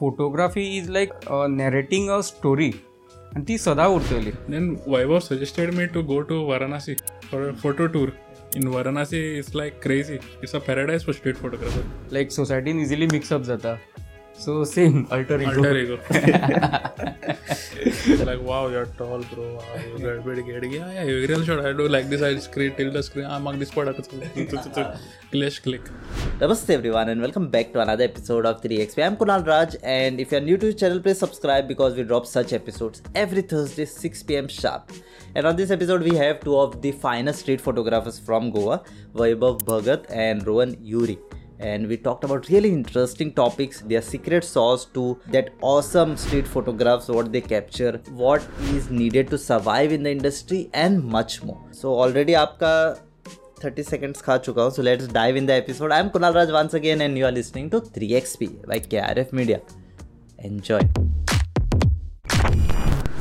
Photography 0.00 0.60
is 0.78 0.88
like 0.90 1.10
narrating 1.50 2.08
a 2.10 2.20
story 2.28 2.70
आणि 3.36 3.44
ती 3.48 3.56
सदा 3.58 3.86
उरतली 3.94 4.30
then 4.48 4.68
Vaibhav 4.86 5.18
suggested 5.22 5.74
me 5.74 5.86
to 5.94 6.02
go 6.12 6.18
to 6.30 6.42
Varanasi 6.48 6.94
for 7.30 7.50
photo 7.62 7.86
tour 7.94 8.08
in 8.56 8.66
Varanasi 8.74 9.20
is 9.38 9.50
like 9.56 9.80
crazy 9.82 10.14
it's 10.14 10.54
a 10.54 10.58
paradise 10.66 11.04
for 11.06 11.14
street 11.14 11.36
photographer 11.36 12.12
like 12.12 12.30
सोसायटीन 12.32 12.80
easily 12.80 13.06
mix up 13.12 13.42
जाता 13.46 13.74
so 14.44 14.62
same 14.74 15.04
alter 15.12 15.44
alter 15.46 15.80
like, 18.26 18.40
wow, 18.42 18.66
you're 18.68 18.84
tall, 19.00 19.20
bro. 19.32 19.44
Wow, 19.56 19.82
you're 19.96 20.20
very 20.20 20.42
good. 20.42 20.64
Yeah, 20.70 20.88
yeah, 20.94 21.04
you're 21.04 21.26
real 21.28 21.42
shot. 21.42 21.64
I 21.64 21.72
do 21.72 21.86
like 21.88 22.10
this. 22.10 22.20
I 22.20 22.36
screen, 22.38 22.74
the 22.92 23.02
screen. 23.02 23.24
I'm 23.24 23.46
ah, 23.46 23.50
on 23.50 23.58
this 23.58 23.70
part. 23.70 23.86
Clash 25.34 25.58
click. 25.60 25.80
Namaste, 26.38 26.68
everyone, 26.76 27.08
and 27.08 27.22
welcome 27.22 27.48
back 27.48 27.72
to 27.72 27.80
another 27.80 28.04
episode 28.04 28.44
of 28.44 28.60
3XP. 28.60 29.02
I'm 29.06 29.16
Kunal 29.16 29.46
Raj, 29.46 29.76
and 29.82 30.20
if 30.20 30.32
you're 30.32 30.42
new 30.50 30.58
to 30.58 30.66
the 30.66 30.74
channel, 30.74 31.00
please 31.00 31.18
subscribe 31.18 31.66
because 31.66 31.94
we 31.94 32.02
drop 32.02 32.26
such 32.26 32.52
episodes 32.52 33.00
every 33.14 33.40
Thursday, 33.40 33.86
6 33.86 34.22
pm 34.24 34.48
sharp. 34.48 34.90
And 35.34 35.46
on 35.46 35.56
this 35.56 35.70
episode, 35.70 36.02
we 36.02 36.14
have 36.16 36.40
two 36.40 36.58
of 36.58 36.82
the 36.82 36.92
finest 36.92 37.40
street 37.40 37.62
photographers 37.62 38.18
from 38.18 38.50
Goa, 38.50 38.82
Vaibhav 39.14 39.62
Bhagat 39.62 40.04
and 40.10 40.46
Rohan 40.46 40.76
Yuri 40.84 41.16
And 41.59 41.87
we 41.87 41.97
talked 41.97 42.23
about 42.23 42.47
really 42.47 42.69
interesting 42.69 43.33
topics, 43.33 43.81
their 43.81 44.01
secret 44.01 44.45
sauce 44.45 44.85
to 44.93 45.19
that 45.27 45.49
awesome 45.61 46.15
street 46.15 46.47
photographs, 46.47 47.09
what 47.09 47.33
they 47.33 47.41
capture, 47.41 48.01
what 48.11 48.47
is 48.71 48.89
needed 48.89 49.29
to 49.31 49.37
survive 49.37 49.91
in 49.91 50.03
the 50.03 50.11
industry, 50.11 50.69
and 50.73 51.03
much 51.03 51.43
more. 51.43 51.61
So 51.71 51.93
already 51.93 52.35
आपका 52.35 52.73
30 53.61 53.83
seconds 53.83 54.21
खा 54.25 54.37
चुका 54.43 54.63
हूँ 54.63 54.71
so 54.71 54.83
let's 54.87 55.07
dive 55.15 55.37
in 55.39 55.45
the 55.45 55.53
episode 55.53 55.91
I'm 55.91 56.09
Kunal 56.11 56.35
Raj 56.35 56.51
once 56.57 56.73
again 56.79 57.01
and 57.01 57.17
you 57.17 57.25
are 57.25 57.31
listening 57.37 57.69
to 57.71 57.81
3XP 57.81 58.65
by 58.65 58.79
KRF 58.79 59.33
Media 59.39 59.59
enjoy 60.49 60.79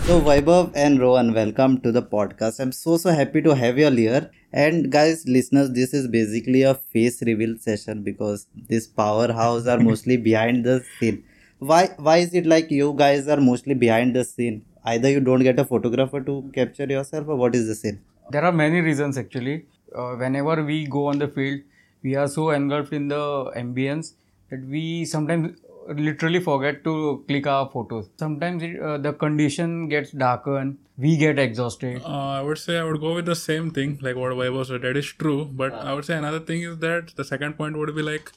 so 0.06 0.20
Vaibhav 0.28 0.70
and 0.74 1.00
Rohan 1.00 1.32
welcome 1.34 1.80
to 1.86 1.90
the 1.90 2.02
podcast 2.02 2.60
I'm 2.60 2.70
so 2.70 2.96
so 2.96 3.10
happy 3.10 3.42
to 3.48 3.56
have 3.62 3.78
you 3.78 3.86
all 3.86 4.00
here 4.02 4.30
and 4.61 4.91
guys 4.91 5.27
listeners 5.27 5.69
this 5.71 5.93
is 5.99 6.07
basically 6.07 6.61
a 6.61 6.73
face 6.75 7.21
reveal 7.23 7.55
session 7.57 8.03
because 8.03 8.45
this 8.69 8.85
powerhouse 8.87 9.65
are 9.67 9.79
mostly 9.79 10.15
behind 10.29 10.63
the 10.63 10.75
scene 10.97 11.23
why 11.57 11.87
why 11.97 12.17
is 12.17 12.33
it 12.33 12.45
like 12.45 12.69
you 12.69 12.93
guys 12.93 13.27
are 13.27 13.41
mostly 13.49 13.73
behind 13.73 14.15
the 14.15 14.23
scene 14.23 14.63
either 14.85 15.09
you 15.09 15.19
don't 15.19 15.41
get 15.43 15.57
a 15.57 15.65
photographer 15.65 16.21
to 16.21 16.51
capture 16.53 16.85
yourself 16.85 17.27
or 17.27 17.35
what 17.35 17.55
is 17.55 17.65
the 17.67 17.73
scene 17.75 17.99
there 18.29 18.43
are 18.45 18.51
many 18.51 18.81
reasons 18.81 19.17
actually 19.17 19.65
uh, 19.95 20.13
whenever 20.23 20.63
we 20.63 20.85
go 20.85 21.07
on 21.07 21.17
the 21.17 21.27
field 21.27 21.59
we 22.03 22.13
are 22.15 22.27
so 22.27 22.51
engulfed 22.51 22.93
in 22.93 23.07
the 23.07 23.23
ambience 23.55 24.11
that 24.51 24.61
we 24.67 24.83
sometimes 25.03 25.49
literally 25.89 26.39
forget 26.39 26.83
to 26.83 27.23
click 27.27 27.47
our 27.47 27.69
photos. 27.69 28.09
Sometimes 28.17 28.63
it, 28.63 28.79
uh, 28.81 28.97
the 28.97 29.13
condition 29.13 29.87
gets 29.89 30.11
darkened. 30.11 30.77
We 30.97 31.17
get 31.17 31.39
exhausted. 31.39 32.01
Uh, 32.05 32.39
I 32.39 32.41
would 32.41 32.57
say 32.57 32.77
I 32.77 32.83
would 32.83 32.99
go 33.01 33.15
with 33.15 33.25
the 33.25 33.35
same 33.35 33.71
thing, 33.71 33.97
like 34.01 34.15
what 34.15 34.35
was 34.35 34.67
said. 34.67 34.81
That 34.83 34.97
is 34.97 35.05
true. 35.05 35.45
But 35.45 35.73
I 35.73 35.93
would 35.93 36.05
say 36.05 36.15
another 36.17 36.39
thing 36.39 36.61
is 36.61 36.77
that 36.79 37.15
the 37.15 37.23
second 37.23 37.57
point 37.57 37.77
would 37.77 37.95
be 37.95 38.01
like 38.01 38.31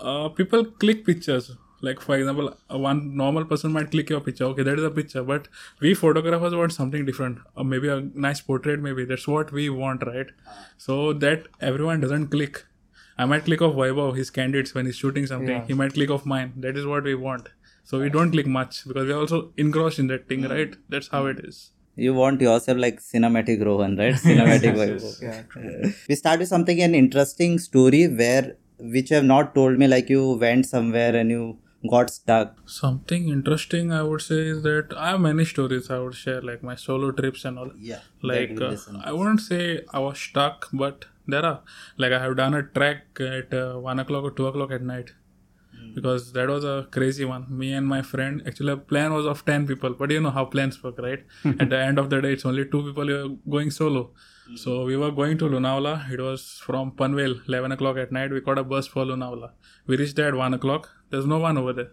uh, 0.00 0.28
people 0.28 0.64
click 0.64 1.04
pictures. 1.04 1.50
Like 1.80 2.00
for 2.00 2.16
example, 2.16 2.56
uh, 2.72 2.76
one 2.78 3.16
normal 3.16 3.44
person 3.44 3.72
might 3.72 3.90
click 3.90 4.10
your 4.10 4.20
picture. 4.20 4.44
Okay, 4.46 4.64
that 4.64 4.78
is 4.78 4.84
a 4.84 4.90
picture. 4.90 5.22
But 5.22 5.48
we 5.80 5.94
photographers 5.94 6.54
want 6.54 6.72
something 6.72 7.04
different. 7.04 7.38
Uh, 7.56 7.62
maybe 7.64 7.88
a 7.88 8.00
nice 8.14 8.40
portrait. 8.40 8.80
Maybe 8.80 9.04
that's 9.04 9.28
what 9.28 9.52
we 9.52 9.68
want, 9.70 10.04
right? 10.06 10.26
So 10.76 11.12
that 11.14 11.46
everyone 11.60 12.00
doesn't 12.00 12.28
click 12.28 12.64
I 13.20 13.24
might 13.24 13.44
click 13.44 13.60
off 13.60 13.74
Vaibhav, 13.74 14.16
his 14.16 14.30
candidates 14.30 14.74
when 14.74 14.86
he's 14.86 14.94
shooting 14.96 15.26
something. 15.26 15.48
Yeah. 15.48 15.64
He 15.66 15.74
might 15.74 15.92
click 15.92 16.10
off 16.10 16.24
mine. 16.24 16.52
That 16.56 16.76
is 16.76 16.86
what 16.86 17.02
we 17.04 17.14
want. 17.16 17.48
So 17.82 17.98
we 18.00 18.10
don't 18.10 18.30
click 18.30 18.46
much 18.46 18.86
because 18.86 19.08
we're 19.08 19.18
also 19.18 19.52
engrossed 19.56 19.98
in 19.98 20.06
that 20.08 20.28
thing, 20.28 20.42
mm. 20.42 20.50
right? 20.50 20.76
That's 20.88 21.08
how 21.08 21.26
it 21.26 21.40
is. 21.40 21.70
You 21.96 22.14
want 22.14 22.40
yourself 22.40 22.78
like 22.78 23.00
cinematic 23.00 23.64
Rohan, 23.64 23.96
right? 23.96 24.14
Cinematic 24.14 24.76
yes, 24.76 25.18
yes, 25.20 25.44
yes. 25.60 25.96
we 26.08 26.14
start 26.14 26.38
with 26.38 26.46
something 26.48 26.80
an 26.80 26.94
interesting 26.94 27.58
story 27.58 28.06
where 28.06 28.56
which 28.78 29.10
you 29.10 29.16
have 29.16 29.24
not 29.24 29.52
told 29.56 29.78
me 29.78 29.88
like 29.88 30.08
you 30.08 30.34
went 30.34 30.64
somewhere 30.66 31.16
and 31.16 31.28
you 31.28 31.58
got 31.90 32.10
stuck. 32.10 32.54
Something 32.66 33.28
interesting 33.30 33.90
I 33.90 34.04
would 34.04 34.20
say 34.20 34.38
is 34.54 34.62
that 34.62 34.94
I 34.96 35.08
have 35.08 35.20
many 35.20 35.44
stories 35.44 35.90
I 35.90 35.98
would 35.98 36.14
share 36.14 36.40
like 36.40 36.62
my 36.62 36.76
solo 36.76 37.10
trips 37.10 37.44
and 37.44 37.58
all. 37.58 37.72
Yeah. 37.80 37.98
Like 38.22 38.60
uh, 38.60 38.76
I 39.02 39.10
wouldn't 39.10 39.40
say 39.40 39.80
I 39.92 39.98
was 39.98 40.20
stuck, 40.20 40.68
but 40.72 41.06
there 41.32 41.44
are 41.48 41.58
like 42.02 42.12
i 42.18 42.20
have 42.24 42.34
done 42.42 42.54
a 42.54 42.62
track 42.76 43.00
at 43.32 43.54
uh, 43.54 43.94
1 43.94 43.98
o'clock 44.02 44.24
or 44.24 44.30
2 44.30 44.46
o'clock 44.50 44.70
at 44.76 44.82
night 44.90 45.08
hmm. 45.76 45.94
because 45.96 46.24
that 46.36 46.48
was 46.54 46.64
a 46.72 46.76
crazy 46.96 47.26
one 47.32 47.44
me 47.62 47.68
and 47.78 47.86
my 47.94 48.00
friend 48.12 48.42
actually 48.48 48.72
our 48.76 48.82
plan 48.92 49.12
was 49.18 49.26
of 49.32 49.44
10 49.50 49.66
people 49.70 49.94
but 50.00 50.10
you 50.16 50.20
know 50.26 50.34
how 50.38 50.44
plans 50.56 50.82
work 50.84 50.98
right 51.08 51.24
hmm. 51.42 51.54
at 51.62 51.68
the 51.74 51.78
end 51.88 51.98
of 52.02 52.08
the 52.14 52.20
day 52.26 52.32
it's 52.38 52.46
only 52.52 52.64
two 52.74 52.82
people 52.88 53.12
you 53.14 53.18
are 53.24 53.30
going 53.56 53.70
solo 53.80 54.02
mm. 54.08 54.58
so 54.64 54.70
we 54.90 54.96
were 55.00 55.10
going 55.20 55.36
to 55.40 55.46
Lunavala. 55.54 55.94
It 56.14 56.20
was 56.28 56.44
from 56.66 56.92
Panvel, 57.00 57.34
11 57.48 57.72
o'clock 57.72 57.96
at 58.04 58.12
night. 58.18 58.30
We 58.36 58.40
caught 58.46 58.60
a 58.62 58.64
bus 58.72 58.86
for 58.94 59.04
Lunavala. 59.10 59.50
We 59.86 59.96
reached 60.00 60.16
there 60.20 60.28
at 60.28 60.34
1 60.44 60.54
o'clock. 60.58 60.88
There's 61.10 61.28
no 61.34 61.38
one 61.46 61.58
over 61.62 61.74
there. 61.78 61.90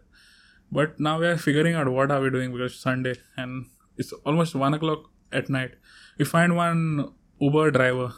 But 0.78 0.97
now 1.07 1.16
we 1.19 1.28
are 1.31 1.38
figuring 1.46 1.75
out 1.79 1.90
what 1.97 2.12
are 2.17 2.22
we 2.25 2.29
doing 2.38 2.52
because 2.53 2.78
Sunday 2.88 3.16
and 3.35 3.66
it's 3.97 4.13
almost 4.29 4.56
1 4.56 4.73
o'clock 4.79 5.12
at 5.41 5.50
night. 5.57 5.73
We 6.17 6.23
find 6.34 6.56
one 6.62 7.09
Uber 7.50 7.66
driver 7.72 8.09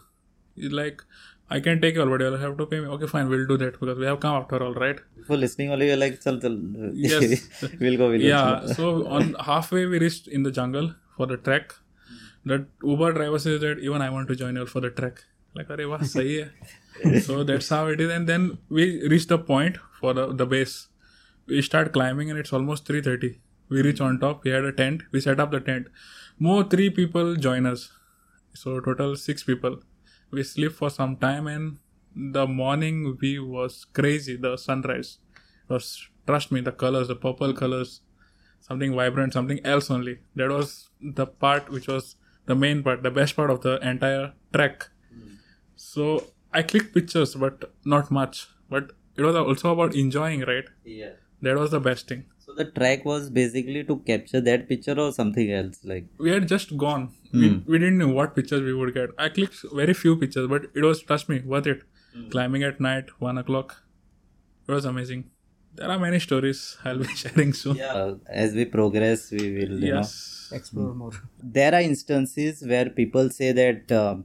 He's 0.57 0.71
like, 0.71 1.03
I 1.49 1.59
can 1.61 1.79
take 1.79 1.95
you 1.95 2.01
all, 2.01 2.09
but 2.09 2.19
you'll 2.19 2.37
have 2.37 2.57
to 2.57 2.65
pay 2.65 2.79
me. 2.79 2.87
Okay, 2.95 3.07
fine, 3.07 3.29
we'll 3.29 3.45
do 3.47 3.57
that 3.57 3.79
because 3.79 3.97
we 3.97 4.05
have 4.05 4.19
come 4.19 4.35
after 4.35 4.61
all, 4.61 4.73
right? 4.73 4.99
For 5.27 5.37
listening 5.37 5.71
only, 5.71 5.87
you're 5.87 5.97
like, 6.05 6.19
chal, 6.21 6.39
chal. 6.39 6.57
yes, 6.93 7.47
we'll 7.79 7.97
go. 7.97 8.09
We'll 8.09 8.21
yeah, 8.21 8.63
go. 8.65 8.73
so 8.73 9.07
on 9.07 9.33
halfway 9.45 9.85
we 9.85 9.99
reached 9.99 10.27
in 10.27 10.43
the 10.43 10.51
jungle 10.51 10.93
for 11.15 11.27
the 11.27 11.37
trek. 11.37 11.73
That 12.45 12.65
Uber 12.83 13.13
driver 13.13 13.39
says 13.39 13.61
that 13.61 13.79
even 13.79 14.01
I 14.01 14.09
want 14.09 14.27
to 14.29 14.35
join 14.35 14.55
you 14.55 14.61
all 14.61 14.67
for 14.67 14.79
the 14.81 14.89
trek. 14.89 15.23
Like, 15.53 15.69
are 15.69 15.87
wah, 15.89 15.99
so 16.01 17.43
that's 17.43 17.69
how 17.69 17.87
it 17.87 18.01
is, 18.01 18.11
and 18.11 18.27
then 18.27 18.57
we 18.69 18.85
reach 19.07 19.27
the 19.27 19.37
point 19.39 19.77
for 19.99 20.13
the, 20.13 20.33
the 20.33 20.45
base. 20.45 20.87
We 21.47 21.61
start 21.61 21.93
climbing, 21.93 22.29
and 22.29 22.39
it's 22.39 22.51
almost 22.53 22.85
three 22.85 23.01
thirty. 23.01 23.39
We 23.69 23.81
reach 23.81 24.01
on 24.01 24.19
top. 24.19 24.43
We 24.43 24.51
had 24.51 24.65
a 24.65 24.71
tent. 24.71 25.03
We 25.11 25.19
set 25.21 25.39
up 25.39 25.51
the 25.51 25.59
tent. 25.59 25.87
More 26.39 26.63
three 26.63 26.89
people 26.89 27.35
join 27.35 27.65
us, 27.65 27.89
so 28.53 28.79
total 28.81 29.15
six 29.15 29.43
people 29.43 29.79
we 30.31 30.43
sleep 30.43 30.71
for 30.73 30.89
some 30.89 31.15
time 31.17 31.47
and 31.47 31.77
the 32.15 32.47
morning 32.47 33.17
we 33.21 33.39
was 33.39 33.85
crazy 33.93 34.35
the 34.35 34.57
sunrise 34.57 35.19
was 35.69 36.07
trust 36.25 36.51
me 36.51 36.61
the 36.61 36.71
colors 36.71 37.07
the 37.07 37.15
purple 37.15 37.53
colors 37.53 38.01
something 38.59 38.93
vibrant 38.95 39.33
something 39.33 39.59
else 39.65 39.89
only 39.91 40.19
that 40.35 40.49
was 40.49 40.89
the 41.01 41.25
part 41.27 41.69
which 41.69 41.87
was 41.87 42.15
the 42.45 42.55
main 42.55 42.81
part 42.83 43.03
the 43.03 43.11
best 43.11 43.35
part 43.35 43.49
of 43.49 43.61
the 43.61 43.75
entire 43.91 44.33
trek 44.53 44.87
so 45.75 46.23
i 46.53 46.61
clicked 46.63 46.93
pictures 46.93 47.35
but 47.35 47.71
not 47.85 48.09
much 48.11 48.47
but 48.69 48.91
it 49.15 49.21
was 49.21 49.35
also 49.35 49.71
about 49.71 49.95
enjoying 49.95 50.41
right 50.41 50.65
yeah 50.83 51.11
that 51.41 51.55
was 51.55 51.71
the 51.71 51.79
best 51.79 52.07
thing 52.07 52.25
the 52.57 52.65
track 52.65 53.05
was 53.05 53.29
basically 53.29 53.83
to 53.83 53.95
capture 54.09 54.41
that 54.41 54.67
picture 54.69 54.95
or 55.03 55.11
something 55.11 55.51
else 55.59 55.79
like 55.91 56.05
we 56.25 56.29
had 56.35 56.47
just 56.47 56.75
gone 56.83 57.03
mm. 57.07 57.39
we, 57.41 57.47
hmm. 57.49 57.71
we 57.71 57.79
didn't 57.83 57.97
know 57.97 58.07
what 58.19 58.35
pictures 58.35 58.61
we 58.69 58.73
would 58.73 58.93
get 58.99 59.09
i 59.17 59.29
clicked 59.29 59.59
very 59.81 59.93
few 60.03 60.15
pictures 60.23 60.47
but 60.53 60.65
it 60.73 60.83
was 60.89 61.01
trust 61.01 61.29
me 61.29 61.39
worth 61.55 61.67
it 61.73 61.83
mm. 62.17 62.29
climbing 62.35 62.63
at 62.69 62.81
night 62.89 63.09
one 63.29 63.37
o'clock 63.37 63.75
it 64.67 64.71
was 64.71 64.85
amazing 64.93 65.23
there 65.75 65.91
are 65.93 65.99
many 66.07 66.19
stories 66.27 66.61
i'll 66.85 67.03
be 67.05 67.13
sharing 67.23 67.53
soon 67.61 67.75
yeah 67.83 68.13
as 68.45 68.53
we 68.61 68.65
progress 68.79 69.29
we 69.39 69.45
will 69.59 69.83
yes 69.91 70.09
know, 70.15 70.57
explore 70.57 70.93
more 71.03 71.11
hmm. 71.11 71.53
there 71.59 71.73
are 71.77 71.83
instances 71.93 72.63
where 72.73 72.89
people 73.01 73.29
say 73.39 73.51
that 73.61 73.95
uh, 74.01 74.15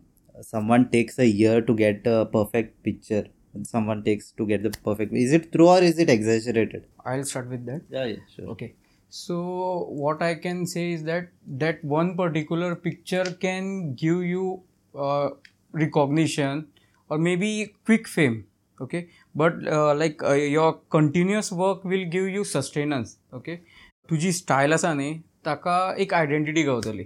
someone 0.53 0.89
takes 0.97 1.19
a 1.29 1.29
year 1.43 1.61
to 1.71 1.75
get 1.85 2.07
a 2.17 2.19
perfect 2.39 2.83
picture 2.83 3.25
someone 3.63 4.03
takes 4.03 4.31
to 4.33 4.47
get 4.47 4.63
the 4.63 4.71
perfect 4.89 5.13
is 5.23 5.33
it 5.39 5.51
true 5.53 5.69
or 5.75 5.79
is 5.89 5.97
it 6.05 6.11
exaggerated 6.15 6.83
i'll 7.07 7.25
start 7.31 7.49
with 7.55 7.65
that 7.67 7.83
yeah 7.97 8.07
yeah 8.13 8.23
sure 8.35 8.47
okay 8.55 8.75
so 9.09 9.37
what 10.05 10.23
i 10.23 10.35
can 10.45 10.67
say 10.67 10.85
is 10.93 11.03
that 11.05 11.29
that 11.65 11.83
one 11.85 12.17
particular 12.17 12.75
picture 12.75 13.25
can 13.47 13.93
give 13.95 14.23
you 14.35 14.61
uh, 15.07 15.29
recognition 15.85 16.67
or 17.11 17.19
maybe 17.19 17.75
quick 17.85 18.09
fame 18.09 18.45
okay 18.81 19.09
but 19.35 19.55
uh, 19.79 19.95
like 20.03 20.23
uh, 20.23 20.33
your 20.33 20.71
continuous 20.99 21.53
work 21.53 21.85
will 21.85 22.07
give 22.17 22.29
you 22.39 22.45
sustenance 22.57 23.19
okay 23.41 23.59
तुझी 24.11 24.31
style 24.39 24.73
आसा 24.73 24.93
न्ही 24.95 25.13
ताका 25.45 25.75
एक 26.05 26.13
identity 26.15 26.63
गावतली 26.63 27.05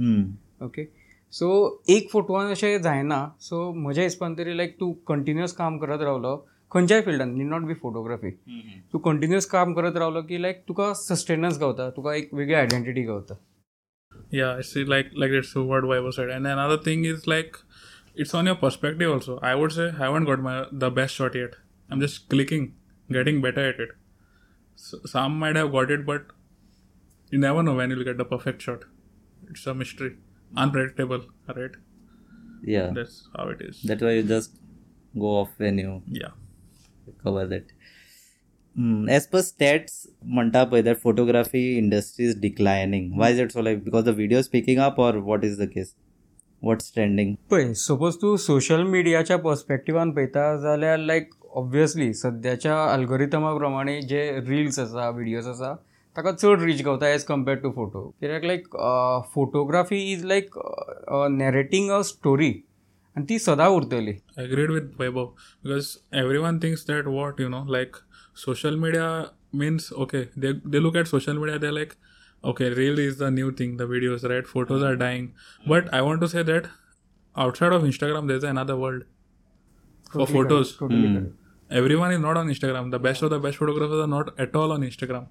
okay 0.66 0.86
so 1.40 1.48
एक 1.90 2.10
फोटोन 2.12 2.50
अशें 2.52 2.82
जायना 2.82 3.26
सो 3.42 3.72
म्हज्या 3.84 4.04
हिसपान 4.04 4.36
तरी 4.38 4.54
लायक 4.58 4.76
तूं 4.80 4.92
कंटिन्युअस 5.08 5.52
काम 5.56 5.78
करत 5.80 6.02
रावलो 6.02 6.36
खंयच्याय 6.72 7.02
फिल्डान 7.02 7.34
नीड 7.38 7.48
नॉट 7.50 7.62
बी 7.68 7.74
फोटोग्राफी 7.82 8.32
तूं 8.92 9.00
कंटिन्युअस 9.06 9.46
काम 9.50 9.74
करत 9.74 9.98
रावलो 10.00 10.22
की 10.30 10.42
लायक 10.42 10.62
तुका 10.68 10.92
सस्टेनन्स 11.02 11.58
गावता 11.60 11.90
तुका 11.98 12.14
एक 12.16 12.34
वेगळी 12.34 12.54
आयडेंटिटी 12.56 13.02
गावता 13.06 13.36
या 14.38 14.54
it's 14.58 14.74
like 14.88 15.10
like 15.20 15.34
it's 15.38 15.56
word 15.58 15.86
vibe 15.88 16.10
side 16.18 16.30
and 16.32 16.48
another 16.48 16.78
thing 16.86 17.06
is 17.06 17.24
like 17.28 17.58
it's 18.16 18.34
on 18.34 18.46
your 18.46 18.56
perspective 18.56 19.10
also. 19.12 19.40
I 19.42 19.56
would 19.56 19.72
say 19.72 19.90
I 19.90 20.06
haven't 20.06 20.26
got 20.26 20.40
my 20.42 20.66
the 20.72 20.90
best 20.92 21.16
shot 21.16 21.36
yet. 21.36 21.56
I'm 21.90 22.00
just 22.00 22.30
clicking, 22.30 22.76
getting 23.12 23.42
better 23.42 23.68
at 23.70 23.80
it. 23.80 23.90
So, 24.76 25.00
some 25.06 25.38
might 25.40 25.56
have 25.56 25.72
got 25.72 25.92
it, 25.92 26.06
but 26.06 26.26
you 27.30 27.40
never 27.40 27.64
know 27.64 27.76
when 27.76 27.90
you'll 27.92 28.04
get 28.04 28.18
the 28.18 28.26
perfect 28.26 28.62
shot. 28.62 28.82
It's 29.50 29.66
a 29.68 29.74
mystery, 29.74 30.16
unpredictable, 30.56 31.24
right? 31.56 31.72
Yeah, 32.64 32.92
that's 32.94 33.28
how 33.36 33.50
it 33.50 33.62
is. 33.62 33.82
That's 33.84 34.02
why 34.02 34.12
you 34.12 34.24
just 34.24 34.56
go 35.18 35.36
off 35.44 35.50
when 35.58 35.78
you 35.78 36.02
yeah 36.08 36.36
cover 37.24 37.46
that. 37.48 37.66
Hmm, 38.76 39.08
as 39.10 39.28
per 39.28 39.40
stats, 39.40 40.08
Mantapai, 40.26 40.84
that 40.84 41.00
photography 41.02 41.78
industry 41.78 42.26
is 42.26 42.36
declining. 42.36 43.16
Why 43.16 43.30
is 43.30 43.40
it 43.40 43.52
so? 43.52 43.62
Like 43.62 43.84
because 43.84 44.06
the 44.06 44.14
video 44.14 44.40
is 44.40 44.48
picking 44.48 44.80
up, 44.80 44.98
or 44.98 45.20
what 45.20 45.44
is 45.44 45.58
the 45.58 45.68
case? 45.68 45.94
What's 46.66 46.92
trending 46.96 47.34
पण 47.52 47.72
suppose 47.78 48.16
तू 48.22 48.36
social 48.42 48.84
मिडियाच्या 48.90 49.38
पर्स्पेक्टिवान 49.38 50.12
पळयता 50.14 50.56
जाल्यार 50.62 50.98
लायक 51.00 51.32
obviously 51.62 52.14
सध्याच्या 52.14 52.76
अल्गोरिथमा 52.92 53.54
प्रमाणे 53.58 54.02
जे 54.10 54.22
रिल्स 54.48 54.80
आसा 54.80 55.10
व्हिडिओज 55.10 55.48
आसा 55.48 55.74
ताका 56.18 56.32
चड 56.32 56.62
रीच 56.62 56.82
गावता 56.86 57.10
एज 57.14 57.24
कम्पेर्ड 57.26 57.60
टू 57.64 57.72
फोटो 57.76 58.04
कित्याक 58.22 58.44
like 58.46 58.68
photography 59.34 59.98
is 60.12 60.24
like 60.26 60.58
narrating 61.32 61.90
a 61.92 62.02
story 62.12 62.54
आनी 63.16 63.26
ती 63.30 63.40
सदां 63.40 63.70
उरतली 63.72 64.14
agreed 64.44 64.72
with 64.72 65.00
Vaibhav 65.00 65.26
because 65.64 65.96
every 66.22 66.38
one 66.38 66.60
things 66.62 66.86
that 66.88 67.08
what 67.08 67.42
you 67.42 67.48
know 67.50 67.64
like 67.72 67.96
social 68.46 68.76
media 68.80 69.10
means 69.60 69.92
okay 70.04 70.24
they 70.46 70.82
look 70.82 70.96
at 70.98 71.08
social 71.08 71.38
media 71.38 71.58
they 71.68 71.74
like 71.76 71.92
okay 72.52 72.70
reel 72.78 73.00
is 73.02 73.18
the 73.20 73.30
new 73.36 73.52
thing 73.60 73.76
the 73.82 73.86
videos 73.92 74.24
right 74.30 74.48
photos 74.54 74.84
are 74.90 74.94
hmm. 74.94 75.02
dying 75.04 75.28
but 75.68 75.84
hmm. 75.84 75.96
i 75.98 76.02
want 76.08 76.22
to 76.26 76.30
say 76.34 76.44
that 76.50 76.68
outside 77.46 77.72
of 77.78 77.84
instagram 77.92 78.28
there's 78.32 78.44
another 78.52 78.76
world 78.76 79.04
for 80.12 80.20
totally 80.20 80.38
photos 80.38 80.74
totally 80.82 81.14
hmm. 81.14 81.28
everyone 81.84 82.12
is 82.16 82.20
not 82.26 82.38
on 82.42 82.50
instagram 82.56 82.92
the 82.92 83.00
best 83.06 83.22
of 83.22 83.30
the 83.36 83.40
best 83.46 83.58
photographers 83.64 84.04
are 84.08 84.12
not 84.16 84.34
at 84.48 84.56
all 84.64 84.72
on 84.78 84.82
instagram 84.90 85.28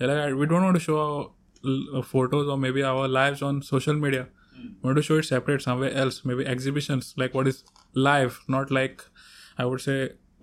like, 0.00 0.34
we 0.34 0.46
don't 0.46 0.64
want 0.64 0.74
to 0.74 0.80
show 0.80 0.98
our 1.02 1.98
uh, 1.98 2.02
photos 2.02 2.48
or 2.48 2.56
maybe 2.56 2.82
our 2.82 3.06
lives 3.08 3.42
on 3.42 3.60
social 3.68 3.94
media 4.06 4.24
we 4.56 4.88
want 4.88 4.96
to 4.96 5.02
show 5.02 5.18
it 5.18 5.24
separate 5.28 5.62
somewhere 5.62 5.92
else 6.06 6.24
maybe 6.24 6.46
exhibitions 6.56 7.12
like 7.16 7.34
what 7.34 7.46
is 7.52 7.62
live 8.10 8.40
not 8.56 8.70
like 8.80 9.04
i 9.58 9.64
would 9.64 9.80
say 9.88 9.98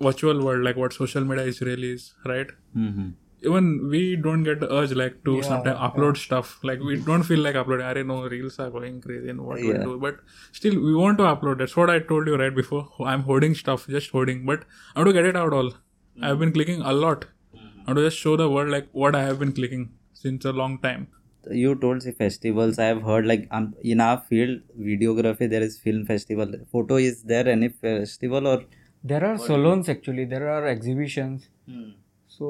virtual 0.08 0.44
world 0.44 0.64
like 0.70 0.76
what 0.82 0.92
social 1.02 1.24
media 1.30 1.44
is 1.52 1.60
really 1.60 1.90
is 1.96 2.06
right 2.32 2.48
mm-hmm 2.76 3.10
even 3.48 3.68
we 3.92 4.00
don't 4.24 4.44
get 4.44 4.60
the 4.60 4.68
urge 4.78 4.92
like 4.92 5.16
to 5.26 5.36
yeah, 5.36 5.42
sometimes 5.42 5.78
upload 5.86 6.16
yeah. 6.16 6.22
stuff 6.24 6.58
like 6.62 6.80
we 6.80 6.96
don't 7.08 7.24
feel 7.30 7.40
like 7.46 7.56
uploading 7.62 7.86
i 7.92 8.02
know 8.10 8.18
reels 8.34 8.58
are 8.64 8.68
going 8.74 9.00
crazy 9.06 9.30
and 9.34 9.40
what 9.40 9.60
yeah. 9.60 9.78
we 9.78 9.84
do 9.86 9.98
but 10.06 10.18
still 10.60 10.76
we 10.88 10.94
want 10.94 11.18
to 11.18 11.24
upload 11.32 11.58
that's 11.58 11.76
what 11.76 11.90
i 11.94 11.98
told 12.12 12.26
you 12.32 12.36
right 12.42 12.54
before 12.60 12.82
i'm 13.12 13.22
holding 13.30 13.54
stuff 13.62 13.86
just 13.96 14.10
holding 14.10 14.44
but 14.46 14.62
i 14.94 14.98
want 15.00 15.08
to 15.08 15.12
get 15.20 15.26
it 15.32 15.36
out 15.44 15.52
all 15.52 15.70
mm-hmm. 15.72 16.24
i've 16.24 16.38
been 16.44 16.52
clicking 16.52 16.82
a 16.82 16.92
lot 16.92 17.24
mm-hmm. 17.24 17.80
i 17.80 17.84
want 17.88 17.98
to 18.02 18.04
just 18.08 18.18
show 18.18 18.36
the 18.36 18.48
world 18.50 18.68
like 18.70 18.86
what 18.92 19.14
i 19.22 19.22
have 19.22 19.38
been 19.38 19.52
clicking 19.60 19.90
since 20.12 20.44
a 20.44 20.52
long 20.52 20.78
time 20.86 21.08
you 21.50 21.74
told 21.86 22.02
the 22.02 22.12
festivals 22.12 22.78
i 22.78 22.84
have 22.92 23.02
heard 23.02 23.26
like 23.26 23.48
um, 23.50 23.74
in 23.82 24.00
our 24.08 24.18
field 24.28 24.60
videography 24.90 25.50
there 25.54 25.62
is 25.68 25.76
film 25.86 26.06
festival 26.06 26.52
photo 26.70 26.96
is 27.06 27.22
there 27.24 27.48
any 27.48 27.68
festival 27.68 28.46
or 28.46 28.62
there 29.02 29.24
are 29.28 29.36
salons 29.38 29.88
actually 29.88 30.24
there 30.24 30.48
are 30.56 30.64
exhibitions 30.74 31.48
hmm. 31.68 31.88
so 32.28 32.46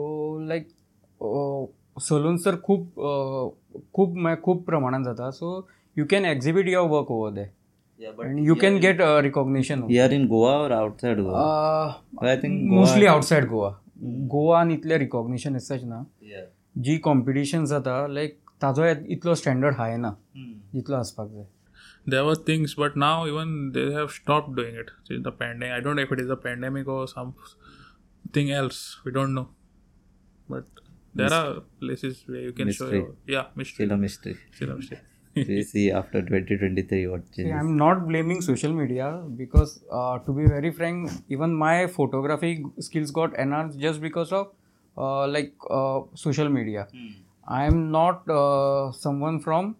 like 0.53 0.69
salon 2.00 2.36
तर 2.44 2.56
खूप 2.64 2.94
खूप 3.94 4.16
म्हणजे 4.16 4.40
खूप 4.42 4.64
प्रमाणात 4.66 5.04
जाता 5.04 5.30
so 5.30 5.60
you 5.98 6.04
can 6.10 6.24
exhibit 6.24 6.69
your 6.69 6.88
work 6.90 7.10
over 7.12 7.30
there 7.32 7.44
you 8.44 8.54
can 8.60 8.76
get 8.82 9.00
recognition 9.22 9.82
or 10.04 10.10
in 10.12 10.26
Goa 10.28 10.52
or 10.64 10.70
outside 10.78 11.20
Goa 11.20 12.34
think 12.42 12.60
mostly 12.72 13.06
outside 13.06 13.44
Goa 13.48 13.70
गोवान 14.30 14.70
इतलें 14.70 14.98
recognition 14.98 15.56
such 15.56 15.84
ना 15.86 16.02
जी 16.84 16.96
कॉम्पिटिशन 17.04 17.64
जाता 17.66 18.06
लायक 18.08 18.38
ताजो 18.62 18.84
इतलो 19.10 19.34
स्टँडर्ड 19.34 19.74
हाय 19.76 19.96
ना 19.96 20.12
जितलो 20.74 20.94
mm. 20.94 21.00
आसपाक 21.00 21.28
जाय 21.30 21.44
there 22.10 22.22
were 22.24 22.36
things 22.48 22.74
but 22.78 22.96
now 22.96 23.26
even 23.26 23.48
they 23.74 23.82
have 23.94 24.06
stop 24.10 24.50
doing 24.54 24.78
it 24.78 24.90
is 25.12 25.20
the 25.22 25.32
pandemic 25.42 25.72
I 25.72 25.80
don't 25.80 25.98
if 26.00 26.12
it 26.12 26.20
is 26.20 26.30
is 26.30 26.38
a 26.38 26.86
or 26.94 27.06
some 27.08 27.30
thing 28.36 28.50
else 28.60 28.84
we 29.06 29.12
don't 29.12 29.28
know 29.34 29.42
but 30.50 30.80
there 31.15 31.33
are 31.33 31.62
places 31.80 32.24
where 32.27 32.42
you 32.42 32.51
can 32.54 32.71
show 32.71 32.86
Mystery. 32.86 33.00
your 33.00 33.13
yeah 33.36 33.45
mystery 33.56 33.86
Still 33.86 33.92
a 33.92 33.98
mystery. 33.98 34.36
still 34.56 34.71
a 34.71 34.75
mystery 34.75 35.00
we 35.36 35.62
see 35.63 35.92
after 35.92 36.21
2023 36.21 37.07
what 37.07 37.21
See, 37.27 37.44
changes. 37.44 37.54
I'm 37.59 37.77
not 37.77 38.07
blaming 38.07 38.42
social 38.42 38.74
media 38.74 39.24
because, 39.36 39.83
uh, 39.92 40.19
to 40.19 40.33
be 40.33 40.45
very 40.48 40.71
frank, 40.71 41.12
even 41.30 41.54
my 41.54 41.88
photography 41.88 42.65
skills 42.80 43.12
got 43.12 43.38
enhanced 43.38 43.80
just 43.80 44.01
because 44.01 44.31
of 44.31 44.48
uh, 44.98 45.27
like 45.27 45.54
uh, 45.69 46.01
social 46.15 46.50
media. 46.50 46.88
I 47.48 47.65
am 47.65 47.92
not 47.92 48.27
uh, 48.30 48.92
someone 48.92 49.39
from. 49.39 49.75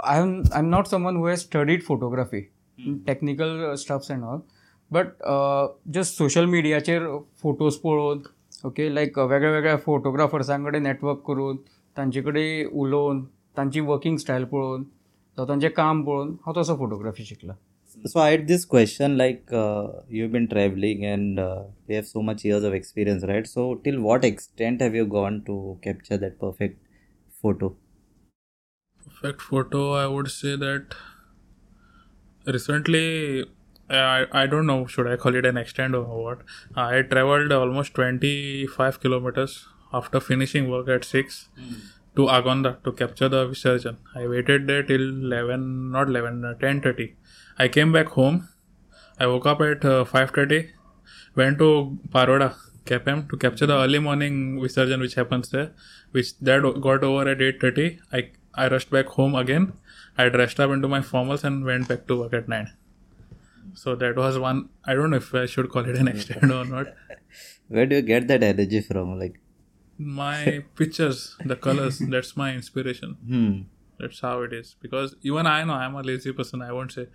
I'm 0.00 0.44
I'm 0.52 0.70
not 0.70 0.88
someone 0.88 1.16
who 1.16 1.26
has 1.26 1.42
studied 1.42 1.82
photography, 1.84 2.50
technical 3.06 3.70
uh, 3.70 3.76
stuffs 3.76 4.10
and 4.10 4.24
all. 4.24 4.44
But 4.90 5.16
uh, 5.24 5.68
just 5.90 6.16
social 6.16 6.46
mediaचेर 6.46 7.06
photos 7.42 7.76
पळोवन 7.84 8.18
okay 8.65 8.89
like 8.95 9.17
वेगळ्या 9.19 9.51
वेगळ्या 9.51 9.75
फोटोग्राफर्सांकडे 9.85 10.79
network 10.79 11.19
करून 11.27 11.57
त्यांचेकडे 11.95 12.63
उन 12.73 13.23
त्यांची 13.55 13.79
working 13.79 14.15
style 14.17 14.43
पळून 14.45 14.83
त्यांचे 15.45 15.69
काम 15.69 16.03
पळून 16.05 16.35
हा 16.45 16.51
तसं 16.59 16.75
फोटोग्राफी 16.77 17.23
शिकला 17.25 17.53
so 18.07 18.19
I 18.19 18.33
at 18.33 18.45
this 18.47 18.65
question 18.69 19.11
like 19.15 19.53
you 20.13 20.27
been 20.31 20.45
travelling 20.49 21.03
and 21.11 21.39
we 21.89 21.93
have 21.93 22.01
so 22.07 22.21
much 22.21 22.41
years 22.45 22.65
of 22.65 22.73
experience 22.73 23.23
right 23.29 23.47
so 23.47 23.73
till 23.85 23.97
what 24.01 24.25
extent 24.25 24.81
have 24.83 24.95
you 24.95 25.05
gone 25.11 25.39
to 25.47 25.73
capture 25.83 26.17
that 26.19 26.35
perfect 26.41 26.77
photo 27.41 27.67
perfect 28.89 29.39
photo 29.49 29.89
I 29.99 30.05
would 30.13 30.27
say 30.27 30.55
that 30.59 30.93
recently 32.51 33.43
I, 33.91 34.25
I 34.31 34.45
don't 34.45 34.67
know 34.67 34.85
should 34.85 35.07
i 35.07 35.15
call 35.15 35.33
it 35.35 35.45
an 35.45 35.57
extend 35.57 35.95
or 35.95 36.03
what 36.05 36.39
i 36.75 37.01
traveled 37.01 37.51
almost 37.51 37.95
25 37.95 38.99
kilometers 38.99 39.65
after 39.91 40.19
finishing 40.19 40.69
work 40.69 40.89
at 40.89 41.03
6 41.03 41.47
mm. 41.59 41.79
to 42.15 42.27
agonda 42.29 42.73
to 42.83 42.91
capture 42.91 43.27
the 43.29 43.47
visurgent 43.47 43.97
i 44.15 44.27
waited 44.27 44.67
there 44.67 44.83
till 44.83 45.01
11 45.01 45.91
not 45.91 46.07
11 46.07 46.45
uh, 46.45 46.53
10 46.53 46.81
30 46.81 47.15
i 47.57 47.67
came 47.67 47.91
back 47.91 48.09
home 48.09 48.47
i 49.19 49.25
woke 49.25 49.47
up 49.47 49.59
at 49.61 49.83
uh, 49.83 50.03
30 50.05 50.69
went 51.35 51.57
to 51.57 51.97
paroda 52.11 52.55
KPM 52.85 53.29
to 53.29 53.37
capture 53.37 53.65
the 53.65 53.73
early 53.81 53.99
morning 53.99 54.59
visurgent 54.61 54.99
which 55.01 55.15
happens 55.15 55.49
there 55.49 55.71
which 56.11 56.35
that 56.39 56.61
got 56.81 57.03
over 57.03 57.27
at 57.27 57.41
8 57.41 57.59
30 57.61 57.99
i 58.13 58.29
i 58.53 58.67
rushed 58.67 58.91
back 58.91 59.07
home 59.19 59.33
again 59.35 59.73
i 60.17 60.29
dressed 60.29 60.59
up 60.59 60.69
into 60.71 60.87
my 60.87 60.99
formals 61.01 61.43
and 61.43 61.65
went 61.65 61.87
back 61.87 62.07
to 62.07 62.15
work 62.21 62.33
at 62.33 62.47
9 62.47 62.71
so 63.73 63.95
that 63.95 64.15
was 64.15 64.37
one. 64.39 64.69
I 64.85 64.93
don't 64.93 65.09
know 65.09 65.17
if 65.17 65.33
I 65.33 65.45
should 65.45 65.69
call 65.69 65.85
it 65.87 65.95
an 65.95 66.07
extend 66.07 66.51
or 66.51 66.65
not. 66.65 66.87
Where 67.67 67.85
do 67.85 67.95
you 67.97 68.01
get 68.01 68.27
that 68.27 68.43
energy 68.43 68.81
from? 68.81 69.19
Like 69.19 69.39
my 69.97 70.63
pictures, 70.75 71.35
the 71.45 71.55
colors. 71.55 71.99
That's 71.99 72.35
my 72.37 72.53
inspiration. 72.53 73.17
Hmm. 73.25 73.61
That's 73.99 74.19
how 74.21 74.41
it 74.43 74.53
is. 74.53 74.75
Because 74.81 75.15
even 75.23 75.45
I 75.45 75.63
know 75.63 75.73
I'm 75.73 75.95
a 75.95 76.01
lazy 76.01 76.31
person. 76.31 76.61
I 76.61 76.71
won't 76.71 76.93
say 76.93 77.07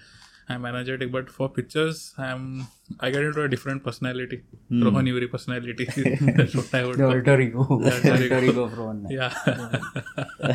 I'm 0.49 0.67
energetic, 0.67 1.11
but 1.11 1.31
for 1.31 1.49
pictures, 1.49 2.15
I'm 2.19 2.67
I 3.01 3.11
get 3.11 3.23
into 3.25 3.43
a 3.43 3.49
different 3.49 3.83
personality. 3.85 4.43
Hmm. 4.69 4.83
Rohan 4.85 5.07
Yuri 5.07 5.29
personality. 5.29 5.85
that's 6.37 6.55
what 6.55 6.73
I 6.75 6.85
would. 6.85 6.99
The 6.99 7.07
alter 7.09 7.41
ego. 7.41 7.65
The 7.83 8.13
alter 8.13 8.45
ego. 8.45 8.69
Rohan. 8.69 9.07
Yeah. 9.11 9.31
Hmm. 9.35 10.53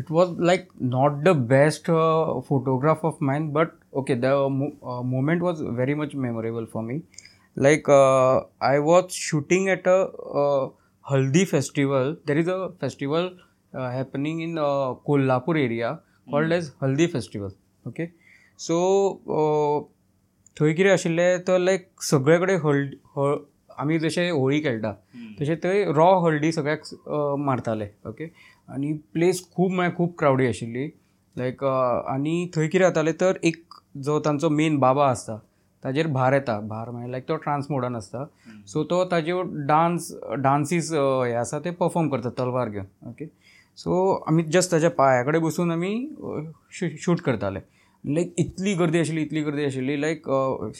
it 0.00 0.10
was 0.16 0.32
like 0.50 0.68
not 0.94 1.16
the 1.28 1.34
best 1.52 1.88
uh, 1.94 2.40
photograph 2.48 3.04
of 3.10 3.20
mine 3.30 3.46
but 3.56 3.72
okay 4.00 4.16
the 4.24 4.32
mo- 4.58 4.74
uh, 4.92 5.02
moment 5.12 5.46
was 5.46 5.62
very 5.80 5.96
much 6.02 6.14
memorable 6.26 6.66
for 6.74 6.82
me 6.90 6.96
like 7.66 7.88
uh, 7.98 8.36
i 8.74 8.76
was 8.90 9.18
shooting 9.28 9.66
at 9.74 9.90
a 9.94 9.98
haldi 11.12 11.44
festival 11.54 12.14
there 12.30 12.42
is 12.44 12.50
a 12.54 12.58
festival 12.84 13.28
happening 13.96 14.40
in 14.46 14.54
kolhapur 15.10 15.56
area 15.66 15.90
called 16.32 16.56
mm. 16.56 16.58
as 16.58 16.64
haldi 16.84 17.08
festival 17.18 17.54
okay 17.92 18.10
so 18.70 18.80
थंय 20.60 20.72
कितें 20.74 20.90
आशिल्लें 20.90 21.42
तर 21.48 21.58
लायक 21.58 21.84
सगळे 22.02 22.38
कडेन 22.38 22.58
हळद 22.62 22.94
हळ 23.16 23.34
आमी 23.82 23.98
जशे 24.04 24.28
होळी 24.30 24.58
खेळटा 24.62 24.90
तशें 25.40 25.54
थंय 25.64 25.84
रॉ 25.96 26.06
हळदी 26.20 26.50
सगळ्याक 26.52 26.80
मारताले 27.48 27.86
ओके 28.08 28.28
आणि 28.74 28.92
प्लेस 29.14 29.40
खूब 29.54 29.70
म्हळ्यार 29.72 29.94
खूब 29.96 30.12
क्रावडी 30.18 30.46
आशिल्ली 30.46 30.88
लायक 31.36 31.62
आनी 31.64 32.48
थंय 32.54 32.66
कितें 32.68 33.10
तर 33.20 33.36
एक 33.42 33.62
जो 34.04 34.18
तांचो 34.24 34.48
मेन 34.48 34.76
बाबा 34.78 35.06
आसता 35.10 35.36
ताजेर 35.84 36.06
भार 36.12 36.32
येता 36.32 36.58
भार 36.58 36.62
म्हळ्यार 36.68 36.90
म्हणजे 36.90 37.10
लायक 37.12 37.28
तो 37.28 37.36
ट्रांस 37.42 37.66
आसता 37.96 38.24
सो 38.68 38.82
तो 38.90 39.04
ताज्यो 39.10 39.42
डान्स 39.68 40.10
डान्सीस 40.42 40.92
हे 40.92 41.32
आसा 41.42 41.58
ते 41.64 41.70
परफॉर्म 41.70 42.08
करता 42.08 42.28
तलवार 42.38 42.68
घेवन 42.68 42.86
ओके 43.08 43.26
सो 43.82 44.10
आमी 44.28 44.42
जस्ट 44.52 44.72
ताच्या 44.72 44.90
पांया 44.98 45.22
कडेन 45.24 45.42
बसून 45.42 45.70
आमी 45.72 45.92
शूट 47.02 47.20
करताले 47.26 47.58
लायक 48.14 48.32
इतली 48.38 48.74
गर्दी 48.74 48.98
आशिल्ली 49.00 49.22
इतली 49.22 49.42
गर्दी 49.42 49.64
आशिल्ली 49.64 50.00
लायक 50.00 50.28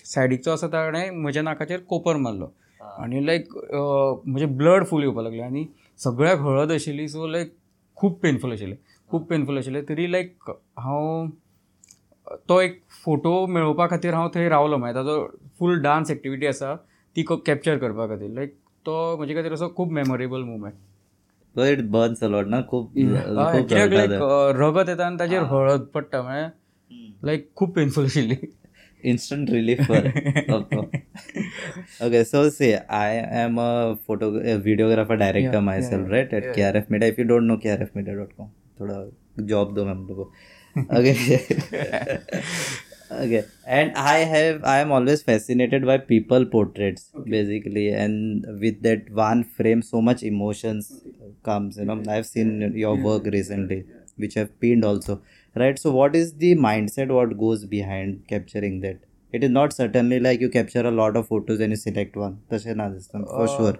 सायडीचो 0.04 0.50
आसा 0.50 0.66
ताणें 0.72 1.10
म्हज्या 1.22 1.42
नाकाचेर 1.42 1.80
कोपर 1.88 2.16
मारलो 2.16 2.48
आणि 2.98 3.24
लायक 3.26 3.56
म्हजें 3.74 4.56
ब्लड 4.56 4.84
फूल 4.90 5.02
येवपाक 5.02 5.22
लागले 5.24 5.42
आणि 5.42 5.64
सगळ्याक 6.04 6.38
हळद 6.40 6.72
आशिल्ली 6.72 7.08
सो 7.08 7.26
लायक 7.26 7.52
खूब 8.00 8.18
पेनफूल 8.22 8.52
आशिल्लें 8.52 8.78
खूब 9.10 9.22
पेनफूल 9.28 9.58
आशिल्लें 9.58 9.84
तरी 9.86 10.06
लायक 10.06 10.50
हांव 10.84 11.30
तो 12.48 12.60
एक 12.62 12.80
फोटो 13.04 13.30
मेळोवपा 13.54 13.86
खातीर 13.90 14.14
हांव 14.14 14.28
थंय 14.34 14.48
रावलो 14.48 14.76
मागीर 14.78 14.94
ताजो 14.96 15.16
फूल 15.58 15.80
डान्स 15.82 16.10
एक्टिविटी 16.10 16.46
आसा 16.46 16.74
ती 17.16 17.22
कॅप्चर 17.46 17.78
करपा 17.78 18.06
खातीर 18.14 18.30
लायक 18.34 18.54
तो 18.86 18.96
म्हजे 19.16 19.34
खातीर 19.34 19.52
असो 19.52 19.68
खूब 19.76 19.90
memorable 19.98 20.42
movement 20.42 21.60
it 21.70 21.82
burns 21.90 22.22
a lot 22.24 22.46
ना 22.46 22.60
खूब 22.70 22.86
कित्याक 22.96 23.88
लायक 23.92 24.10
रगत 24.58 24.88
येता 24.88 25.06
आनी 25.06 25.16
ताजेर 25.20 25.42
हळद 25.52 25.80
पडटा 25.94 26.22
म्हळ्यार 26.22 26.48
लायक 27.26 27.48
खूब 27.56 27.70
पेनफूल 27.76 28.04
आशिल्ली 28.04 28.36
instant 29.11 29.49
relief 29.49 29.81
for 29.85 30.01
okay. 30.57 30.83
okay 32.07 32.23
so 32.23 32.41
see 32.57 32.71
i 32.99 33.09
am 33.43 33.57
a 33.57 33.97
photo 34.07 34.29
a 34.53 34.57
videographer 34.67 35.17
director 35.25 35.59
Yeah, 35.59 35.67
myself 35.71 36.05
yeah, 36.07 36.15
right 36.15 36.33
at 36.39 36.49
krf 36.57 36.89
media 36.95 37.09
if 37.13 37.17
you 37.17 37.27
don't 37.33 37.47
know 37.53 37.57
krfmedia.com 37.67 38.49
थोड़ा 38.79 38.99
job 39.51 39.73
दो 39.75 39.85
मैम 39.85 40.05
लोगों 40.07 40.25
okay 40.99 41.15
okay 43.23 43.41
and 43.77 43.97
i 44.03 44.17
have 44.33 44.63
i 44.73 44.77
am 44.83 44.91
always 44.97 45.21
fascinated 45.27 45.85
by 45.89 45.97
people 46.11 46.45
portraits 46.53 47.03
basically 47.33 47.83
and 48.03 48.47
with 48.63 48.81
that 48.87 49.11
one 49.19 49.43
frame 49.57 49.83
so 49.89 50.01
much 50.07 50.23
emotions 50.31 50.89
comes 51.49 51.77
you 51.77 51.85
know 51.89 51.97
i've 52.15 52.25
seen 52.25 52.49
your 52.83 52.95
work 53.09 53.29
recently 53.37 53.79
which 54.23 54.35
have 54.41 54.49
pinned 54.63 54.85
also 54.91 55.21
right 55.62 55.80
so 55.82 55.92
what 55.98 56.16
is 56.20 56.32
the 56.44 56.50
mindset 56.66 57.12
what 57.18 57.32
goes 57.42 57.64
behind 57.74 58.18
capturing 58.32 58.80
that 58.86 59.38
it 59.38 59.44
is 59.48 59.52
not 59.56 59.74
certainly 59.78 60.18
like 60.26 60.44
you 60.46 60.50
capture 60.56 60.84
a 60.92 60.94
lot 60.98 61.16
of 61.20 61.26
photos 61.32 61.60
and 61.66 61.76
you 61.76 61.80
select 61.84 62.16
one 62.24 62.36
तसे 62.52 62.74
ना 62.80 62.88
दिसतं 62.94 63.24
for 63.32 63.46
sure 63.56 63.78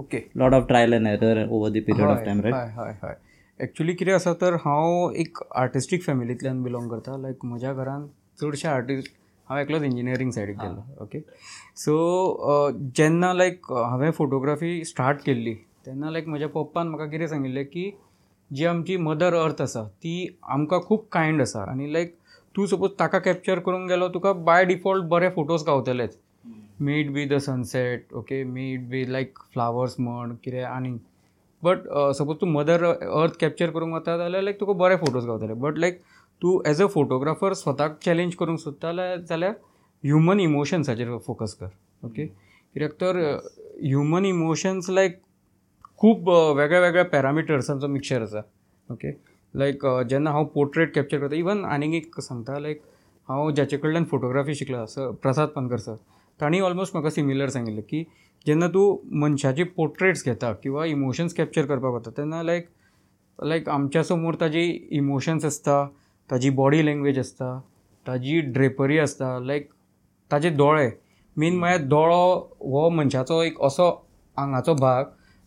okay 0.00 0.22
lot 0.40 0.52
of 0.54 0.66
trial 0.66 0.94
and 0.94 1.06
error 1.12 1.48
over 1.58 1.70
the 1.78 1.82
period 1.86 2.06
of 2.08 2.24
time 2.24 2.40
right 2.46 2.78
हय 2.78 2.92
हय 3.04 3.16
actually 3.64 3.94
कितें 4.00 4.12
आसा 4.14 4.32
तर 4.42 4.54
हांव 4.64 5.12
एक 5.22 5.38
आर्टिस्टीक 5.62 6.02
फॅमिलींतल्यान 6.04 6.62
बिलोंग 6.62 6.90
करता 6.90 7.16
लायक 7.22 7.44
म्हज्या 7.52 7.72
घरान 7.84 8.06
चडशे 8.40 8.68
आर्टिस्ट 8.68 9.10
हांव 9.48 9.60
एकलोच 9.60 9.82
इंजिनियरींग 9.82 10.30
सायडीक 10.32 10.56
गेलो 10.60 11.04
ओके 11.04 11.20
सो 11.84 11.96
जेन्ना 12.96 13.32
लायक 13.32 13.72
हांवें 13.90 14.10
फोटोग्राफी 14.20 14.82
स्टार्ट 14.92 15.22
केल्ली 15.26 15.54
तेन्ना 15.86 16.10
लायक 16.10 16.28
म्हज्या 16.28 16.48
पप्पान 16.54 16.88
म्हाका 16.88 17.06
कितें 17.10 17.26
सांगिल्लें 17.28 17.64
की 17.66 17.90
जी 18.56 18.64
आमची 18.66 18.96
मदर 18.96 19.34
अर्थ 19.42 19.60
आसा 19.62 19.82
ती 20.02 20.12
आमकां 20.50 20.78
खूब 20.86 21.04
कायंड 21.12 21.40
आसा 21.42 21.62
आनी 21.70 21.92
लायक 21.92 22.14
तूं 22.56 22.66
सपोज 22.66 22.90
ताका 22.98 23.18
कॅप्चर 23.26 23.58
करूंक 23.66 23.88
गेलो 23.88 24.08
तुका 24.14 24.32
बाय 24.48 24.64
डिफॉल्ट 24.66 25.04
बरे 25.08 25.28
photos 25.34 25.64
गावतलेच 25.66 26.16
maybe 27.12 27.24
the 27.28 27.38
sunset 27.46 28.12
okay 28.22 28.42
maybe 28.90 29.04
like 29.12 29.38
flowers 29.52 29.96
म्हण 30.00 30.32
कितें 30.44 30.62
आनी 30.64 30.92
बट 31.64 31.82
सपोज 32.18 32.36
तूं 32.40 32.48
मदर 32.52 32.84
अर्थ 32.84 33.38
कॅप्चर 33.40 33.70
करूंक 33.70 33.94
वता 33.94 34.16
जाल्यार 34.18 34.42
लायक 34.42 34.60
तुका 34.60 34.72
बरे 34.84 34.96
फोटोज 34.96 35.26
गावतले 35.26 35.54
बट 35.66 35.78
लायक 35.84 36.00
तूं 36.42 36.58
एज 36.70 36.82
अ 36.82 36.86
फोटोग्राफर 36.96 37.54
स्वताक 37.64 37.98
चॅलेंज 38.04 38.34
करूंक 38.40 38.58
सोदता 38.60 38.92
जाल्यार 39.16 39.54
ह्युमन 40.04 40.40
इमोशन्साचेर 40.40 41.16
फोकस 41.26 41.54
कर 41.60 41.70
ओके 42.06 42.26
कित्याक 42.26 42.92
तर 43.00 43.16
ह्युमन 43.84 44.24
इमोशन्स 44.26 44.90
लायक 44.90 45.20
खूप 46.00 46.28
वेगळ्या 46.56 46.80
वेगळ्या 46.80 47.04
पॅरामिटर्सांचो 47.12 47.86
मिक्सचर 47.88 48.22
आसा 48.22 48.40
ओके 48.92 49.10
लाईक 49.58 49.86
जेन्ना 50.10 50.30
हा 50.30 50.42
पोर्ट्रेट 50.54 50.94
कॅप्चर 50.94 51.18
करता 51.20 51.34
इवन 51.36 51.64
आनीक 51.76 51.94
एक 51.94 52.20
सांगता 52.20 52.58
लाईक 52.60 52.80
हा 53.28 53.48
ज्याचे 53.54 53.76
कडल्यान 53.76 54.04
फोटोग्राफी 54.10 54.54
शिकला 54.54 54.84
सर 54.88 55.10
प्रसाद 55.22 55.48
पानकर 55.54 55.76
सर 55.86 55.94
तांणी 56.40 56.60
ऑलमोस्ट 56.60 56.94
म्हाका 56.96 57.10
सिमिलर 57.14 57.48
सांगिल्लें 57.50 57.82
की 57.88 58.02
जेन्ना 58.46 58.66
तूं 58.74 58.96
मनशाचे 59.20 59.64
पोर्ट्रेट्स 59.76 60.24
घेता 60.26 60.52
किंवा 60.62 60.84
इमोशन्स 60.86 61.34
कॅप्चर 61.34 61.66
करपाक 61.66 61.94
वता 61.94 62.10
तेन्ना 62.16 62.42
लायक 62.42 62.68
लायक 63.42 63.68
आमच्या 63.68 64.02
समोर 64.04 64.34
ताजी 64.40 64.64
इमोशन्स 64.98 65.44
आसता 65.44 65.84
ताजी 66.30 66.50
बॉडी 66.60 66.84
लँग्वेज 66.86 67.18
आसता 67.18 67.58
ताजी 68.06 68.40
ड्रेपरी 68.54 68.98
आसता 68.98 69.38
लायक 69.46 69.68
ताजे 70.32 70.50
दोळे 70.56 70.90
मेन 71.40 71.58
म्हळ्यार 71.58 71.80
दोळो 71.86 72.22
हो 72.70 72.88
मनशाचो 72.90 73.40
एक 73.42 73.60
असो 73.64 73.90
आंगाचो 74.38 74.74
भाग 74.80 75.04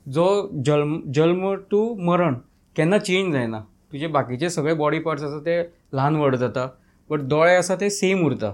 जो 0.08 0.50
जल्म 0.66 1.02
जल्म 1.14 1.56
टू 1.72 1.84
मरण 2.08 2.36
केन्ना 2.76 2.98
चेंज 2.98 3.34
जायना 3.34 3.60
तुजे 3.92 4.08
बाकीचे 4.08 4.50
सगळे 4.50 4.74
बॉडी 4.74 5.00
पार्ट्स 5.00 5.24
आसा 5.24 5.40
ते 5.46 5.62
ल्हान 5.94 6.16
व्हड 6.16 6.36
जाता 6.36 6.68
बट 7.10 7.22
दोळे 7.28 7.56
आसा 7.56 7.76
ते 7.82 7.90
सेम 7.90 8.26
उरता 8.26 8.54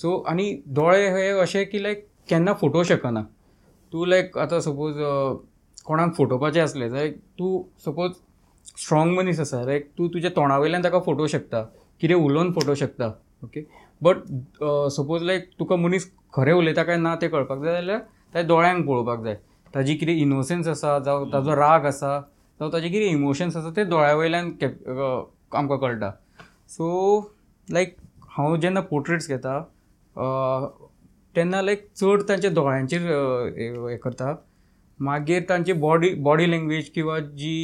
सो 0.00 0.16
आनी 0.28 0.52
दोळे 0.78 1.06
हे 1.16 1.28
असे 1.40 1.64
की 1.64 1.82
लायक 1.82 2.06
केन्ना 2.30 2.52
फोटो 2.60 2.82
शकना 2.84 3.22
तूं 3.92 4.06
लायक 4.08 4.36
आतां 4.38 4.60
सपोज 4.60 4.94
कोणाक 5.84 6.14
फोटोवपाचे 6.16 6.60
आसलें 6.60 6.88
जाल्यार 6.88 7.10
तूं 7.38 7.62
सपोज 7.84 8.10
स्ट्रॉंग 8.82 9.14
मनीस 9.16 9.40
आसा 9.40 9.62
लायक 9.64 9.88
तूं 9.98 10.08
तुज्या 10.14 10.30
तोंडा 10.36 10.58
वयल्यान 10.58 10.84
ताका 10.84 10.98
फोटो 11.04 11.26
शकता 11.26 11.62
कितें 12.00 12.14
उलोवन 12.14 12.52
फोटो 12.54 12.74
शकता 12.82 13.10
ओके 13.44 13.62
बट 14.02 14.16
सपोज 14.96 15.22
लायक 15.22 15.48
तुका 15.60 15.76
मनीस 15.76 16.10
खरें 16.34 16.52
उलयता 16.52 16.82
काय 16.82 16.96
ना 16.96 17.14
तें 17.22 17.28
कळपाक 17.30 17.62
जाय 17.62 17.72
जाल्यार 17.74 18.00
त्या 18.32 18.42
दोळ्यांक 18.42 18.86
पळोवपाक 18.86 19.22
जाय 19.24 19.36
ताजी 19.74 19.94
कितें 20.00 20.12
इनोसन्स 20.14 20.68
आसा 20.72 20.92
जावं 21.06 21.30
ताजो 21.32 21.54
राग 21.60 21.86
आसा 21.86 22.12
जावं 22.60 22.70
ताजे 22.72 22.88
कितें 22.92 23.08
इमोशन्स 23.08 23.56
आसा 23.60 23.70
ते 23.78 23.84
दोळ्या 23.92 24.12
वयल्यान 24.20 24.46
आमकां 24.56 25.78
कळटा 25.82 26.10
सो 26.76 26.84
लायक 27.76 27.94
हांव 28.36 28.56
जेन्ना 28.62 28.80
पोर्ट्रेट्स 28.92 29.28
घेता 29.28 29.58
तेन्ना 31.36 31.60
लायक 31.62 31.86
चड 32.00 32.22
तांच्या 32.28 32.50
दोळ्यांचेर 32.60 33.84
हें 33.88 33.96
करता 34.04 34.34
मागीर 35.10 35.42
तांची 35.48 35.72
बॉडी 35.84 36.08
बॉडी 36.28 36.50
लँग्वेज 36.50 36.90
किंवा 36.94 37.18
जी 37.42 37.54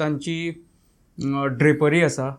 तांची 0.00 0.36
ड्रेपरी 1.58 2.02
आसा 2.04 2.30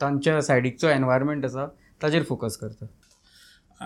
तांच्या 0.00 0.40
सायडीकचो 0.42 0.88
एनवायरमेंट 0.88 1.44
आसा 1.44 1.66
ताचेर 2.02 2.22
फोकस 2.28 2.56
करता 2.56 2.86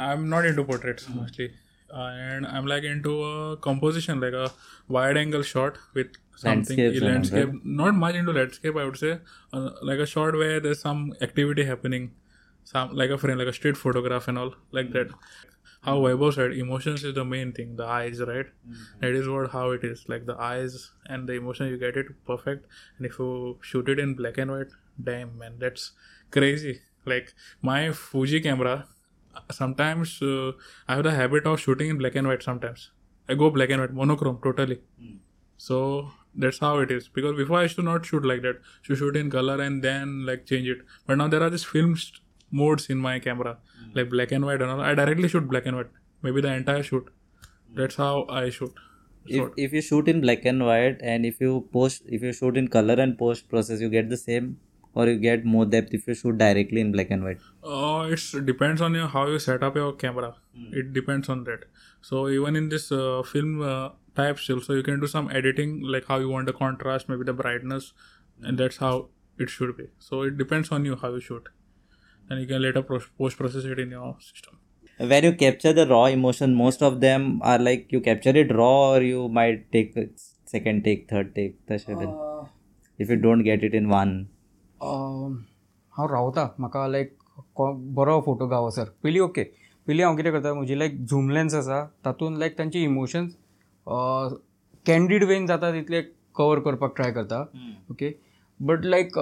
I 0.04 0.12
am 0.16 0.24
not 0.34 0.44
into 0.56 0.62
portraits 0.70 1.04
mostly 1.14 1.46
Uh, 1.92 2.02
and 2.02 2.46
I'm 2.46 2.66
like 2.66 2.84
into 2.84 3.24
a 3.24 3.56
composition, 3.56 4.20
like 4.20 4.34
a 4.34 4.50
wide 4.88 5.16
angle 5.16 5.42
shot 5.42 5.78
with 5.94 6.08
something 6.36 6.76
landscape, 6.78 7.02
landscape. 7.02 7.50
Not 7.64 7.94
much 7.94 8.14
into 8.14 8.32
landscape, 8.32 8.76
I 8.76 8.84
would 8.84 8.96
say. 8.98 9.18
Uh, 9.52 9.70
like 9.82 9.98
a 9.98 10.06
shot 10.06 10.34
where 10.34 10.60
there's 10.60 10.80
some 10.80 11.14
activity 11.22 11.64
happening, 11.64 12.10
some 12.64 12.94
like 12.94 13.08
a 13.10 13.16
frame, 13.18 13.38
like 13.38 13.48
a 13.48 13.52
street 13.54 13.76
photograph 13.76 14.28
and 14.28 14.36
all 14.38 14.54
like 14.70 14.92
that. 14.92 15.08
How 15.80 15.98
Weibo 16.00 16.34
said, 16.34 16.52
emotions 16.52 17.04
is 17.04 17.14
the 17.14 17.24
main 17.24 17.52
thing. 17.52 17.76
The 17.76 17.84
eyes, 17.86 18.20
right? 18.20 18.46
Mm-hmm. 18.46 19.00
That 19.00 19.12
is 19.12 19.28
what 19.28 19.50
how 19.50 19.70
it 19.70 19.82
is. 19.82 20.04
Like 20.08 20.26
the 20.26 20.34
eyes 20.36 20.90
and 21.06 21.26
the 21.26 21.34
emotion, 21.34 21.68
you 21.68 21.78
get 21.78 21.96
it 21.96 22.06
perfect. 22.26 22.66
And 22.98 23.06
if 23.06 23.18
you 23.18 23.56
shoot 23.62 23.88
it 23.88 23.98
in 23.98 24.14
black 24.14 24.36
and 24.36 24.50
white, 24.50 24.66
damn 25.02 25.38
man, 25.38 25.54
that's 25.58 25.92
crazy. 26.30 26.80
Like 27.06 27.32
my 27.62 27.92
Fuji 27.92 28.40
camera 28.42 28.88
sometimes 29.50 30.20
uh, 30.22 30.52
I 30.88 30.94
have 30.94 31.04
the 31.04 31.10
habit 31.12 31.44
of 31.46 31.58
shooting 31.60 31.90
in 31.90 31.98
black 31.98 32.14
and 32.16 32.26
white 32.26 32.42
sometimes. 32.42 32.90
I 33.28 33.34
go 33.34 33.50
black 33.50 33.70
and 33.70 33.80
white, 33.80 33.92
monochrome, 33.92 34.38
totally. 34.42 34.80
Mm. 35.02 35.18
So 35.56 36.10
that's 36.34 36.58
how 36.58 36.78
it 36.78 36.90
is. 36.90 37.08
Because 37.08 37.36
before 37.36 37.58
I 37.58 37.62
used 37.62 37.76
to 37.76 37.82
not 37.82 38.06
shoot 38.06 38.24
like 38.24 38.42
that. 38.42 38.56
To 38.84 38.94
shoot 38.94 39.16
in 39.16 39.30
color 39.30 39.60
and 39.60 39.82
then 39.82 40.24
like 40.26 40.46
change 40.46 40.68
it. 40.68 40.78
But 41.06 41.18
now 41.18 41.28
there 41.28 41.42
are 41.42 41.50
just 41.50 41.66
film 41.66 41.96
st- 41.96 42.20
modes 42.50 42.88
in 42.88 42.98
my 42.98 43.18
camera, 43.18 43.58
mm. 43.86 43.96
like 43.96 44.10
black 44.10 44.32
and 44.32 44.44
white. 44.44 44.62
And 44.62 44.70
I 44.80 44.94
directly 44.94 45.28
shoot 45.28 45.48
black 45.48 45.66
and 45.66 45.76
white. 45.76 45.90
Maybe 46.22 46.40
the 46.40 46.52
entire 46.54 46.82
shoot. 46.82 47.04
Mm. 47.04 47.76
That's 47.76 47.96
how 47.96 48.26
I 48.28 48.50
shoot. 48.50 48.72
If, 49.30 49.50
if 49.58 49.72
you 49.74 49.82
shoot 49.82 50.08
in 50.08 50.22
black 50.22 50.46
and 50.46 50.64
white 50.64 50.98
and 51.02 51.26
if 51.26 51.38
you 51.38 51.68
post 51.70 52.00
if 52.06 52.22
you 52.22 52.32
shoot 52.32 52.56
in 52.56 52.66
color 52.68 52.94
and 52.94 53.18
post 53.18 53.46
process 53.50 53.78
you 53.78 53.90
get 53.90 54.08
the 54.08 54.16
same 54.16 54.56
or 54.94 55.06
you 55.08 55.18
get 55.18 55.44
more 55.44 55.66
depth 55.66 55.92
if 55.94 56.06
you 56.06 56.14
shoot 56.14 56.38
directly 56.38 56.80
in 56.80 56.92
black 56.92 57.10
and 57.10 57.24
white 57.24 57.38
uh, 57.64 58.06
it 58.10 58.46
depends 58.46 58.80
on 58.80 58.94
your, 58.94 59.06
how 59.08 59.26
you 59.26 59.38
set 59.38 59.62
up 59.62 59.76
your 59.76 59.92
camera 59.92 60.34
mm. 60.56 60.72
it 60.72 60.92
depends 60.92 61.28
on 61.28 61.44
that 61.44 61.64
so 62.00 62.28
even 62.28 62.56
in 62.56 62.68
this 62.68 62.90
uh, 62.92 63.22
film 63.22 63.60
uh, 63.62 63.90
type 64.14 64.38
still 64.38 64.60
so 64.60 64.72
you 64.72 64.82
can 64.82 65.00
do 65.00 65.06
some 65.06 65.30
editing 65.30 65.80
like 65.82 66.04
how 66.06 66.18
you 66.18 66.28
want 66.28 66.46
the 66.46 66.52
contrast 66.52 67.08
maybe 67.08 67.24
the 67.24 67.32
brightness 67.32 67.92
mm. 68.42 68.48
and 68.48 68.58
that's 68.58 68.78
how 68.78 69.08
it 69.38 69.50
should 69.50 69.76
be 69.76 69.84
so 69.98 70.22
it 70.22 70.38
depends 70.38 70.70
on 70.70 70.84
you 70.84 70.96
how 70.96 71.10
you 71.12 71.20
shoot 71.20 71.48
and 72.30 72.40
you 72.40 72.46
can 72.46 72.60
later 72.60 72.82
post 72.82 73.36
process 73.36 73.64
it 73.64 73.78
in 73.78 73.90
your 73.90 74.16
system 74.20 74.58
when 74.98 75.22
you 75.22 75.32
capture 75.34 75.72
the 75.72 75.86
raw 75.86 76.06
emotion 76.06 76.54
most 76.54 76.82
of 76.82 77.00
them 77.00 77.40
are 77.42 77.58
like 77.58 77.86
you 77.92 78.00
capture 78.00 78.30
it 78.36 78.52
raw 78.54 78.90
or 78.94 79.00
you 79.02 79.28
might 79.28 79.70
take 79.70 79.94
second 80.44 80.82
take 80.82 81.08
third 81.08 81.34
take 81.34 81.54
the 81.66 81.76
uh, 81.96 82.44
if 82.98 83.08
you 83.08 83.16
don't 83.16 83.44
get 83.44 83.62
it 83.62 83.74
in 83.74 83.88
one 83.88 84.28
हांव 84.82 86.06
रावतां 86.10 86.46
म्हाका 86.58 86.86
लायक 86.88 87.16
बरो 87.96 88.20
photo 88.26 88.46
गावो 88.46 88.70
sir 88.70 88.88
पयलीं 89.02 89.20
okay 89.20 89.44
पयलीं 89.86 90.04
हांव 90.04 90.16
कितें 90.16 90.30
करता 90.32 90.52
म्हजी 90.54 90.78
लायक 90.78 91.04
झूम 91.10 91.30
लेन्स 91.30 91.54
आसा 91.54 91.84
तातूंत 92.04 92.38
लायक 92.38 92.58
तांचे 92.58 92.82
इमोशन्स 92.84 93.32
कॅन्डीड 94.86 95.24
वेन 95.28 95.46
जाता 95.46 95.70
तितले 95.72 96.02
कवर 96.36 96.58
करपाक 96.64 96.94
ट्राय 96.96 97.12
करता 97.12 97.40
ओके 97.90 98.12
बट 98.68 98.84
लायक 98.84 99.16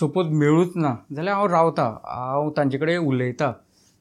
सपोज 0.00 0.26
मेळूच 0.42 0.72
ना 0.76 0.94
जाल्यार 1.16 1.36
हांव 1.36 1.46
रावतां 1.52 1.90
हांव 2.16 2.50
तांचे 2.56 2.78
कडेन 2.78 3.06
उलयतां 3.06 3.52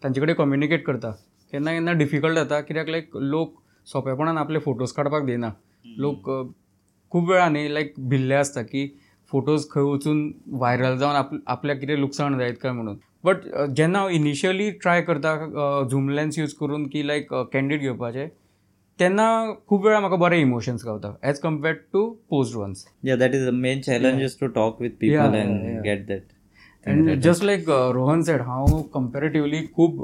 तांचे 0.04 0.22
कडेन 0.22 0.36
कम्युनिकेट 0.36 0.86
करता 0.86 1.12
केन्ना 1.52 1.72
केन्ना 1.74 1.92
डिफिकल्ट 2.02 2.36
जाता 2.36 2.60
कित्याक 2.62 2.88
लायक 2.90 3.16
लोक 3.16 3.54
सोंपेपणान 3.92 4.38
आपले 4.38 4.60
फोटोज 4.60 4.92
काडपाक 4.92 5.24
दिना 5.26 5.50
लोक 5.98 6.30
खूब 7.12 7.30
वेळा 7.30 7.48
न्ही 7.50 7.74
लायक 7.74 7.94
भिल्ले 8.10 8.36
आसता 8.36 8.62
की 8.62 8.88
फोटोज 9.32 9.68
खंय 9.72 9.84
वचून 9.92 10.32
व्हायरल 10.52 10.98
जावन 10.98 11.16
आप 11.16 11.30
आपल्याक 11.50 11.80
कितें 11.80 11.96
लुकसाण 12.00 12.38
जायत 12.40 12.54
काय 12.62 12.72
म्हणून 12.72 12.98
बट 13.24 13.46
जेन्ना 13.78 14.00
हांव 14.00 14.10
इनिशियली 14.14 14.70
ट्राय 14.82 15.02
करता 15.02 15.36
झूम 15.92 16.10
लेन्स 16.10 16.38
यूज 16.40 16.54
करून 16.60 16.88
की 16.88 17.08
लायक 17.08 17.34
कॅन्डीड 17.54 17.80
घेवपाचे 17.82 18.28
तेन्ना 19.00 19.30
खूब 19.68 19.86
वेळा 19.86 20.00
म्हाका 20.00 20.16
बरे 20.16 20.40
इमोशन्स 20.42 20.86
गावता 20.86 21.12
as 21.30 21.40
compared 21.40 21.78
to 21.94 22.10
post 22.30 22.56
ones 22.58 22.86
या 23.06 23.16
that 23.18 23.36
is 23.36 23.46
the 23.48 23.52
main 23.54 23.82
challenge 23.86 24.36
to 24.42 24.48
talk 24.56 24.82
with 24.82 24.90
people 25.00 25.36
and 25.36 25.82
get 25.86 26.06
that 26.08 26.88
and 26.88 27.10
just 27.24 27.44
like 27.46 27.70
Rohan 27.94 28.22
said 28.24 28.42
हांव 28.48 28.82
कंपेरेटिवली 28.94 29.62
खूब 29.76 30.04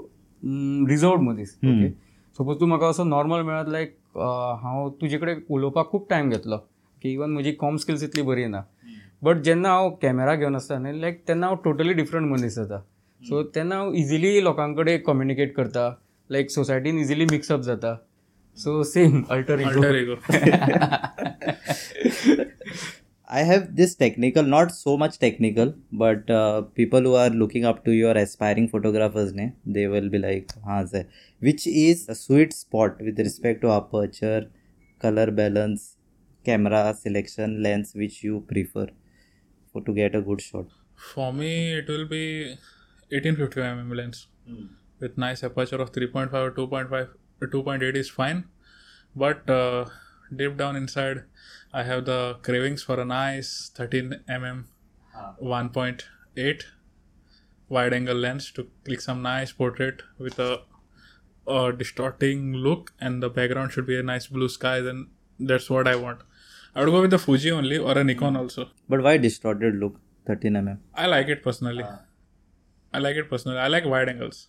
रिजर्वड 0.90 1.22
मदीस 1.22 1.56
ओके 1.64 1.90
सपोज 2.38 2.60
तूं 2.60 2.68
म्हाका 2.68 2.88
असो 2.90 3.04
नॉर्मल 3.04 3.42
मेळत 3.46 3.70
लायक 3.70 3.98
हांव 4.62 4.90
तुजे 5.02 5.18
कडेन 5.18 5.40
उलोवपाक 5.50 5.90
खूब 5.92 6.06
टायम 6.10 6.30
घेतलो 6.30 6.58
की 7.02 7.10
इवन 7.12 7.30
म्हजी 7.34 7.52
कॉम 7.60 7.76
स्किल्स 7.78 8.04
इतली 8.04 8.22
बरी 8.24 8.46
ना 8.48 8.62
बट 9.24 9.42
जेन्ना 9.44 9.70
हा 9.70 9.88
कॅमेरा 10.02 10.34
घेऊन 10.36 10.56
असता 10.56 10.76
तेन्ना 11.28 11.48
हा 11.48 11.54
टोटली 11.64 11.94
डिफरंट 11.94 12.32
मनीस 12.38 12.56
जाता 12.56 12.78
सो 13.28 13.42
तेन्ना 13.56 13.76
हा 13.80 13.90
इजिली 13.98 14.42
लोकांकडे 14.44 14.98
कम्युनिकेट 15.08 15.54
करता 15.56 15.90
लाईक 16.32 16.50
सोसायटीन 16.52 17.00
इजिली 17.00 17.26
मिक्सअप 17.32 17.62
जाता 17.68 17.94
so 18.64 18.82
same 18.92 19.22
अल्टरे 19.36 19.64
I 23.34 23.44
have 23.48 23.60
this 23.76 23.96
technical 24.00 24.46
not 24.50 24.70
so 24.72 24.96
much 24.98 25.18
technical 25.22 25.70
but 26.00 26.32
people 26.76 27.06
who 27.06 27.14
are 27.26 27.32
looking 27.34 27.66
up 27.66 27.80
to 27.86 27.92
your 27.92 28.18
aspiring 28.18 28.68
photographers 28.72 29.32
ने 29.36 29.46
दे 29.74 29.86
वील 29.88 30.10
बी 30.10 30.22
लाईक 30.22 30.52
हां 30.66 30.84
sir 30.88 31.04
which 31.44 31.68
is 31.68 32.06
a 32.10 32.14
sweet 32.24 32.54
spot 32.54 33.02
with 33.02 33.20
respect 33.30 33.62
to 33.62 33.68
aperture 33.76 34.44
colour 35.04 35.30
balance 35.42 35.88
camera 36.46 36.92
selection 37.04 37.56
lens 37.64 37.94
which 37.98 38.20
you 38.26 38.40
prefer 38.50 38.86
for 39.72 39.82
to 39.84 39.94
get 39.94 40.16
a 40.16 40.22
good 40.22 40.42
shot? 40.42 40.66
For 40.96 41.34
me, 41.34 41.78
it 41.80 41.88
will 41.88 42.06
be 42.06 42.58
1855mm 43.12 43.96
lens 43.96 44.28
mm. 44.50 44.70
with 45.00 45.18
nice 45.18 45.44
aperture 45.44 45.78
of 45.82 45.92
3.5 45.92 46.34
or 46.34 46.52
2.5. 46.52 47.10
2.8 47.42 47.96
is 47.96 48.10
fine, 48.10 48.44
but 49.16 49.50
uh, 49.50 49.86
deep 50.36 50.58
down 50.58 50.76
inside, 50.76 51.24
I 51.74 51.82
have 51.84 52.06
the 52.06 52.38
cravings 52.44 52.84
for 52.84 53.00
a 53.00 53.06
nice 53.06 53.72
13mm 53.76 54.64
ah. 55.16 55.34
1.8 55.42 56.64
wide 57.70 57.94
angle 57.94 58.16
lens 58.18 58.52
to 58.52 58.68
click 58.86 59.00
some 59.02 59.22
nice 59.22 59.52
portrait 59.54 60.04
with 60.20 60.38
a, 60.40 60.60
a 61.48 61.74
distorting 61.74 62.54
look, 62.54 62.94
and 63.00 63.24
the 63.24 63.30
background 63.30 63.72
should 63.72 63.88
be 63.88 63.98
a 63.98 64.04
nice 64.04 64.28
blue 64.28 64.50
sky. 64.50 64.80
Then 64.82 65.08
that's 65.40 65.68
what 65.70 65.88
I 65.88 65.96
want 65.96 66.20
I 66.74 66.80
would 66.80 66.90
go 66.92 67.02
with 67.02 67.12
the 67.12 67.18
Fuji 67.18 67.52
only 67.52 67.78
or 67.78 67.98
a 67.98 68.04
Nikon 68.04 68.34
hmm. 68.34 68.40
also. 68.40 68.70
But 68.88 69.02
why 69.04 69.18
distorted 69.18 69.76
look 69.76 69.98
13 70.28 70.54
mm? 70.54 70.78
I 70.96 71.08
like 71.08 71.28
it 71.28 71.44
personally. 71.44 71.84
Ah. 71.86 72.00
I 72.94 73.00
like 73.00 73.16
it 73.18 73.30
personally. 73.30 73.58
I 73.58 73.68
like 73.68 73.84
wide 73.86 74.08
angles. 74.10 74.48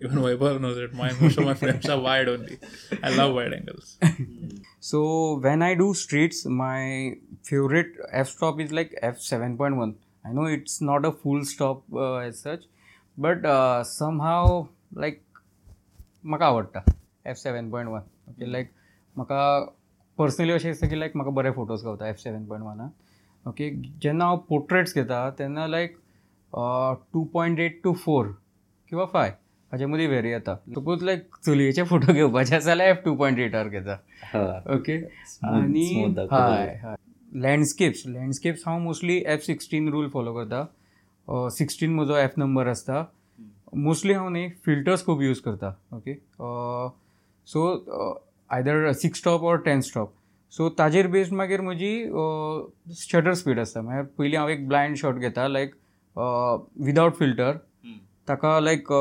Even 0.00 0.20
Weber 0.22 0.58
knows 0.58 0.76
it. 0.78 0.94
My 0.94 1.10
most 1.20 1.38
of 1.38 1.44
my 1.44 1.52
frames 1.54 1.88
are 1.88 1.98
wide 2.00 2.28
only. 2.28 2.58
I 3.02 3.10
love 3.16 3.34
wide 3.34 3.52
angles. 3.52 3.98
So 4.80 5.38
when 5.40 5.62
I 5.62 5.74
do 5.74 5.94
streets, 5.94 6.44
my 6.46 7.14
favorite 7.42 7.92
f 8.12 8.28
stop 8.28 8.60
is 8.60 8.70
like 8.72 8.96
f 9.02 9.20
seven 9.20 9.56
point 9.56 9.76
one. 9.76 9.96
I 10.24 10.32
know 10.32 10.44
it's 10.44 10.80
not 10.80 11.04
a 11.04 11.12
full 11.12 11.44
stop 11.44 11.82
uh, 11.92 12.16
as 12.16 12.38
such, 12.40 12.64
but 13.18 13.44
uh, 13.44 13.82
somehow 13.84 14.68
like 14.94 15.24
maka 16.22 16.82
f 17.24 17.38
seven 17.38 17.70
point 17.70 17.90
one. 17.90 18.02
Okay, 18.30 18.44
hmm. 18.44 18.52
like 18.52 18.72
maka 19.16 19.72
personally 20.18 20.52
अशें 20.52 20.70
दिसता 20.70 20.86
की 20.88 20.96
like 20.96 21.16
म्हाका 21.16 21.30
बरे 21.38 21.50
photos 21.56 21.82
गावता 21.84 22.08
F 22.08 22.16
seven 22.18 22.44
point 22.46 22.64
वनान 22.64 22.90
okay 23.48 23.70
जेन्ना 24.02 24.24
हांव 24.24 24.36
portraits 24.48 24.94
घेता 24.98 25.18
तेन्ना 25.40 25.66
like 25.72 25.96
two 27.12 27.24
point 27.32 27.58
eight 27.60 27.80
to 27.84 27.92
four 28.04 28.36
किंवा 28.88 29.04
फाय 29.14 29.28
हाजे 29.72 29.86
मदीं 29.92 30.06
व्हेरी 30.08 30.30
येता 30.30 30.54
तुकूच 30.74 31.02
लायक 31.08 31.26
चलयेचे 31.46 31.82
फोटो 31.92 32.12
घेवपाचे 32.12 32.54
आसा 32.56 32.64
जाल्यार 32.66 32.88
एफ 32.90 33.02
टू 33.04 33.14
पॉयंट 33.22 33.38
एटार 33.46 33.68
घेता 33.68 33.94
ओके 34.76 34.96
आनी 35.52 35.86
हय 36.18 36.66
हय 36.84 36.94
लँडस्केप्स 37.46 38.02
लँडस्केप्स 38.06 38.62
हांव 38.68 38.78
mostly 38.84 39.22
F 39.34 39.42
sixteen 39.46 39.88
rule 39.92 40.08
follow 40.12 40.34
करता 40.34 41.50
सिक्स्टीन 41.56 41.94
म्हजो 41.94 42.16
एफ 42.16 42.38
नंबर 42.38 42.68
आसता 42.68 43.04
मोस्टली 43.88 44.12
हांव 44.14 44.28
न्ही 44.28 44.48
फिल्टर्स 44.64 45.04
खूब 45.04 45.22
यूज 45.22 45.38
करता 45.48 45.76
okay 45.96 46.14
so 47.52 47.64
either 48.52 48.92
six 48.92 49.18
stop 49.18 49.42
or 49.52 49.58
ten 49.62 49.80
stop 49.80 50.12
so 50.56 50.68
ताजेर 50.78 51.06
बेस्ड 51.14 51.32
मागीर 51.34 51.60
म्हजी 51.62 51.90
शटर 52.98 53.32
स्पीड 53.40 53.58
आसता 53.60 53.80
म्हळ्यार 53.82 54.04
पयलीं 54.18 54.36
हांव 54.38 54.48
एक 54.50 54.66
ब्लायंड 54.68 54.96
शॉट 54.96 55.14
घेता 55.18 55.46
लायक 55.48 55.74
विदावट 56.86 57.14
फिल्टर 57.14 57.56
ताका 58.28 58.58
लायक 58.60 58.92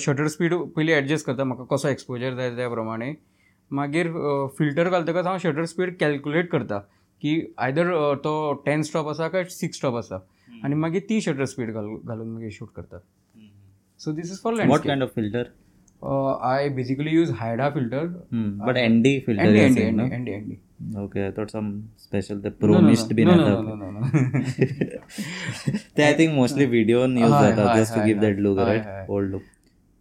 शटर 0.00 0.26
स्पीड 0.28 0.54
पयलीं 0.76 0.94
एडजस्ट 0.94 1.26
करता 1.26 1.44
म्हाका 1.44 1.64
कसो 1.74 1.88
एक्सपोजर 1.88 2.34
जाय 2.36 2.54
त्या 2.56 2.68
प्रमाणे 2.70 3.12
मागीर 3.78 4.10
फिल्टर 4.58 4.88
घालतकच 4.90 5.26
हांव 5.26 5.38
शटर 5.42 5.64
स्पीड 5.72 5.96
कॅल्क्युलेट 6.00 6.48
करता 6.50 6.78
की 7.22 7.40
आयदर 7.58 7.86
तो 8.24 8.32
टेन 8.66 8.82
स्टॉप 8.88 9.08
आसा 9.08 9.28
काय 9.28 9.44
सिक्स 9.50 9.76
स्टॉप 9.78 9.96
आसा 9.96 10.18
आनी 10.64 10.74
मागीर 10.74 11.02
ती 11.08 11.20
शटर 11.20 11.44
स्पीड 11.54 11.72
घालून 11.72 12.28
मागीर 12.32 12.48
शूट 12.52 12.68
करतात 12.76 13.00
so 14.00 14.12
this 14.12 14.30
is 14.32 14.42
for 14.42 14.52
land 14.64 15.02
of 15.02 15.14
filter 15.14 15.46
Uh, 16.00 16.36
I 16.36 16.68
basically 16.68 17.10
use 17.10 17.30
Haida 17.30 17.72
filter. 17.72 18.06
Hmm, 18.30 18.60
uh, 18.60 18.66
but 18.66 18.76
ND 18.80 19.24
filter. 19.24 19.42
ND, 19.42 19.74
ND, 19.74 19.96
ND, 19.96 20.00
ND, 20.00 20.28
ND. 20.28 20.96
Okay, 20.96 21.26
I 21.26 21.30
thought 21.32 21.50
some 21.50 21.90
special 21.96 22.38
the 22.38 22.52
pro 22.52 22.68
no, 22.78 22.82
mist 22.82 23.10
no, 23.10 23.24
no, 23.24 23.34
no, 23.34 23.74
no, 23.74 23.74
no, 23.74 23.90
no, 23.90 24.00
no. 24.00 24.28
I 26.10 26.12
think 26.12 26.34
mostly 26.34 26.66
video 26.66 27.02
on 27.02 27.16
use 27.16 27.28
hi, 27.28 27.50
that 27.50 27.66
hi, 27.68 27.76
just 27.78 27.94
to 27.94 28.06
give 28.06 28.20
that 28.20 28.38
look, 28.38 28.58
right? 28.58 29.06
Old 29.08 29.30
look. 29.32 29.42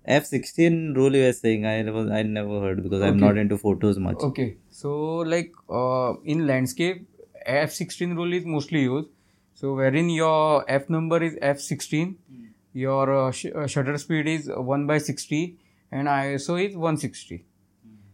F 0.05 0.27
sixteen 0.27 0.93
rule 0.93 1.15
you 1.15 1.23
were 1.23 1.33
saying 1.33 1.65
I 1.65 1.81
never 1.81 2.11
I 2.13 2.21
never 2.21 2.59
heard 2.61 2.83
because 2.83 3.01
I'm 3.01 3.17
not 3.17 3.37
into 3.37 3.57
photos 3.57 3.97
much. 3.97 4.17
Okay, 4.21 4.57
so 4.69 4.91
like 5.33 5.51
uh, 5.67 6.13
in 6.23 6.45
landscape, 6.45 7.07
F 7.43 7.71
sixteen 7.71 8.15
rule 8.15 8.31
is 8.33 8.45
mostly 8.45 8.81
used. 8.83 9.09
So 9.55 9.73
wherein 9.73 10.11
your 10.11 10.63
F 10.69 10.91
number 10.91 11.23
is 11.23 11.35
F 11.41 11.59
sixteen, 11.59 12.17
hmm. 12.31 12.43
your 12.73 13.33
shutter 13.33 13.97
speed 13.97 14.27
is 14.27 14.51
one 14.55 14.85
by 14.85 14.99
sixty 14.99 15.57
and 15.91 16.07
ISO 16.07 16.61
is 16.63 16.75
160. 16.75 17.43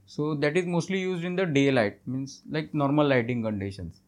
So 0.05 0.35
that 0.35 0.55
is 0.57 0.65
mostly 0.65 0.99
used 0.99 1.23
in 1.23 1.35
the 1.35 1.45
daylight, 1.45 1.99
means 2.05 2.41
like 2.49 2.73
normal 2.73 3.07
lighting 3.07 3.41
conditions. 3.43 3.99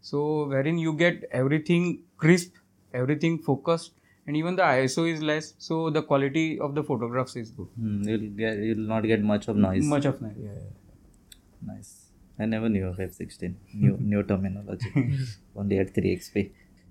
So 0.00 0.46
wherein 0.46 0.78
you 0.78 0.92
get 0.92 1.24
everything 1.32 2.02
crisp, 2.16 2.54
everything 2.92 3.38
focused, 3.38 3.92
and 4.26 4.36
even 4.36 4.54
the 4.56 4.62
ISO 4.62 5.10
is 5.12 5.20
less, 5.22 5.54
so 5.58 5.90
the 5.90 6.02
quality 6.02 6.60
of 6.60 6.74
the 6.74 6.82
photographs 6.82 7.34
is 7.36 7.50
good. 7.50 7.68
Mm, 7.80 8.06
you'll 8.06 8.30
get 8.36 8.58
you'll 8.58 8.86
not 8.94 9.02
get 9.04 9.22
much 9.22 9.48
of 9.48 9.56
noise. 9.56 9.84
Much 9.84 10.04
of 10.04 10.20
noise. 10.22 10.34
Yeah, 10.38 10.52
yeah. 10.52 11.72
Nice. 11.74 11.90
I 12.38 12.46
never 12.46 12.68
knew 12.68 12.86
of 12.86 12.96
F16. 12.98 13.54
New 13.74 13.96
new 14.00 14.22
terminology. 14.22 15.18
Only 15.56 15.78
at 15.78 15.94
3xp 15.94 16.50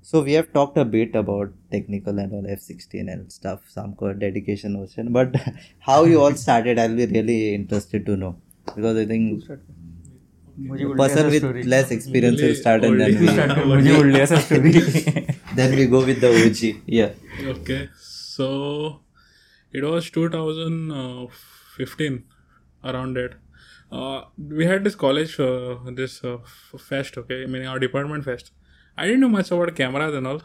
so 0.09 0.21
we 0.23 0.33
have 0.33 0.51
talked 0.53 0.77
a 0.77 0.83
bit 0.85 1.15
about 1.15 1.49
technical 1.71 2.17
and 2.19 2.33
all 2.33 2.41
F16 2.43 2.93
and 3.11 3.31
stuff, 3.31 3.61
some 3.69 3.95
dedication 4.17 4.75
ocean. 4.75 5.11
But 5.13 5.35
how 5.79 6.03
you 6.05 6.19
all 6.21 6.33
started, 6.33 6.79
I'll 6.79 6.95
be 6.95 7.05
really 7.05 7.53
interested 7.53 8.05
to 8.07 8.17
know 8.17 8.35
because 8.65 8.97
I 8.97 9.05
think 9.05 9.41
person 10.97 11.27
with 11.29 11.65
less 11.67 11.91
experience 11.91 12.41
will 12.41 12.55
start 12.55 12.83
and 12.83 12.99
then 12.99 13.19
we, 13.19 13.27
then 15.55 15.75
we 15.75 15.85
go 15.87 16.03
with 16.05 16.19
the 16.21 16.29
OG. 16.45 16.77
Yeah. 16.87 17.11
Okay, 17.43 17.89
so 17.99 19.01
it 19.71 19.83
was 19.83 20.09
2015 20.09 22.23
around 22.83 23.17
it. 23.17 23.35
Uh, 23.91 24.23
we 24.37 24.65
had 24.65 24.83
this 24.85 24.95
college, 24.95 25.39
uh, 25.39 25.75
this 25.93 26.23
uh, 26.23 26.37
fest. 26.79 27.17
Okay, 27.19 27.43
I 27.43 27.45
mean 27.45 27.65
our 27.67 27.77
department 27.77 28.23
fest 28.25 28.51
I 28.97 29.05
didn't 29.05 29.21
know 29.21 29.29
much 29.29 29.51
about 29.51 29.75
cameras 29.75 30.13
and 30.15 30.27
all. 30.27 30.41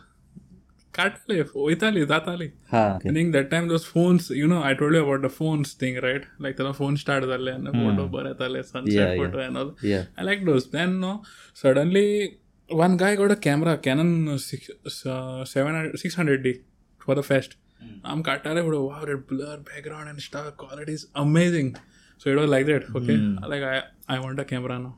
Katale, 0.93 1.71
Italy. 1.71 2.07
Datali. 2.07 2.53
I 2.73 2.99
think 2.99 3.33
that 3.33 3.51
time 3.51 3.69
those 3.69 3.85
phones, 3.85 4.31
you 4.31 4.47
know, 4.47 4.63
I 4.63 4.75
told 4.75 4.95
you 4.95 5.03
about 5.05 5.23
the 5.23 5.29
phones 5.29 5.73
thing, 5.75 5.99
right? 6.03 6.23
Like 6.39 6.57
the 6.57 6.73
phone 6.73 6.97
start 6.97 7.23
dalle 7.25 7.49
a 7.49 7.73
photo 7.73 8.09
baratale, 8.09 8.65
sunset 8.65 8.95
yeah, 8.95 9.17
photo 9.25 9.41
yeah. 9.41 9.47
and 9.47 9.59
all. 9.59 9.75
Yeah. 9.83 10.05
I 10.17 10.23
like 10.23 10.45
those. 10.45 10.71
Then 10.71 11.01
no, 11.01 11.23
suddenly 11.55 12.39
one 12.69 12.97
guy 12.97 13.15
got 13.17 13.31
a 13.31 13.37
camera, 13.37 13.77
Canon 13.79 14.39
6, 14.39 14.71
600D 14.87 16.55
uh, 16.55 16.59
for 16.99 17.15
the 17.15 17.23
fest. 17.23 17.57
Hmm. 17.83 17.99
I'm 18.05 18.23
Katale, 18.23 18.65
bro. 18.67 18.85
Wow, 18.85 19.05
that 19.05 19.27
blur 19.29 19.59
background 19.59 20.09
and 20.09 20.21
stuff, 20.23 20.57
quality 20.57 20.93
is 20.95 21.07
amazing. 21.15 21.77
So 22.19 22.31
it 22.31 22.37
was 22.39 22.49
like 22.49 22.65
that. 22.67 22.85
Okay. 22.95 23.17
Hmm. 23.17 23.39
Like 23.47 23.63
I, 23.63 23.83
I 24.09 24.19
want 24.21 24.41
a 24.41 24.45
camera 24.47 24.79
now. 24.79 24.97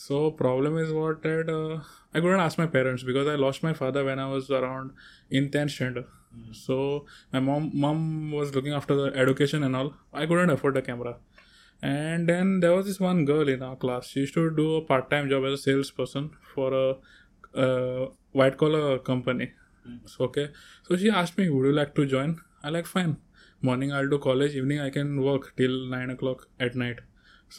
So 0.00 0.16
problem 0.30 0.76
is 0.78 0.92
what 0.92 1.22
that 1.24 1.48
uh, 1.52 1.82
I 2.14 2.20
couldn't 2.20 2.38
ask 2.38 2.56
my 2.56 2.66
parents 2.66 3.02
because 3.02 3.26
I 3.26 3.34
lost 3.34 3.64
my 3.64 3.72
father 3.78 4.04
when 4.04 4.20
I 4.24 4.26
was 4.32 4.48
around 4.48 4.92
in 5.28 5.48
tenth 5.50 5.72
standard. 5.72 6.04
Mm. 6.36 6.54
So 6.58 6.76
my 7.32 7.40
mom 7.40 7.64
mom 7.84 8.04
was 8.30 8.54
looking 8.58 8.76
after 8.80 8.98
the 9.00 9.08
education 9.22 9.64
and 9.64 9.74
all. 9.80 9.90
I 10.14 10.24
couldn't 10.26 10.50
afford 10.56 10.74
the 10.80 10.84
camera. 10.90 11.16
And 11.82 12.28
then 12.32 12.60
there 12.60 12.76
was 12.76 12.86
this 12.86 13.00
one 13.06 13.24
girl 13.32 13.48
in 13.56 13.60
our 13.70 13.74
class. 13.74 14.06
She 14.12 14.20
used 14.26 14.34
to 14.34 14.44
do 14.60 14.68
a 14.76 14.82
part 14.92 15.10
time 15.10 15.28
job 15.34 15.50
as 15.50 15.58
a 15.58 15.62
salesperson 15.66 16.30
for 16.54 16.70
a, 16.84 16.86
a 17.66 18.06
white 18.42 18.56
collar 18.56 18.86
company. 19.12 19.50
Mm. 19.84 20.08
So 20.14 20.26
okay. 20.30 20.46
So 20.84 20.96
she 20.96 21.10
asked 21.24 21.38
me, 21.42 21.48
"Would 21.58 21.70
you 21.72 21.76
like 21.82 21.94
to 22.00 22.06
join?" 22.16 22.36
I 22.62 22.76
like 22.80 22.92
fine. 22.94 23.16
Morning 23.70 23.92
I'll 23.98 24.16
do 24.16 24.22
college. 24.30 24.54
Evening 24.64 24.86
I 24.88 24.90
can 25.00 25.12
work 25.30 25.50
till 25.62 25.80
nine 25.98 26.18
o'clock 26.18 26.46
at 26.60 26.82
night. 26.86 27.06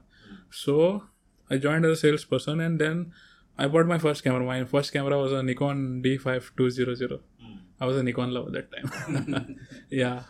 so 0.62 1.02
i 1.50 1.58
joined 1.66 1.84
as 1.84 1.98
a 1.98 2.00
salesperson 2.04 2.60
and 2.60 2.80
then 2.80 3.10
i 3.58 3.66
bought 3.66 3.86
my 3.86 3.98
first 3.98 4.22
camera 4.22 4.44
my 4.46 4.64
first 4.64 4.92
camera 4.92 5.18
was 5.24 5.32
a 5.32 5.42
nikon 5.42 5.78
d5200 6.04 7.10
mm. 7.16 7.58
i 7.80 7.84
was 7.84 7.96
a 7.96 8.02
nikon 8.08 8.30
lover 8.36 8.52
that 8.58 8.70
time 8.76 9.56
yeah 10.02 10.20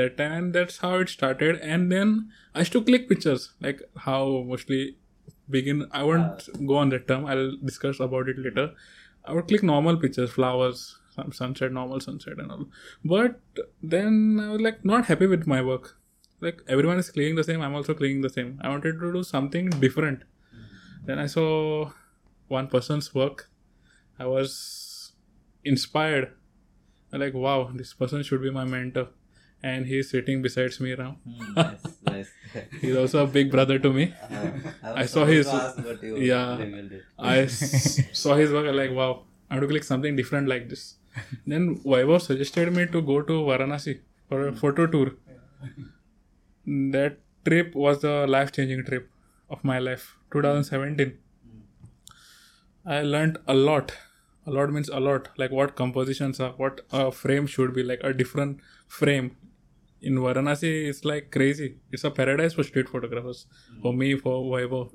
that 0.00 0.16
time 0.16 0.32
and 0.38 0.54
that's 0.54 0.78
how 0.78 0.94
it 1.04 1.10
started 1.18 1.56
and 1.60 1.92
then 1.92 2.16
i 2.54 2.60
used 2.60 2.72
to 2.72 2.82
click 2.90 3.06
pictures 3.12 3.52
like 3.60 3.82
how 4.06 4.22
mostly 4.48 4.80
begin 5.50 5.84
i 5.92 6.02
won't 6.02 6.48
uh, 6.48 6.58
go 6.72 6.76
on 6.78 6.88
that 6.88 7.06
term 7.06 7.26
i'll 7.26 7.54
discuss 7.62 8.00
about 8.00 8.26
it 8.28 8.38
later 8.38 8.70
i 9.26 9.32
would 9.34 9.46
click 9.46 9.62
normal 9.62 9.96
pictures 10.08 10.30
flowers 10.40 10.84
some 11.14 11.32
sunset, 11.32 11.72
normal 11.72 12.00
sunset, 12.00 12.38
and 12.38 12.50
all. 12.50 12.64
But 13.04 13.40
then 13.82 14.40
I 14.42 14.50
was 14.50 14.60
like 14.60 14.84
not 14.84 15.06
happy 15.06 15.26
with 15.26 15.46
my 15.46 15.62
work. 15.62 15.96
Like 16.40 16.62
everyone 16.68 16.98
is 16.98 17.10
cleaning 17.10 17.36
the 17.36 17.44
same, 17.44 17.60
I'm 17.60 17.74
also 17.74 17.94
cleaning 17.94 18.22
the 18.22 18.30
same. 18.30 18.60
I 18.62 18.68
wanted 18.68 18.98
to 19.00 19.12
do 19.12 19.22
something 19.22 19.70
different. 19.86 20.22
Then 21.04 21.18
I 21.18 21.26
saw 21.26 21.90
one 22.48 22.68
person's 22.68 23.14
work. 23.14 23.48
I 24.18 24.26
was 24.26 25.12
inspired. 25.64 26.32
I'm 27.12 27.20
like, 27.20 27.34
wow, 27.34 27.70
this 27.74 27.92
person 27.94 28.22
should 28.22 28.42
be 28.42 28.50
my 28.50 28.64
mentor. 28.64 29.08
And 29.64 29.86
he's 29.86 30.10
sitting 30.10 30.42
besides 30.42 30.80
me 30.80 30.94
now. 30.96 31.18
Mm, 31.28 31.56
nice, 31.56 31.84
nice. 32.06 32.28
he's 32.80 32.96
also 32.96 33.22
a 33.22 33.26
big 33.28 33.48
brother 33.50 33.78
to 33.78 33.92
me. 33.92 34.12
Uh, 34.28 34.50
I, 34.82 35.00
I 35.02 35.06
saw 35.06 35.24
his 35.24 35.46
ask, 35.46 35.78
yeah. 36.02 36.58
I 37.16 37.46
saw 37.46 38.34
his 38.34 38.50
work. 38.50 38.66
I'm 38.66 38.74
like, 38.76 38.90
wow, 38.90 39.22
I 39.48 39.54
want 39.54 39.62
to 39.62 39.68
click 39.68 39.84
something 39.84 40.16
different 40.16 40.48
like 40.48 40.68
this. 40.68 40.96
then 41.46 41.78
Vaibhav 41.80 42.20
suggested 42.22 42.72
me 42.74 42.86
to 42.86 43.02
go 43.02 43.20
to 43.22 43.32
Varanasi 43.50 43.98
for 44.28 44.48
a 44.48 44.52
photo 44.52 44.86
tour. 44.86 45.10
that 46.66 47.18
trip 47.44 47.74
was 47.74 48.00
the 48.00 48.26
life 48.26 48.52
changing 48.52 48.84
trip 48.84 49.08
of 49.50 49.62
my 49.64 49.78
life, 49.78 50.16
2017. 50.32 51.16
I 52.86 53.02
learned 53.02 53.38
a 53.46 53.54
lot. 53.54 53.92
A 54.46 54.50
lot 54.50 54.70
means 54.72 54.88
a 54.88 55.00
lot. 55.00 55.28
Like 55.36 55.50
what 55.52 55.76
compositions 55.76 56.40
are, 56.40 56.52
what 56.56 56.80
a 56.92 57.12
frame 57.12 57.46
should 57.46 57.74
be, 57.74 57.82
like 57.82 58.00
a 58.02 58.12
different 58.12 58.60
frame. 58.86 59.36
In 60.00 60.14
Varanasi, 60.14 60.88
it's 60.88 61.04
like 61.04 61.30
crazy. 61.30 61.76
It's 61.92 62.02
a 62.02 62.10
paradise 62.10 62.54
for 62.54 62.64
street 62.64 62.88
photographers. 62.88 63.46
For 63.82 63.92
me, 63.92 64.16
for 64.16 64.42
Vaibhav. 64.56 64.90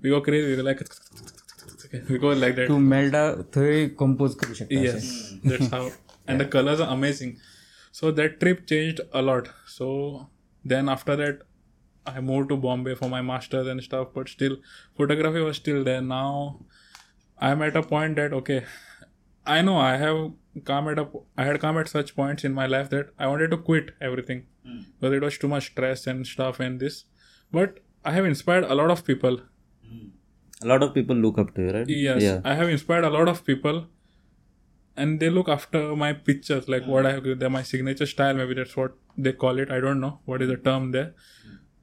we 0.00 0.10
go 0.10 0.20
crazy. 0.20 0.54
We 0.56 0.62
like, 0.62 0.80
go 2.19 2.29
like 2.43 2.55
that. 2.55 2.67
तू 2.67 2.77
मेल्टा 2.93 3.23
थंय 3.55 3.87
compose 3.99 4.35
करू 4.43 4.53
शकता 4.59 4.83
Yes, 4.85 5.09
that's 5.51 5.71
how. 5.75 5.81
And 6.27 6.43
the 6.43 6.45
colors 6.57 6.83
are 6.85 6.91
amazing. 6.97 7.33
So 7.99 8.11
that 8.19 8.39
trip 8.43 8.61
changed 8.73 9.01
a 9.21 9.21
lot. 9.21 9.49
So 9.77 9.89
then 10.73 10.89
after 10.93 11.15
that, 11.21 11.41
I 12.11 12.21
moved 12.29 12.49
to 12.49 12.57
Bombay 12.57 12.95
for 13.01 13.09
my 13.09 13.21
masters 13.31 13.67
and 13.73 13.83
stuff. 13.87 14.13
But 14.15 14.29
still, 14.35 14.55
photography 15.01 15.43
was 15.49 15.57
still 15.63 15.83
there. 15.89 16.01
Now 16.01 16.29
I'm 17.49 17.61
at 17.67 17.75
a 17.75 17.83
point 17.91 18.15
that 18.21 18.33
okay, 18.39 18.63
I 19.45 19.61
know 19.61 19.77
I 19.77 19.97
have 19.97 20.21
come 20.71 20.89
at 20.93 20.99
a 21.03 21.05
I 21.37 21.45
had 21.51 21.59
come 21.65 21.77
at 21.83 21.93
such 21.93 22.15
points 22.15 22.43
in 22.49 22.53
my 22.53 22.65
life 22.73 22.89
that 22.95 23.13
I 23.19 23.27
wanted 23.33 23.51
to 23.55 23.57
quit 23.69 23.91
everything 24.09 24.43
because 24.65 25.13
it 25.19 25.21
was 25.27 25.37
too 25.37 25.47
much 25.53 25.69
stress 25.71 26.07
and 26.07 26.27
stuff 26.33 26.59
and 26.67 26.79
this. 26.79 26.99
But 27.51 27.79
I 28.11 28.11
have 28.17 28.25
inspired 28.33 28.63
a 28.75 28.75
lot 28.81 28.91
of 28.97 29.03
people 29.11 29.41
a 30.62 30.66
lot 30.66 30.82
of 30.82 30.94
people 30.94 31.14
look 31.16 31.38
up 31.38 31.54
to 31.54 31.62
you 31.62 31.70
right 31.72 31.88
yes 31.88 32.22
yeah. 32.22 32.40
i 32.44 32.54
have 32.54 32.68
inspired 32.68 33.04
a 33.04 33.10
lot 33.10 33.28
of 33.28 33.44
people 33.44 33.86
and 34.96 35.20
they 35.20 35.30
look 35.30 35.48
after 35.48 35.94
my 36.04 36.12
pictures 36.12 36.68
like 36.68 36.86
what 36.86 37.06
i 37.06 37.12
have 37.12 37.22
given 37.24 37.38
them 37.38 37.52
my 37.52 37.62
signature 37.62 38.06
style 38.06 38.34
maybe 38.34 38.54
that's 38.54 38.76
what 38.76 38.94
they 39.16 39.32
call 39.32 39.58
it 39.58 39.70
i 39.70 39.78
don't 39.80 40.00
know 40.00 40.18
what 40.24 40.42
is 40.42 40.48
the 40.48 40.56
term 40.56 40.90
there 40.92 41.12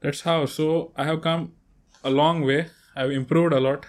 that's 0.01 0.21
how 0.21 0.45
so 0.45 0.91
i 0.97 1.03
have 1.05 1.21
come 1.21 1.51
a 2.03 2.09
long 2.09 2.41
way 2.45 2.67
i've 2.95 3.11
improved 3.11 3.53
a 3.53 3.59
lot 3.59 3.85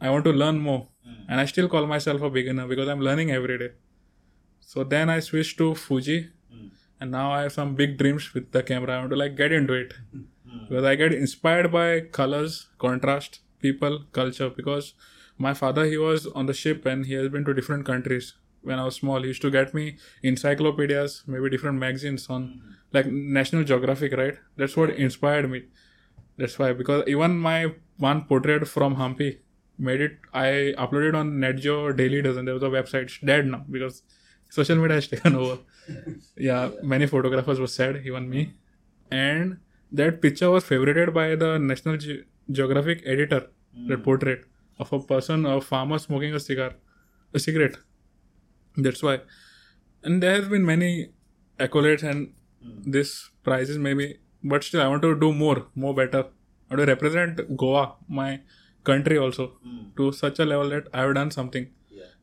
i 0.00 0.10
want 0.10 0.24
to 0.24 0.32
learn 0.32 0.58
more 0.58 0.86
and 1.28 1.40
i 1.40 1.44
still 1.46 1.68
call 1.68 1.86
myself 1.86 2.20
a 2.22 2.30
beginner 2.30 2.66
because 2.66 2.88
i'm 2.88 3.00
learning 3.00 3.30
every 3.30 3.56
day 3.58 3.70
so 4.60 4.84
then 4.84 5.08
i 5.10 5.18
switched 5.20 5.56
to 5.58 5.74
fuji 5.74 6.28
and 7.00 7.10
now 7.10 7.32
i 7.32 7.40
have 7.42 7.52
some 7.52 7.74
big 7.74 7.96
dreams 7.96 8.32
with 8.34 8.52
the 8.52 8.62
camera 8.62 8.94
i 8.96 8.98
want 8.98 9.10
to 9.10 9.16
like 9.16 9.36
get 9.36 9.50
into 9.50 9.72
it 9.72 9.94
hmm. 10.12 10.22
because 10.68 10.84
i 10.84 10.94
get 10.94 11.12
inspired 11.14 11.72
by 11.72 12.00
colors 12.18 12.66
contrast 12.78 13.40
people, 13.60 14.00
culture. 14.12 14.50
Because 14.50 14.94
my 15.38 15.54
father, 15.54 15.84
he 15.84 15.96
was 15.98 16.26
on 16.28 16.46
the 16.46 16.54
ship 16.54 16.86
and 16.86 17.06
he 17.06 17.14
has 17.14 17.28
been 17.28 17.44
to 17.44 17.54
different 17.54 17.86
countries. 17.86 18.34
When 18.62 18.78
I 18.78 18.84
was 18.84 18.96
small, 18.96 19.22
he 19.22 19.28
used 19.28 19.42
to 19.42 19.50
get 19.50 19.72
me 19.72 19.96
encyclopedias, 20.22 21.22
maybe 21.26 21.48
different 21.50 21.78
magazines 21.78 22.26
on 22.28 22.42
mm-hmm. 22.42 22.70
like 22.92 23.06
National 23.06 23.64
Geographic, 23.64 24.12
right? 24.16 24.34
That's 24.56 24.76
what 24.76 24.90
inspired 24.90 25.50
me. 25.50 25.64
That's 26.36 26.58
why, 26.58 26.72
because 26.72 27.04
even 27.06 27.36
my 27.38 27.72
one 27.98 28.22
portrait 28.24 28.66
from 28.68 28.96
Hampi 28.96 29.38
made 29.78 30.00
it, 30.02 30.12
I 30.34 30.74
uploaded 30.76 31.14
on 31.14 31.32
NetGeo 31.32 31.94
Daily 31.96 32.20
Dozen. 32.20 32.44
There 32.44 32.54
was 32.54 32.62
a 32.62 32.68
website, 32.68 33.02
it's 33.04 33.18
dead 33.18 33.46
now 33.46 33.64
because 33.70 34.02
social 34.50 34.76
media 34.76 34.96
has 34.96 35.08
taken 35.08 35.36
over. 35.36 35.58
yeah, 36.36 36.70
many 36.82 37.06
photographers 37.06 37.58
were 37.58 37.66
sad, 37.66 38.02
even 38.06 38.28
me. 38.28 38.52
And 39.10 39.58
that 39.92 40.20
picture 40.20 40.50
was 40.50 40.64
favorited 40.64 41.14
by 41.14 41.34
the 41.34 41.58
National 41.58 41.96
Ge- 41.96 42.24
geographic 42.52 43.02
editor 43.04 43.40
mm. 43.44 43.88
that 43.88 44.02
portrait 44.04 44.42
of 44.78 44.92
a 44.92 44.98
person, 45.00 45.46
a 45.46 45.60
farmer 45.60 45.98
smoking 45.98 46.34
a 46.34 46.40
cigar, 46.40 46.72
a 47.34 47.38
cigarette. 47.38 47.76
That's 48.76 49.02
why. 49.02 49.20
And 50.02 50.22
there 50.22 50.34
have 50.36 50.50
been 50.50 50.64
many 50.64 51.10
accolades 51.58 52.02
and 52.02 52.28
mm. 52.64 52.84
this 52.92 53.30
prizes 53.44 53.78
maybe, 53.78 54.18
but 54.42 54.64
still 54.64 54.82
I 54.82 54.88
want 54.88 55.02
to 55.02 55.18
do 55.18 55.32
more, 55.32 55.66
more 55.74 55.94
better. 55.94 56.24
I 56.70 56.74
want 56.74 56.80
to 56.80 56.86
represent 56.92 57.56
Goa, 57.56 57.94
my 58.08 58.40
country 58.84 59.18
also, 59.18 59.52
mm. 59.66 59.94
to 59.96 60.12
such 60.12 60.38
a 60.38 60.44
level 60.44 60.68
that 60.70 60.88
I 60.94 61.02
have 61.02 61.14
done 61.14 61.30
something. 61.30 61.66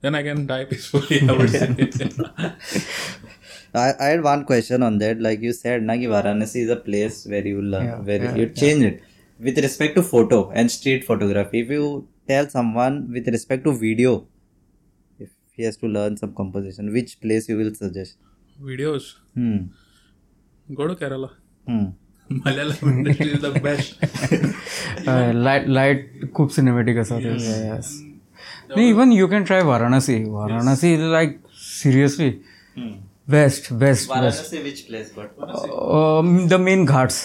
Then 0.01 0.13
I 0.13 0.21
can 0.21 0.45
die 0.45 0.65
peacefully. 0.65 1.21
I 1.27 1.31
would 1.31 1.49
say. 1.49 1.69
I, 3.73 3.91
I 3.99 4.05
had 4.05 4.23
one 4.23 4.45
question 4.45 4.83
on 4.83 4.99
that. 4.99 5.19
Like 5.19 5.41
you 5.41 5.53
said, 5.53 5.81
Nagi 5.81 6.03
Varanasi 6.05 6.65
is 6.65 6.69
a 6.69 6.75
place 6.75 7.25
where 7.25 7.45
you 7.45 7.61
learn, 7.63 7.85
yeah, 7.85 7.99
where 7.99 8.23
yeah, 8.23 8.35
you 8.35 8.49
change 8.49 8.83
it 8.83 9.01
With 9.40 9.59
respect 9.59 9.96
to 9.96 10.02
photo 10.02 10.50
and 10.50 10.70
street 10.70 11.05
photography, 11.05 11.61
if 11.61 11.70
you 11.70 12.09
tell 12.28 12.48
someone 12.48 12.98
with 13.12 13.28
respect 13.28 13.64
to 13.64 13.72
video, 13.72 14.26
if 15.18 15.31
he 15.57 15.64
has 15.64 15.76
to 15.78 15.88
learn 15.88 16.16
some 16.16 16.35
composition, 16.35 16.92
which 16.92 17.20
place 17.20 17.48
you 17.48 17.57
will 17.57 17.74
suggest? 17.74 18.16
Videos. 18.61 19.14
Hmm. 19.35 19.57
Go 20.74 20.87
to 20.87 20.94
Kerala. 20.94 21.31
Hmm. 21.66 21.87
Malayalam 22.31 22.92
industry 22.92 23.33
is 23.33 23.40
the 23.40 23.50
best. 23.66 23.98
Light 25.07 25.66
light 25.68 26.33
खूप 26.35 26.52
cinematic 26.52 26.98
असा 26.98 27.18
yes 27.18 27.90
नाही 28.76 28.88
even 28.88 29.12
you 29.12 29.26
can 29.28 29.44
try 29.44 29.62
Varanasi 29.62 30.22
Varanasi 30.31 30.92
is 30.94 31.00
like 31.12 31.37
seriously 31.83 32.31
best 33.31 33.72
best 33.72 34.11
best 34.11 34.11
Varanasi, 34.11 34.62
which 34.64 34.81
place? 34.88 35.11
But 35.16 36.48
the 36.48 36.61
main 36.61 36.85
ghats 36.85 37.24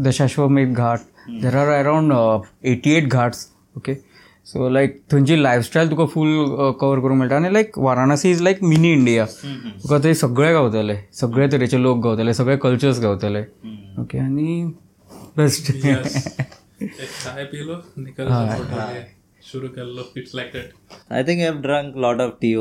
the 0.00 0.10
Shashwamedh 0.12 0.74
Ghat 0.74 0.98
there 1.29 1.55
are 1.57 1.67
around 1.67 2.11
eighty 2.69 2.91
eight 2.97 3.07
ghats 3.09 3.47
okay 3.77 3.93
so 4.51 4.69
like 4.69 5.01
थंयची 5.13 5.35
lifestyle 5.43 5.89
तुका 5.89 6.05
full 6.13 6.27
cover 6.81 6.97
uh, 6.97 7.01
करूंक 7.03 7.17
मेळटा 7.19 7.35
आनी 7.35 7.53
like 7.53 7.77
Varanasi 7.85 8.29
is 8.31 8.41
like 8.41 8.61
mini 8.63 8.91
India 8.93 9.25
तुका 9.43 9.97
थंय 10.03 10.13
सगळे 10.21 10.51
गावतले 10.53 10.95
सगळे 11.19 11.47
तरेचे 11.51 11.81
लोक 11.81 11.97
गावतले 12.03 12.33
सगळे 12.33 12.55
कल्चर्स 12.63 12.99
गावतले 13.01 13.41
ओके 14.01 14.19
आनी 14.19 14.63
best 15.37 15.71
like 16.81 17.75
I 21.09 21.23
think 21.25 21.39
I 21.41 21.45
have 21.47 21.59
drunk 21.61 21.97
lot 21.97 22.21
of 22.21 22.31
tea 22.41 22.53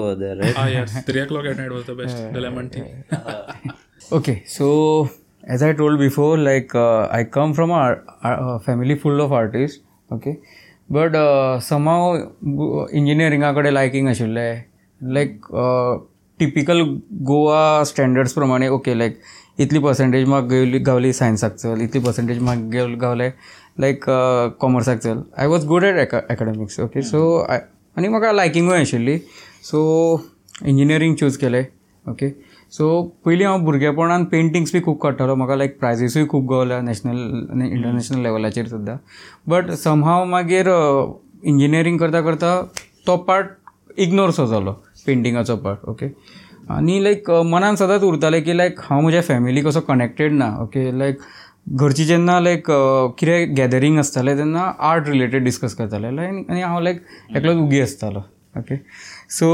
three 1.07 1.21
o'clock 1.29 1.45
at 1.45 1.57
night 1.57 1.71
was 1.73 1.83
the 1.91 1.95
best 2.01 2.75
tea 2.75 3.77
okay 4.17 4.35
so 4.57 4.69
as 5.51 5.63
I 5.63 5.73
told 5.73 5.99
before 5.99 6.39
like 6.39 6.75
I 6.77 7.25
come 7.33 7.53
from 7.55 7.71
from 7.73 8.57
family 8.67 8.95
full 9.03 9.21
of 9.21 9.33
artist 9.33 9.81
okay 10.15 10.31
but 10.93 11.13
some 11.65 11.87
but 11.89 12.87
liking 12.91 13.37
uh, 13.37 13.37
somehow 13.37 13.73
like 13.73 13.75
liking 13.75 14.09
आशिल्लें 14.09 14.63
like 15.15 15.39
typical 16.39 16.81
Goa 17.31 17.61
standards 17.91 18.33
प्रमाणे 18.33 18.69
okay 18.69 18.99
like 18.99 19.21
इतली 19.67 19.79
percentage 19.85 20.27
म्हाका 20.29 20.65
गावली 20.91 21.13
सायन्साक 21.21 21.55
चल 21.57 21.81
इतली 21.83 22.01
percentage 22.07 22.39
म्हाका 22.43 22.61
गेव 22.73 22.97
गावले 23.03 23.29
लायक 23.81 24.05
कॉमर्साक 24.61 24.99
चल 25.01 25.23
I 25.39 25.47
was 25.55 25.67
good 25.67 25.85
at 25.85 25.99
academics 26.15 26.81
okay 26.81 27.03
so 27.13 27.23
आनी 27.51 28.09
म्हाका 28.09 28.33
लायकिंगूय 28.33 28.81
आशिल्ली 28.81 29.19
सो 29.71 29.87
इंजिनियरींग 30.67 31.15
चूज 31.21 31.37
केलें 31.37 31.65
ओके 32.11 32.33
सो 32.77 32.87
पयलीं 33.25 33.45
हांव 33.47 33.63
भुरगेपणान 33.65 34.25
पेंटिंग्स 34.33 34.73
बी 34.73 34.81
खूब 34.85 34.97
काडटालो 35.03 35.35
म्हाका 35.35 35.57
लायक 35.57 35.79
प्रायजीसूय 35.81 36.25
खूब 36.29 36.51
गावल्या 36.51 36.81
नॅशनल 36.89 37.61
इंटरनॅशनल 37.67 38.21
लेवलाचेर 38.23 38.67
सुद्दां 38.69 38.97
बट 39.51 39.71
हांव 40.05 40.25
मागीर 40.33 40.67
इंजिनियरींग 41.43 41.95
uh, 41.95 42.01
करता 42.01 42.21
करता 42.23 42.51
तो 43.07 43.17
पार्ट 43.29 43.49
इग्नोर 44.07 44.31
सो 44.41 44.47
जालो 44.47 44.73
पेंटिंगाचो 45.07 45.57
पार्ट 45.65 45.89
ओके 45.91 46.09
आनी 46.77 47.03
लायक 47.05 47.31
मनान 47.55 47.75
सदांच 47.81 48.03
उरतालें 48.11 48.43
की 48.45 48.57
लायक 48.57 48.81
हांव 48.91 49.01
म्हज्या 49.01 49.23
फॅमिली 49.33 49.67
असो 49.69 49.81
कनेक्टेड 49.89 50.33
ना 50.43 50.55
ओके 50.63 50.91
लायक 50.99 51.19
घरची 51.73 52.05
जेन्ना 52.05 52.39
लायक 52.41 52.71
uh, 52.71 53.11
कितें 53.19 53.55
गॅदरींग 53.57 53.99
आसतालें 53.99 54.37
तेन्ना 54.39 54.71
आर्ट 54.91 55.09
रिलेटेड 55.09 55.45
डिस्कस 55.45 55.75
करतालें 55.77 56.11
लायक 56.17 56.51
आनी 56.51 56.61
हांव 56.61 56.81
लायक 56.81 57.03
एकलोच 57.37 57.57
उगी 57.67 57.81
आसतालो 57.81 58.23
ओके 58.59 58.75
सो 59.31 59.47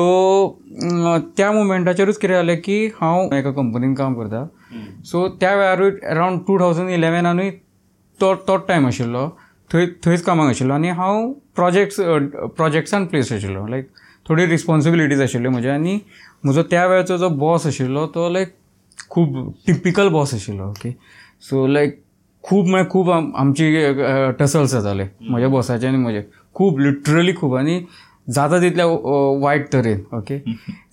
त्या 1.37 1.51
मुमेंटाचेरूच 1.53 2.19
कितें 2.19 2.35
जालें 2.35 2.61
की 2.65 2.85
हांव 3.01 3.35
एका 3.37 3.51
कंपनीन 3.51 3.95
काम 3.95 4.15
करता 4.15 4.45
सो 5.11 5.27
त्या 5.41 5.55
वेळारूय 5.57 5.91
अरावंड 6.11 6.41
टू 6.47 6.59
थावजंड 6.59 6.91
इलेवनानूय 6.91 7.51
तो 8.21 8.35
तोच 8.49 8.61
टायम 8.69 8.87
आशिल्लो 8.87 9.29
थंय 9.73 9.87
थंयच 10.05 10.23
कामाक 10.23 10.49
आशिल्लो 10.49 10.75
आनी 10.75 10.89
हांव 10.99 11.31
प्रोजेक्ट्स 11.57 12.01
प्रोजेक्ट्सान 12.57 13.05
प्लेस 13.07 13.33
आशिल्लो 13.33 13.67
लायक 13.67 13.89
थोडी 14.29 14.47
रिस्पॉन्सिबिलिटीज 14.47 15.23
आशिल्ल्यो 15.23 15.51
म्हज्या 15.51 15.75
आनी 15.75 15.99
म्हजो 16.45 16.63
त्या 16.71 16.87
वेळाचो 16.87 17.17
जो 17.17 17.29
बॉस 17.39 17.67
आशिल्लो 17.67 18.07
तो 18.15 18.29
लायक 18.33 18.55
खूब 19.11 19.39
टिपिकल 19.67 20.09
बॉस 20.13 20.35
आशिल्लो 20.35 20.69
ओके 20.69 20.91
सो 21.49 21.67
लायक 21.67 22.01
खूब 22.45 22.67
म्हळ्यार 22.67 22.89
खूब 22.91 23.11
आमची 23.11 23.73
टसल्स 24.39 24.71
जाताले 24.73 25.07
म्हज्या 25.31 25.49
बॉसाचे 25.51 25.87
आनी 25.87 25.97
म्हजे 25.97 26.23
खूब 26.55 26.79
लिटरली 26.81 27.35
खूब 27.37 27.55
आनी 27.57 27.81
जाता 28.31 28.59
तिथल्या 28.63 28.87
वाईट 29.41 29.73
तरेन 29.73 30.03
ओके 30.17 30.39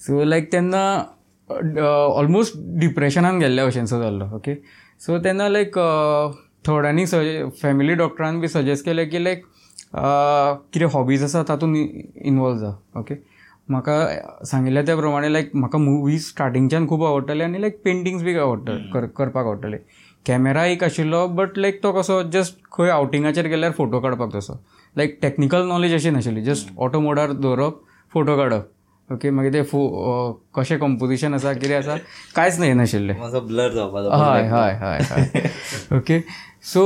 सो 0.05 0.23
लायक 0.23 0.49
त्यांना 0.51 0.83
ऑलमोस्ट 2.15 2.53
डिप्रेशनान 2.79 3.39
गेल्ल्या 3.39 3.65
भशेनचो 3.65 4.01
जाल्लो 4.01 4.25
ओके 4.35 4.55
सो 5.05 5.17
तेन्ना 5.23 5.47
लायक 5.49 5.75
थोड्यांनी 6.67 7.05
सजे 7.07 7.43
फॅमिली 7.61 7.93
डॉक्टरान 7.95 8.39
बी 8.39 8.47
सजेस्ट 8.47 8.85
केलें 8.85 9.09
की 9.09 9.19
लायक 9.23 9.43
कितें 10.73 10.85
हॉबीज 10.93 11.23
आसा 11.23 11.43
तातूंत 11.49 11.75
इनवॉल्व 12.23 12.57
जा 12.59 12.71
ओके 12.99 13.15
म्हाका 13.71 14.43
सांगिल्ल्या 14.49 14.83
त्या 14.85 14.95
प्रमाणे 14.97 15.31
लायक 15.33 15.49
म्हाका 15.55 15.77
मुवीज 15.79 16.25
स्टार्टिंगच्यान 16.29 16.87
खूब 16.87 17.03
आवडटाले 17.05 17.43
आनी 17.43 17.61
लायक 17.61 17.79
पेंटिंग्स 17.85 18.23
बी 18.23 18.33
कर 18.43 19.05
करपाक 19.17 19.45
आवडटाले 19.45 19.77
कॅमेरा 20.27 20.65
एक 20.65 20.83
आशिल्लो 20.83 21.25
बट 21.35 21.57
लायक 21.57 21.79
तो 21.83 21.91
कसो 22.01 22.21
जस्ट 22.31 22.57
खंय 22.77 22.89
आवटिंगाचेर 22.91 23.47
गेल्यार 23.49 23.71
फोटो 23.77 23.99
काडपाक 23.99 24.35
तसो 24.35 24.57
लाईक 24.97 25.17
टेक्निकल 25.21 25.65
नॉलेज 25.67 25.93
अशी 25.93 26.09
नाशिल्ली 26.09 26.41
जस्ट 26.43 26.69
ऑटोमोडार 26.77 27.27
मोडार 27.29 27.41
दवरप 27.41 27.81
फोटो 28.13 28.35
काढप 28.37 28.69
ओके 29.13 29.29
मागीर 29.33 29.53
ते 29.53 29.61
फो 29.69 29.79
कशें 30.55 30.77
कंपोजिशन 30.79 31.33
आसा 31.33 31.53
कितें 31.53 31.75
आसा 31.77 31.95
कांयच 32.35 32.59
न्हय 32.59 32.73
नाशिल्लें 32.81 33.15
ब्लर 33.47 33.77
हय 34.21 34.43
हय 34.53 34.77
हय 34.81 35.97
ओके 35.97 36.19
सो 36.73 36.83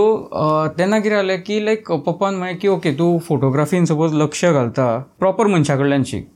तेन्ना 0.78 1.00
कितें 1.00 1.16
जालें 1.16 1.42
की 1.44 1.60
लायक 1.66 1.92
पप्पान 2.06 2.36
मागीर 2.44 2.58
की 2.62 2.68
ओके 2.68 2.94
तूं 3.00 3.10
फोटोग्राफीन 3.28 3.86
सपोज 3.92 4.14
लक्ष 4.22 4.46
घालता 4.46 4.86
प्रॉपर 5.20 5.48
मनशा 5.56 5.76
कडल्यान 5.78 6.04
शीक 6.12 6.30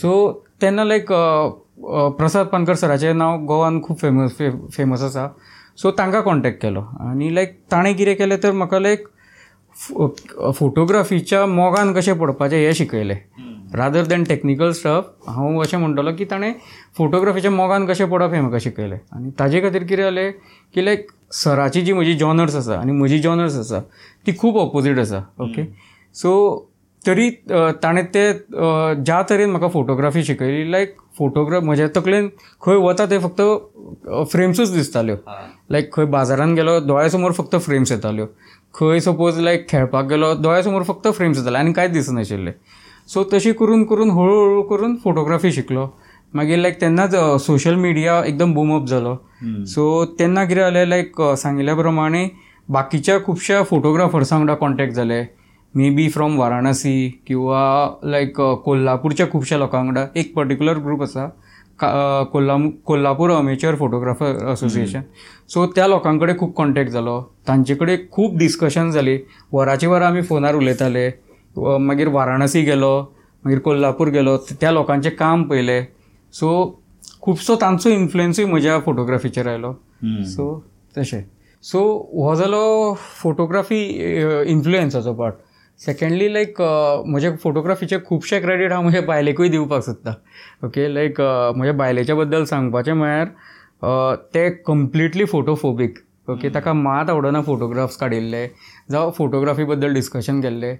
सो 0.00 0.10
तेन्ना 0.60 0.84
लायक 0.84 1.06
प्रसाद 2.20 2.46
पानकर 2.52 2.74
सराचें 2.84 3.12
नांव 3.22 3.44
गोवान 3.46 3.80
खूब 3.86 3.96
फेमस 4.04 4.36
फेमस 4.76 5.02
आसा 5.10 5.32
सो 5.82 5.90
तांकां 5.98 6.22
कॉन्टेक्ट 6.22 6.60
केलो 6.62 6.80
आनी 7.08 7.30
लायक 7.34 7.58
ताणें 7.72 7.94
कितें 7.96 8.14
केलें 8.16 8.38
तर 8.42 8.52
म्हाका 8.60 8.78
लायक 8.78 9.08
फोटोग्राफीच्या 10.56 11.44
मोगान 11.46 11.92
कशें 11.94 12.12
पडपाचें 12.18 12.56
हे 12.56 12.72
शिकयलें 12.74 13.14
रादर 13.76 14.04
दॅन 14.06 14.24
टेक्निकल 14.24 14.70
स्टफ 14.72 15.28
हांव 15.28 15.60
अशें 15.62 15.76
म्हणटलो 15.78 16.10
की 16.18 16.24
ताणें 16.30 16.52
फोटोग्राफीच्या 16.96 17.50
मोगान 17.50 17.86
कशें 17.86 18.04
पडप 18.08 18.32
हें 18.34 18.40
म्हाका 18.40 18.58
शिकयलें 18.60 18.96
आनी 19.16 19.30
ताजे 19.38 19.60
खातीर 19.62 19.82
कितें 19.82 20.02
जालें 20.02 20.32
की 20.74 20.84
लायक 20.84 21.06
सराची 21.42 21.80
जी 21.84 21.92
म्हजी 21.92 22.14
जॉनर्स 22.18 22.56
आसा 22.56 22.78
आनी 22.80 22.92
म्हजी 22.92 23.18
जॉनर्स 23.22 23.56
आसा 23.58 23.80
ती 24.26 24.34
खूब 24.40 24.56
ऑपोजीट 24.58 24.98
आसा 24.98 25.20
ओके 25.44 25.64
सो 26.22 26.34
तरी 27.06 27.30
ताणें 27.82 28.04
ते 28.14 28.32
ज्या 28.52 29.20
तरेन 29.30 29.50
म्हाका 29.50 29.68
फोटोग्राफी 29.68 30.22
शिकयली 30.24 30.70
लायक 30.72 30.94
फोटोग्राफ 31.18 31.62
म्हज्या 31.62 31.86
तकलेन 31.96 32.28
खंय 32.64 32.76
वता 32.82 33.04
ते 33.10 33.18
फक्त 33.24 33.42
फ्रेम्सूच 34.30 34.70
दिसताल्यो 34.74 35.16
लायक 35.70 35.92
खंय 35.94 36.04
बाजारात 36.14 36.54
गेलो 36.56 36.78
दोळ्या 36.86 37.08
समोर 37.10 37.32
फक्त 37.32 37.56
फ्रेम्स 37.66 37.92
येताल्यो 37.92 38.26
खंय 38.76 39.00
सपोज 39.00 39.38
लायक 39.40 39.66
खेळपाक 39.70 40.04
गेलो 40.08 40.32
दोळ्यासमोर 40.34 40.82
समोर 40.82 40.94
फक्त 40.94 41.08
फ्रेम्स 41.16 41.36
जाताले 41.38 41.58
आनी 41.58 41.72
कांयच 41.72 41.92
दिसनाशिल्लें 41.92 42.52
सो 43.12 43.22
तशी 43.32 43.52
करून 43.58 43.84
करून 43.86 44.10
हळूहळू 44.10 44.62
करून 44.70 44.96
फोटोग्राफी 45.04 45.52
शिकलो 45.52 45.86
मागीर 46.34 46.58
लायक 46.58 46.80
तेन्नाच 46.80 47.14
सोशल 47.44 47.74
मिडिया 47.80 48.20
एकदम 48.26 48.74
अप 48.76 48.86
जालो 48.88 49.14
सो 49.74 50.04
तेन्ना 50.18 50.44
कितें 50.44 50.60
जालें 50.60 50.88
लायक 50.88 51.22
सांगिल्ल्या 51.42 51.74
प्रमाणे 51.76 52.24
बाकीच्या 52.76 53.18
खुबश्या 53.24 53.62
फोटोग्राफर्सां 53.70 54.38
वांगडा 54.38 54.54
कॉन्टेक्ट 54.60 54.92
जाले 54.94 55.22
मे 55.76 55.90
बी 55.94 56.08
फ्रॉम 56.14 56.38
वाराणसी 56.38 56.96
किंवा 57.26 57.60
लायक 58.10 58.40
कोल्हापूरच्या 58.64 59.30
खुबश्या 59.30 59.58
लोकां 59.58 59.80
वांगडा 59.82 60.06
एक 60.20 60.32
पर्टिक्युलर 60.34 60.78
ग्रूप 60.84 61.02
आसा 61.02 61.28
Kolha 61.82 62.56
Kolhapur 62.86 63.30
amateur 63.32 63.74
photographer 63.76 64.36
association 64.50 65.00
so 65.52 65.66
त्या 65.76 65.86
लोकांकडे 65.88 66.32
खूप 66.32 66.40
खूब 66.48 66.52
कॉन्टेक्ट 66.56 66.90
जालो 66.92 67.20
खूप 68.12 68.36
डिस्कशन 68.38 68.90
झाली 68.90 69.18
वरांची 69.52 69.86
वर 69.86 70.02
आमी 70.02 70.22
फोनार 70.28 70.54
उलयताले 70.56 71.08
मागीर 71.86 72.08
वाराणसी 72.08 72.62
गेलो 72.64 72.98
मागीर 73.44 73.58
कोल्हापूर 73.64 74.08
गेलो 74.10 74.36
त्या 74.60 74.70
लोकांचे 74.72 75.10
काम 75.18 75.42
पहिले 75.48 75.82
सो 76.40 76.50
खुबसो 77.22 77.54
तांचो 77.60 77.90
इन्फ्लुएन्सूय 77.90 78.44
म्हज्या 78.46 78.78
फोटोग्राफीचेर 78.84 79.46
आयलो 79.48 79.72
सो 80.34 80.54
तशें 80.98 81.20
सो 81.70 81.82
हो 82.24 82.34
जालो 82.36 82.72
फोटोग्राफी 83.20 83.82
इन्फ्लुएन्साचो 84.52 85.12
पार्ट 85.18 85.34
सेकेंडली 85.82 86.32
लाईक 86.32 86.60
म्हजे 87.06 87.30
फोटोग्राफीचे 87.42 87.96
खूपशे 88.06 88.40
क्रेडीट 88.40 88.72
हांव 88.72 88.82
म्हज्या 88.82 89.00
बायलेकूय 89.06 89.48
दिवपाक 89.50 89.82
सोदता 89.82 90.12
ओके 90.66 90.92
लायक 90.94 91.20
म्हज्या 91.20 91.72
बायलेच्या 91.78 92.14
बद्दल 92.16 92.44
सांगपाचें 92.44 92.92
म्हळ्यार 92.92 93.26
uh, 93.26 94.16
ते 94.34 94.48
कंप्लिटली 94.66 95.24
फोटोफोबीक 95.32 95.94
ओके 96.30 96.48
ताका 96.54 96.72
मात 96.72 97.10
आवडना 97.10 97.40
फोटोग्राफ्स 97.46 97.96
काडिल्ले 97.98 98.46
जावं 98.90 99.10
फोटोग्राफी 99.16 99.64
बद्दल 99.70 99.94
डिस्कशन 99.94 100.40
केल्ले 100.40 100.74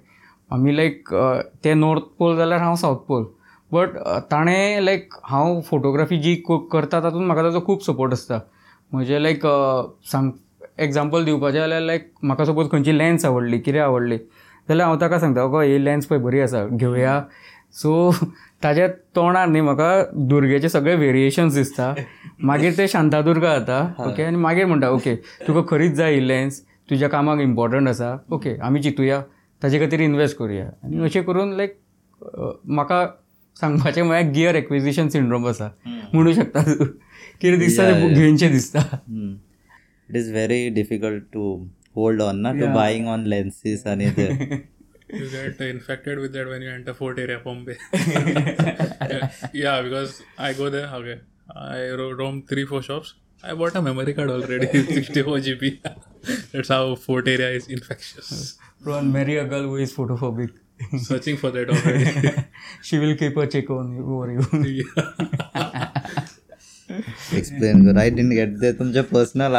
आमी 0.53 0.77
लायक 0.77 1.15
uh, 1.15 1.41
ते 1.65 1.75
नॉर्थ 1.75 2.03
पोल 2.19 2.37
जाल्यार 2.37 2.61
हांव 2.61 2.75
साऊथ 2.81 2.97
पोल 3.09 3.25
बट 3.73 3.97
ताणें 4.31 4.81
लायक 4.85 5.15
हांव 5.31 5.61
फोटोग्राफी 5.71 6.19
जी 6.23 6.35
करता 6.73 7.01
तातूंत 7.03 7.27
म्हाका 7.27 7.43
ताचो 7.43 7.65
खूब 7.67 7.81
सपोर्ट 7.87 8.13
आसता 8.13 8.39
म्हजें 8.93 9.19
लायक 9.23 9.47
सांग 10.13 10.31
एग्जाम्पल 10.85 11.25
दिवपाचें 11.25 11.59
जाल्यार 11.59 11.81
लायक 11.83 12.09
म्हाका 12.23 12.45
सपोज 12.45 12.71
खंयची 12.71 12.97
लेन्स 12.99 13.25
आवडली 13.25 13.59
कितें 13.59 13.79
आवडली 13.81 14.19
जाल्यार 14.69 14.89
हांव 14.89 14.99
ताका 15.01 15.19
सांगता 15.21 15.45
गो 15.51 15.61
ही 15.61 15.85
लेन्स 15.85 16.07
पळय 16.07 16.19
बरी 16.19 16.41
आसा 16.41 16.65
घेवया 16.67 17.21
सो 17.81 18.11
ताज्या 18.65 18.87
तोंडार 19.17 19.49
न्ही 19.49 19.61
म्हाका 19.63 19.91
दुर्गेचे 20.29 20.69
सगळे 20.69 20.95
वेरिएशन्स 20.97 21.55
दिसता 21.55 21.93
मागीर 22.51 22.73
ते 22.79 22.87
शांतादुर्गा 22.89 23.59
जाता 23.59 24.03
ओके 24.09 24.23
आनी 24.25 24.37
मागीर 24.37 24.67
म्हणटा 24.67 24.89
ओके 24.91 25.15
तुका 25.49 25.63
खरीच 25.71 25.93
जाय 25.95 26.15
ही 26.15 26.27
लेन्स 26.29 26.61
तुज्या 26.91 27.09
कामाक 27.09 27.41
इम्पॉर्टंट 27.41 27.89
आसा 27.89 28.15
ओके 28.35 28.57
आमी 28.65 28.83
चिंतुया 28.83 29.21
ताजे 29.63 29.81
खातीर 29.85 30.01
इन्वेस्ट 30.03 30.37
करुया 30.39 30.65
आनी 30.85 31.03
अशें 31.05 31.23
करून 31.25 31.53
लायक 31.57 31.79
म्हाका 32.65 33.07
सांगपाचें 33.61 34.03
म्हळ्यार 34.03 34.31
गियर 34.35 34.55
एक्विजिशन 34.55 35.09
सिंड्रोम 35.09 35.47
आसा 35.49 35.69
म्हणू 36.13 36.33
शकता 36.35 36.63
तूं 36.73 36.85
कितें 37.41 37.59
दिसता 37.59 37.91
घेवनशें 38.09 38.51
दिसता 38.53 38.81
it 40.11 40.17
is 40.17 40.31
very 40.33 40.69
difficult 40.75 41.23
to 41.33 41.55
hold 41.95 42.21
on 42.21 42.43
na, 42.47 42.53
yeah. 42.53 42.67
to 42.67 42.73
buying 42.75 43.09
on 43.09 43.25
lenses 43.25 43.85
and 43.93 44.03
either. 44.03 44.31
you 45.19 45.31
get 45.31 45.61
infected 45.67 46.19
with 46.19 46.33
that 46.33 46.47
when 46.49 46.61
you 46.63 46.71
enter 46.71 46.93
Fort 46.95 47.19
Area, 47.19 47.39
Bombay. 47.45 47.77
yeah, 49.53 49.83
because 49.83 50.23
I 50.37 50.53
go 50.55 50.69
there, 50.71 50.89
okay. 50.95 51.21
I 51.57 51.89
roam 51.93 52.43
three, 52.49 52.67
four 52.67 52.83
shops. 52.83 53.15
I 53.43 53.53
bought 53.55 53.75
a 53.77 53.83
memory 53.83 54.15
card 54.15 54.31
already, 54.31 54.67
64 54.67 55.39
GB. 55.47 55.81
That's 56.53 56.69
how 56.69 56.95
Fort 56.97 57.29
Area 57.29 57.51
is 57.51 57.69
infectious. 57.69 58.59
Bro, 58.81 58.99
and 58.99 59.13
marry 59.13 59.37
a 59.37 59.45
girl 59.45 59.63
who 59.63 59.77
is 59.77 59.93
photophobic. 59.93 60.51
Searching 60.99 61.37
for 61.37 61.51
that 61.53 61.69
already. 61.71 62.47
she 62.83 62.99
will 62.99 63.15
keep 63.15 63.37
a 63.37 63.47
check 63.47 63.69
on 63.71 63.95
you, 63.95 64.15
over 64.17 64.67
you. 64.67 64.83
Yeah. 64.83 65.91
Explain 67.37 67.81
कर 67.87 67.99
I 67.99 68.11
didn't 68.17 68.33
get 68.33 68.49
ते 68.63 68.73
तुमच्या 68.79 69.03
personal 69.11 69.55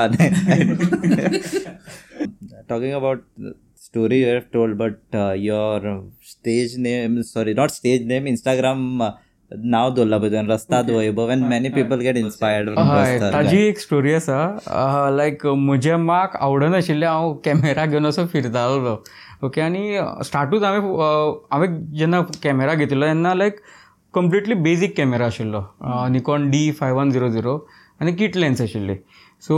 talking 2.68 2.94
about 2.94 3.24
story 3.76 4.20
you 4.22 4.28
have 4.34 4.52
told, 4.52 4.78
but 4.78 5.00
uh, 5.14 5.32
your 5.34 6.04
stage 6.22 6.76
name, 6.78 7.22
sorry, 7.24 7.54
not 7.54 7.72
stage 7.72 8.02
name, 8.14 8.26
Instagram 8.38 8.84
uh, 9.10 9.12
नाव 9.72 9.90
दोल्ला 9.96 10.18
भजन 10.18 10.48
रस्ता 10.52 10.78
okay. 10.82 10.88
दोयबो 10.92 11.26
when 11.28 11.44
many 11.50 11.70
people 11.74 12.00
get 12.02 12.18
inspired 12.18 12.70
हय 12.86 13.18
ताजी 13.32 13.58
एक 13.66 13.80
स्टोरी 13.80 14.14
आसा 14.14 14.38
लायक 15.18 15.46
म्हजे 15.66 15.96
माक 16.06 16.36
आवडनाशिल्लें 16.36 17.08
हांव 17.08 17.34
कॅमेरा 17.46 17.86
घेवन 17.86 18.06
असो 18.08 18.26
फिरतालो 18.32 18.94
ओके 19.46 19.62
आणि 19.62 20.00
स्टार्टूच 20.26 20.64
हांवें 20.64 20.82
हांवें 21.52 21.70
जेन्ना 21.98 22.22
कॅमेरा 22.44 22.74
घेतिल्लो 22.74 23.06
तेन्ना 23.06 23.34
लायक 23.34 23.60
कम्प्लिटली 24.16 24.54
बेजीक 24.66 24.98
कॅमेरा 24.98 25.26
आशिल्लो 25.26 25.62
Nikon 26.12 26.50
D 26.52 26.72
five 26.80 26.98
one 27.00 27.12
zero 27.12 27.30
zero 27.32 27.58
आनी 28.02 28.14
किट 28.24 28.38
लेन्स 28.38 28.62
आशिल्ली 28.62 28.96
सो 29.48 29.56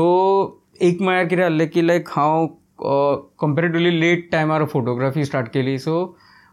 एक 0.87 1.01
म्हळ्यार 1.01 1.25
कितें 1.27 1.41
जाल्लें 1.41 1.67
की 1.73 1.87
लायक 1.87 2.09
हांव 2.19 2.45
कम्पेरेटिवली 2.81 3.91
लेट 3.99 4.29
टायमार 4.31 4.65
फोटोग्राफी 4.73 5.23
स्टार्ट 5.25 5.47
केली 5.53 5.77
सो 5.79 5.93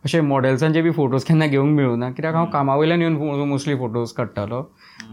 असे 0.04 0.20
मॉडेल्सांचे 0.20 0.82
बी 0.82 0.90
फोटोज 0.92 1.24
केन्ना 1.24 1.46
घेवंक 1.46 1.80
ना 1.98 2.10
कित्याक 2.10 2.34
हांव 2.34 2.46
कामा 2.52 2.74
वयल्यान 2.76 3.02
येवन 3.02 3.48
मोस्टली 3.48 3.74
फोटोज 3.78 4.12
काडटालो 4.12 4.62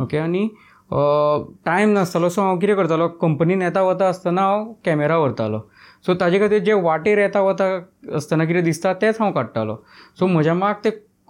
ओके 0.04 0.17
आनी 0.17 0.47
टायम 1.65 1.89
नासतालो 1.93 2.30
सो 2.30 2.41
हांव 2.41 2.58
कितें 2.60 2.76
करतालो 2.76 3.08
कंपनीन 3.21 3.62
येता 3.62 3.82
वता 3.84 4.08
आसतना 4.10 4.41
हांव 4.47 4.71
कॅमेरा 4.86 5.17
व्हरतालो 5.17 5.60
सो 6.06 6.13
ताजे 6.19 6.39
खातीर 6.39 6.63
जे 6.63 6.74
वाटेर 6.84 7.17
येता 7.17 7.41
वता 7.41 7.67
आसतना 8.15 8.45
कितें 8.45 8.63
दिसता 8.63 8.93
तेंच 9.02 9.15
हांव 9.19 9.32
काडटालो 9.34 9.76
सो 10.19 10.28
म्हज्या 10.28 10.54
माक 10.54 10.84
तें 10.86 10.89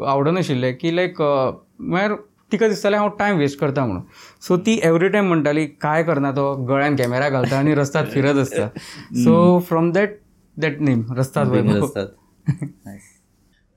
आवडनाशिल्लें 0.09 0.73
की 0.81 0.95
लायक 0.95 1.21
म्हळ्यार 1.21 2.11
तिका 2.51 2.67
दिसता 2.67 2.89
हा 2.99 3.07
टायम 3.19 3.37
वेस्ट 3.37 3.57
करता 3.59 3.85
म्हणून 3.85 4.01
सो 4.47 4.55
ती 4.65 4.79
एवरी 4.83 5.07
टायम 5.09 5.27
म्हणताली 5.27 5.65
काय 5.81 6.03
करणार 6.03 6.33
गळ्यान 6.69 6.95
कॅमेरा 6.95 7.29
घालता 7.29 7.57
आनी 7.59 7.73
रस्ता 7.75 8.03
फिरत 8.13 8.37
आसता 8.41 8.67
so 9.23 9.35
from 9.67 9.91
that 9.91 10.15
that 10.61 10.79
name 10.81 11.03
रात 11.17 11.37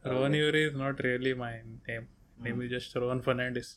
Rohan 0.07 0.35
is 0.35 0.77
not 0.77 1.01
really 1.01 1.33
my 1.35 1.61
name 1.89 2.03
name 2.45 2.63
is 2.63 2.71
just 2.75 2.97
Rohan 2.99 3.21
फर्नंडीस 3.27 3.75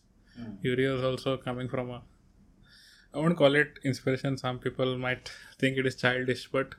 is 0.72 1.04
also 1.06 1.36
coming 1.46 1.68
from 1.72 1.92
I 1.96 3.22
won't 3.22 3.36
call 3.38 3.56
it 3.56 3.80
inspiration 3.86 4.36
some 4.36 4.58
people 4.64 4.96
might 5.02 5.30
think 5.62 5.78
it 5.78 5.86
is 5.86 6.06
ish 6.30 6.48
but 6.54 6.74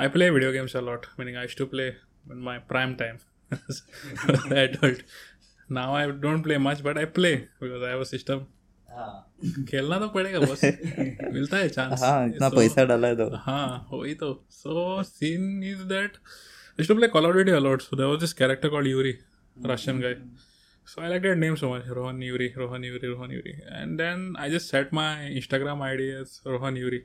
I 0.00 0.08
play 0.14 0.30
video 0.30 0.52
games 0.52 0.76
a 0.76 0.80
lot 0.80 1.06
mini 1.18 1.34
I 1.36 1.44
ish 1.44 1.56
to 1.58 1.66
my 1.78 1.90
my 2.48 2.58
prime 2.68 2.94
adult 4.52 5.00
Now 5.69 5.93
I 5.95 6.05
don't 6.11 6.43
play 6.43 6.57
much, 6.57 6.83
but 6.83 6.97
I 6.97 7.05
play 7.05 7.47
because 7.59 7.83
I 7.83 7.91
have 7.95 8.01
a 8.01 8.11
system. 8.13 8.47
खेलना 9.69 9.97
तो 9.99 10.07
पड़ेगा 10.13 10.39
बस 10.39 10.61
मिलता 11.33 11.57
है 11.57 11.67
chance 11.69 12.01
हाँ 12.03 12.27
इतना 12.27 12.47
पैसा 12.49 12.83
डाला 12.85 13.07
है 13.07 13.15
तो 13.15 13.27
हाँ 13.43 13.87
वही 13.91 14.13
तो 14.21 14.33
so 14.51 15.03
scene 15.03 15.63
is 15.63 15.81
that 15.91 16.17
I 16.79 16.81
used 16.81 16.91
to 16.91 16.95
play 16.95 17.09
Call 17.09 17.25
of 17.25 17.33
Duty 17.33 17.51
a 17.51 17.59
lot. 17.59 17.81
So 17.81 17.97
there 17.99 18.07
was 18.07 18.21
this 18.21 18.31
character 18.31 18.69
called 18.69 18.85
Yuri, 18.85 19.19
Russian 19.69 19.97
guy. 19.99 20.11
So 20.85 21.01
I 21.01 21.09
liked 21.09 21.23
that 21.23 21.37
name 21.37 21.57
so 21.61 21.69
much, 21.71 21.87
Rohan 21.87 22.21
Yuri, 22.21 22.53
Rohan 22.55 22.83
Yuri, 22.83 23.09
Rohan 23.09 23.31
Yuri. 23.31 23.55
And 23.69 23.99
then 23.99 24.37
I 24.39 24.47
just 24.49 24.69
set 24.69 24.93
my 24.93 25.09
Instagram 25.39 25.81
ID 25.87 26.05
as 26.21 26.39
Rohan 26.45 26.77
Yuri. 26.77 27.01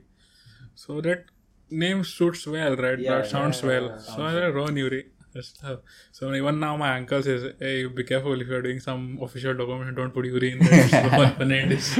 So 0.75 1.01
that 1.01 1.25
name 1.69 2.05
suits 2.05 2.47
well, 2.47 2.77
right? 2.77 3.03
that 3.03 3.27
sounds 3.27 3.61
well. 3.63 3.99
So 3.99 4.23
I 4.23 4.31
said 4.31 4.55
Rohan 4.55 4.77
Yuri. 4.77 5.01
That's 5.32 5.52
tough. 5.52 5.78
So 6.12 6.32
even 6.34 6.58
now, 6.58 6.76
my 6.82 6.88
uncle 6.96 7.22
says, 7.22 7.42
"Hey, 7.60 7.86
be 7.98 8.02
careful 8.02 8.40
if 8.44 8.48
you 8.48 8.54
are 8.56 8.62
doing 8.62 8.80
some 8.86 9.02
official 9.22 9.54
document. 9.54 9.96
Don't 9.96 10.12
put 10.12 10.24
urine. 10.26 10.62
in 10.68 11.34
the 11.42 11.46
name 11.54 11.70
is." 11.76 11.90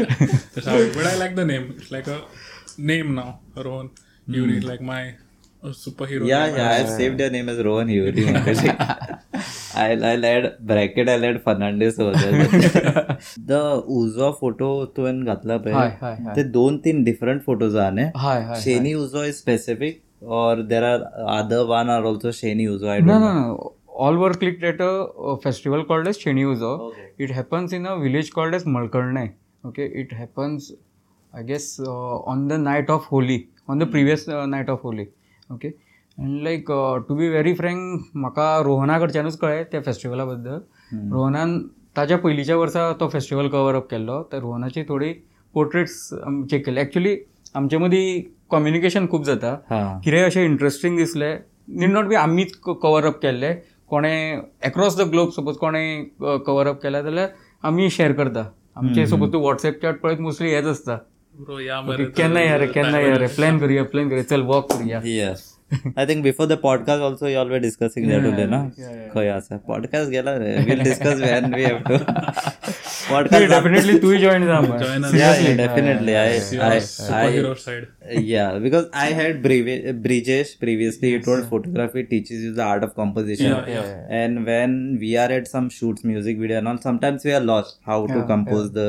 but 0.57 1.07
I 1.07 1.15
like 1.23 1.37
the 1.37 1.45
name. 1.45 1.75
It's 1.77 1.93
like 1.93 2.09
a 2.09 2.21
name 2.77 3.15
now. 3.15 3.29
Rohan 3.57 3.91
mm. 3.91 4.37
Urine, 4.41 4.67
like 4.71 4.81
my 4.81 5.15
superhero. 5.85 6.27
Yeah, 6.33 6.47
name. 6.47 6.57
yeah. 6.57 6.71
I 6.71 6.81
yeah. 6.81 6.97
saved 6.97 7.21
your 7.21 7.31
name 7.31 7.49
as 7.49 7.63
Rohan 7.69 7.89
Yuri, 7.89 8.29
I 9.83 9.93
I'll 10.01 10.25
add 10.33 10.59
bracket. 10.67 11.09
I'll 11.09 11.25
add 11.25 11.41
Fernandez 11.45 12.01
over 12.07 12.17
there. 12.19 13.15
the 13.55 13.61
उजवा 14.01 14.31
photo 14.41 14.71
तुवें 14.97 15.25
घातला 15.33 15.57
पळय 15.69 16.33
ते 16.37 16.43
दोन 16.61 16.77
तीन 16.85 17.03
different 17.05 17.45
different 17.45 17.47
photos 17.47 17.75
ने 17.99 18.11
शेनी 18.65 18.95
Uzo 19.07 19.25
is 19.33 19.39
specific. 19.47 20.03
or 20.23 20.57
there 20.63 20.85
are 20.85 21.11
other 21.27 21.67
one 21.67 21.89
are 21.89 22.05
also 22.05 22.29
Sheni 22.29 22.67
Uzo. 22.69 22.89
I 22.89 22.99
don't 22.99 23.07
no, 23.07 23.19
know. 23.19 23.27
No, 23.29 23.33
no, 23.55 23.75
All 23.95 24.17
were 24.17 24.33
clicked 24.35 24.63
at 24.63 24.81
a, 24.81 24.89
a 24.89 25.41
festival 25.41 25.85
called 25.85 26.07
as 26.09 26.19
Sheni 26.19 26.43
Uzo. 26.43 26.91
Okay. 26.93 27.11
It 27.19 27.31
happens 27.31 27.73
in 27.73 27.87
a 27.87 27.99
village 27.99 28.31
called 28.33 28.55
as 28.55 28.65
Malkarne. 28.65 29.33
Okay, 29.65 29.87
it 29.95 30.11
happens, 30.13 30.73
I 31.35 31.43
guess, 31.43 31.79
uh, 31.81 32.21
on 32.23 32.49
the 32.49 32.57
night 32.59 32.89
of 32.91 33.05
Holi, 33.07 33.49
on 33.69 33.79
the 33.79 33.87
previous 33.87 34.27
uh, 34.29 34.47
night 34.47 34.69
of 34.69 34.81
Holi. 34.81 35.09
Okay. 35.53 35.73
And 36.19 36.43
like 36.45 36.65
to 37.09 37.15
be 37.17 37.29
very 37.31 37.53
frank 37.55 38.11
म्हाका 38.21 38.45
रोहना 38.63 38.99
कडच्यानूच 38.99 39.37
कळ्ळें 39.41 39.63
त्या 39.73 39.81
फेस्टिवला 39.83 40.25
बद्दल 40.25 40.99
रोहनान 41.13 41.57
ताच्या 41.97 42.19
पयलींच्या 42.25 42.57
वर्सा 42.57 42.91
तो 43.01 43.09
festival 43.13 43.49
cover 43.51 43.75
up 43.75 43.87
केल्लो 43.91 44.23
तर 44.33 44.39
रोहनाची 44.39 44.83
थोडी 44.89 45.13
पोर्ट्रेट्स 45.55 45.97
चेक 46.51 46.65
केले 46.67 46.81
ॲक्च्युली 46.81 47.17
आमचे 47.55 47.77
मदीं 47.79 48.21
कम्युनिकेशन 48.53 49.07
खूप 49.15 49.25
जाता 49.25 49.55
कितें 50.05 50.23
अशें 50.23 50.45
इंट्रस्टींग 50.45 50.97
दिसलें 50.99 51.33
नीड 51.81 51.91
नॉट 51.93 52.07
बी 52.07 52.15
आमीच 52.23 52.55
कवर 52.69 53.05
अप 53.11 53.19
केल्ले 53.23 53.53
कोणें 53.93 54.43
एक्रॉस 54.67 54.97
द 55.01 55.09
ग्लोब 55.11 55.31
सपोज 55.33 55.57
कोणें 55.61 55.85
कवर 56.47 56.67
अप 56.67 56.81
केला 56.83 57.03
जाल्यार 57.03 57.31
आमी 57.71 57.89
शेअर 57.99 58.13
करता 58.21 58.45
आमचे 58.81 59.07
सपोज 59.07 59.33
तूं 59.33 59.41
वॉट्सएप 59.43 59.81
चॅट 59.83 60.01
पळयत 60.01 60.21
मोस्टली 60.27 60.55
हेच 60.55 60.67
आसता 60.75 60.97
केन्ना 62.17 62.41
या 62.43 62.57
रे 62.59 62.67
केन्ना 62.67 63.01
या 63.01 63.17
रे 63.19 63.27
प्लॅन 63.37 63.59
करूया 63.59 63.85
प्लॅन 63.93 64.09
करूया 64.09 64.23
चल 64.31 64.43
वॉक 64.51 64.73
करूया 64.73 65.29
I 65.97 66.07
think 66.09 66.23
before 66.23 66.47
the 66.47 66.53
podcast 66.63 67.03
also 67.11 67.27
you 67.29 67.39
always 67.41 67.59
discussing 67.69 68.09
that 68.11 68.27
उलय 68.33 68.47
ना 68.51 68.63
खंय 69.15 69.29
आसा 69.31 69.57
पॉडकास्ट 69.69 70.11
गेला 70.11 70.35
रे 70.39 70.55
will 70.69 70.81
discuss 70.85 71.21
when 71.31 71.55
we 71.55 71.65
have 71.65 71.77
to 71.89 71.99
podcast 73.15 73.47
definitely 73.55 73.95
two 74.05 74.13
join 74.25 74.43
Rama 74.51 74.75
join 74.85 75.05
us 75.09 75.15
yeah, 75.21 75.33
yeah 75.45 75.55
definitely 75.61 76.15
I, 76.25 76.27
I, 76.37 76.77
superhero 76.91 77.53
side 77.65 77.89
yeah 78.33 78.59
because 78.67 78.87
I 79.05 79.07
had 79.21 79.43
Brijesh 79.47 80.51
previously 80.65 81.11
he 81.15 81.19
told 81.29 81.49
photography 81.55 82.05
teaches 82.15 82.43
you 82.47 82.53
the 82.61 82.65
art 82.65 82.85
of 82.89 82.95
composition 83.03 83.51
yeah, 83.53 83.75
yeah. 83.77 84.07
and 84.21 84.45
when 84.51 84.71
we 85.01 85.11
are 85.23 85.31
at 85.39 85.49
some 85.55 85.69
shoots 85.79 86.05
music 86.13 86.39
video 86.39 86.59
and 86.59 86.69
all 86.73 86.79
sometimes 86.89 87.25
we 87.31 87.35
are 87.39 87.45
lost 87.53 87.79
how 87.91 88.01
to 88.15 88.23
compose 88.35 88.73
the 88.81 88.89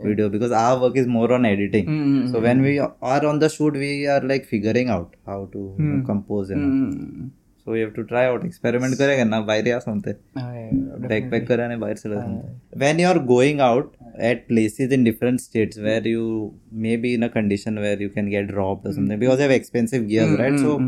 video 0.00 0.28
because 0.28 0.52
our 0.62 0.80
work 0.82 0.96
is 0.96 1.06
more 1.18 1.32
on 1.32 1.44
editing 1.54 1.86
mm, 1.90 2.00
mm, 2.06 2.32
so 2.32 2.36
mm, 2.38 2.42
when 2.46 2.62
we 2.62 2.72
are 3.12 3.26
on 3.32 3.38
the 3.44 3.48
shoot 3.56 3.74
we 3.82 3.90
are 4.14 4.20
like 4.32 4.44
figuring 4.54 4.88
out 4.96 5.16
how 5.26 5.40
to 5.54 5.60
hmm. 5.80 6.00
compose 6.10 6.50
and 6.50 6.62
hmm, 6.66 7.04
hmm, 7.04 7.28
so 7.64 7.74
you 7.76 7.84
have 7.84 7.90
to 7.96 8.02
try 8.10 8.26
out 8.26 8.44
experiment 8.44 8.94
करे 8.98 9.22
ना 9.24 9.40
बाहेर 9.48 9.66
या 9.68 9.78
सोमते 9.80 10.12
backpack 10.36 11.44
करे 11.48 11.74
बाहेर 11.76 11.96
सगळं 11.96 12.20
सांगते 12.20 12.78
when 12.80 13.00
you 13.00 13.08
are 13.08 13.18
going 13.26 13.60
out 13.66 13.90
at 14.20 14.38
places 14.48 14.92
in 14.92 15.04
different 15.04 15.40
states 15.40 15.78
where 15.78 16.06
you 16.06 16.48
may 16.86 16.96
be 17.04 17.12
in 17.14 17.24
a 17.24 17.26
condition 17.34 17.78
where 17.78 18.00
you 18.00 18.08
can 18.14 18.28
get 18.28 18.46
drop 18.46 18.88
something 18.88 19.18
because 19.18 19.40
you 19.40 19.46
have 19.46 19.54
expensive 19.56 20.06
gear 20.06 20.36
right 20.38 20.58
so 20.60 20.78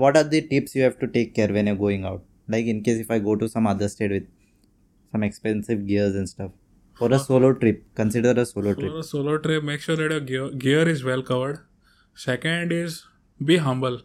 what 0.00 0.16
are 0.16 0.26
the 0.30 0.40
tips 0.50 0.76
you 0.76 0.82
have 0.82 0.92
to 1.00 1.06
take 1.14 1.32
care 1.36 1.52
when 1.52 1.68
you 1.68 1.74
going 1.84 2.04
out 2.04 2.22
like 2.50 2.66
in 2.74 2.82
case 2.86 3.00
if 3.00 3.12
I 3.12 3.20
go 3.30 3.34
to 3.42 3.46
some 3.48 3.68
other 3.70 3.86
state 3.94 4.10
with 4.12 4.20
some 5.12 5.24
expensive 5.24 5.84
gears 5.86 6.16
in 6.16 6.24
stuff 6.34 6.50
for 7.00 7.12
a 7.14 7.18
solo 7.18 7.50
trip 7.62 7.82
consider 7.96 8.38
a 8.40 8.44
solo 8.44 8.72
trip 8.80 8.98
solo 9.10 9.36
trip 9.46 9.62
make 9.64 9.80
sure 9.82 10.18
gear 10.62 10.88
is 10.88 11.04
well 11.04 11.20
covered 11.28 11.56
second 12.26 12.72
is 12.72 12.98
be 13.46 13.56
humble 13.68 13.96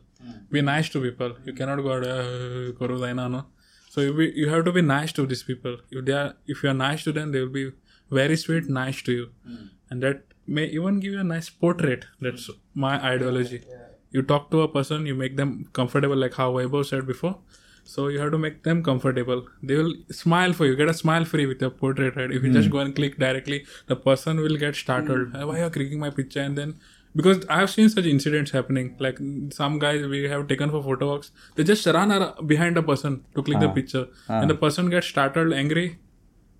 be 0.52 0.62
nice 0.62 0.90
to 0.90 1.02
people 1.02 1.36
you 1.46 1.54
cannot 1.54 1.78
go 1.78 1.92
uh, 1.92 3.42
so 3.90 4.02
you, 4.02 4.14
be, 4.14 4.32
you 4.36 4.50
have 4.50 4.66
to 4.66 4.72
be 4.72 4.82
nice 4.82 5.12
to 5.12 5.26
these 5.26 5.44
people 5.44 5.78
if 5.92 6.06
they 6.06 6.12
are 6.12 6.34
if 6.48 6.64
you 6.64 6.70
are 6.70 6.74
nice 6.74 7.04
to 7.04 7.12
them 7.12 7.32
they 7.32 7.40
will 7.40 7.56
be 7.62 7.72
very 8.12 8.36
sweet 8.36 8.70
nice 8.70 9.02
to 9.02 9.12
you 9.12 9.30
mm. 9.50 9.70
and 9.90 10.04
that 10.04 10.24
may 10.48 10.66
even 10.66 11.00
give 11.00 11.14
you 11.14 11.20
a 11.20 11.24
nice 11.24 11.50
portrait 11.50 12.06
that's 12.22 12.50
my 12.74 12.96
ideology 13.04 13.58
yeah, 13.66 13.76
yeah. 13.76 13.86
you 14.12 14.22
talk 14.22 14.52
to 14.52 14.62
a 14.62 14.68
person 14.68 15.06
you 15.06 15.16
make 15.16 15.38
them 15.38 15.68
comfortable 15.74 16.16
like 16.16 16.34
how 16.34 16.52
Weibo 16.52 16.86
said 16.86 17.06
before 17.08 17.38
so 17.86 18.08
you 18.08 18.20
have 18.20 18.32
to 18.32 18.38
make 18.38 18.64
them 18.64 18.84
comfortable 18.84 19.48
they 19.64 19.76
will 19.76 19.94
smile 20.12 20.54
for 20.54 20.66
you 20.66 20.76
get 20.76 20.90
a 20.90 20.94
smile 20.94 21.24
free 21.26 21.46
with 21.46 21.62
your 21.62 21.70
portrait 21.70 22.16
right 22.16 22.32
if 22.32 22.44
you 22.44 22.50
mm. 22.50 22.54
just 22.54 22.68
hmm. 22.68 22.74
go 22.74 22.80
and 22.80 22.96
click 22.96 23.18
directly 23.18 23.66
the 23.88 23.96
person 23.96 24.40
will 24.42 24.58
get 24.58 24.76
startled 24.76 25.32
mm. 25.32 25.48
why 25.48 25.60
are 25.60 25.64
you 25.66 25.70
clicking 25.70 26.00
my 26.00 26.10
picture 26.10 26.42
and 26.42 26.58
then 26.58 26.74
because 27.19 27.45
I 27.49 27.59
have 27.61 27.71
seen 27.71 27.89
such 27.89 28.07
incidents 28.07 28.51
happening. 28.51 28.97
Like 28.99 29.19
some 29.53 29.79
guys 29.79 30.07
we 30.07 30.23
have 30.25 30.49
taken 30.49 30.71
for 30.71 30.83
photo 30.83 31.09
walks, 31.09 31.31
they 31.55 31.65
just 31.65 31.87
run 31.87 32.13
ar- 32.13 32.35
behind 32.55 32.77
a 32.77 32.83
person 32.83 33.23
to 33.35 33.43
click 33.43 33.61
the 33.61 33.69
picture, 33.69 34.07
and 34.29 34.51
the 34.51 34.59
person 34.65 34.91
gets 34.91 35.07
startled, 35.07 35.53
angry. 35.53 35.99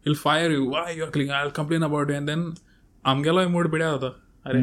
He'll 0.07 0.15
fire 0.15 0.51
you. 0.51 0.65
Why 0.69 0.91
you 0.91 1.05
are 1.05 1.11
clicking? 1.11 1.33
I'll 1.33 1.51
complain 1.51 1.83
about 1.83 2.11
you. 2.11 2.17
And 2.17 2.29
then 2.29 2.47
आमगेलो 3.07 3.49
mood 3.49 3.71
पिड्या 3.71 3.91
जाता 3.91 4.09
अरे 4.47 4.61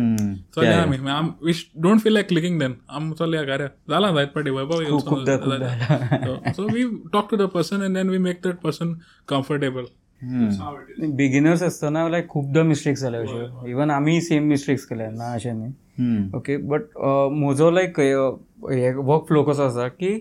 चलया 0.56 0.82
आमी 0.82 0.97
आम 1.10 1.34
we 1.43 1.54
don't 1.82 1.99
feel 2.02 2.14
like 2.14 2.28
clicking 2.28 2.60
then 2.60 2.76
आम 2.97 3.14
चलया 3.20 3.43
कार्य 3.45 3.68
जाला 3.89 4.12
जायत 4.12 4.32
पाटी 4.36 4.49
Vaibhav 4.58 4.82
so 6.56 6.68
we 6.74 6.84
talk 7.14 7.28
to 7.32 7.38
the 7.38 7.49
person 7.54 7.84
and 7.84 7.95
then 7.95 8.10
we 8.10 8.18
make 8.28 8.41
that 8.43 8.62
person 8.62 8.93
comfortable 9.30 9.86
beginners 10.24 11.64
असतना 11.64 12.08
लायक 12.10 12.28
खुबदां 12.30 12.64
मिस्टेक्स 12.66 13.02
जाल्या 13.02 13.22
अश्यो 13.22 13.68
इवन 13.68 13.91
आमी 13.91 14.20
सेम 14.22 14.43
मिस्टेक्स 14.49 14.86
केल्या 14.86 15.10
ना 15.12 15.34
अशें 15.34 15.54
न्ही 15.54 15.68
hmm. 15.68 15.85
ओके 16.36 16.57
बट 16.70 16.82
म्हजो 17.40 17.70
लायक 17.70 17.99
हे 18.01 18.14
वर्क 18.90 19.24
फ्लो 19.28 19.42
कसो 19.44 19.62
आसा 19.66 19.88
की 19.88 20.14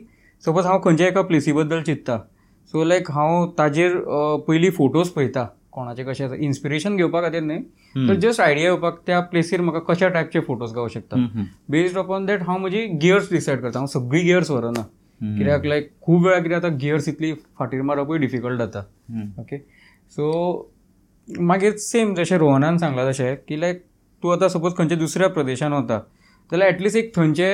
सपोज 0.46 0.66
हांव 0.66 0.80
खंयच्या 0.84 1.08
एका 1.08 1.22
प्लेसी 1.32 1.52
बद्दल 1.54 1.82
चिंत्ता 1.84 2.18
सो 2.72 2.84
लायक 2.84 3.12
हांव 3.12 3.48
ताजेर 3.58 3.92
uh, 3.96 4.40
पयलीं 4.48 4.70
फोटोज 4.78 5.10
पळयता 5.10 5.48
कोणाचे 5.72 6.04
कशें 6.08 6.24
आसा 6.26 6.36
इन्स्पिरेशन 6.46 6.96
घेवपा 6.98 7.22
खातीर 7.22 7.42
न्ही 7.44 8.08
तर 8.08 8.14
जस्ट 8.20 8.42
आयडिया 8.42 8.66
येवपाक 8.66 9.00
त्या 9.08 9.20
प्लेसीर 9.32 9.62
म्हाका 9.62 9.80
कशा 9.94 10.08
टायपचे 10.08 10.40
फोटोज 10.48 10.74
गावं 10.76 10.88
शकता 10.94 11.26
बेस्ड 11.72 11.98
अपॉन 12.00 12.26
दॅट 12.26 12.44
हांव 12.48 12.58
म्हजी 12.60 12.86
गियर्स 13.02 13.32
डिसायड 13.32 13.60
करता 13.62 13.80
हांव 13.80 13.88
सगळीं 13.94 14.24
गियर्स 14.26 14.52
व्हरना 14.52 14.82
कित्याक 15.38 15.66
लायक 15.66 15.90
खूब 16.02 16.26
वेळा 16.26 16.38
कितें 16.40 16.56
जाता 16.60 16.68
गियर्स 16.82 17.10
इतली 17.10 17.34
फाटीर 17.60 17.82
मारपूय 17.90 18.18
डिफिकल्ट 18.20 18.60
जाता 18.62 18.84
ओके 19.42 19.58
सो 20.16 20.32
मागीर 21.40 21.76
सेम 21.80 22.14
जशें 22.16 22.38
रोहनान 22.38 22.78
सांगला 22.78 23.10
तशें 23.10 23.36
की 23.48 23.60
लायक 23.62 23.84
तू 24.24 24.30
आता 24.32 24.48
सपोज 24.50 24.74
खंयच्या 24.78 24.98
दुसऱ्या 24.98 25.28
प्रदेशान 25.30 25.74
वता 25.74 26.00
जाल्यार 26.52 26.70
एटलिस्ट 26.74 26.98
एक 26.98 27.16
थंयचे 27.16 27.50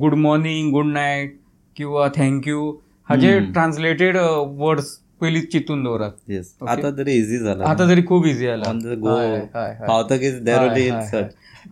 गूड 0.00 0.14
मॉर्निंग 0.26 0.70
गूड 0.72 0.86
नायट 0.92 1.36
किंवा 1.76 2.08
थँक्यू 2.16 2.72
हाजे 3.08 3.38
ट्रान्सलेटेड 3.52 4.16
वर्ड्स 4.58 4.96
पयलींच 5.20 5.50
चिंतून 5.52 5.82
दवरात 5.84 6.62
आतां 6.68 6.90
तरी 6.98 7.12
इझी 7.18 7.38
झाला 7.38 7.64
आतां 7.68 7.88
तरी 7.88 8.02
खूब 8.06 8.24
इझी 8.26 8.46
जाला 8.46 8.70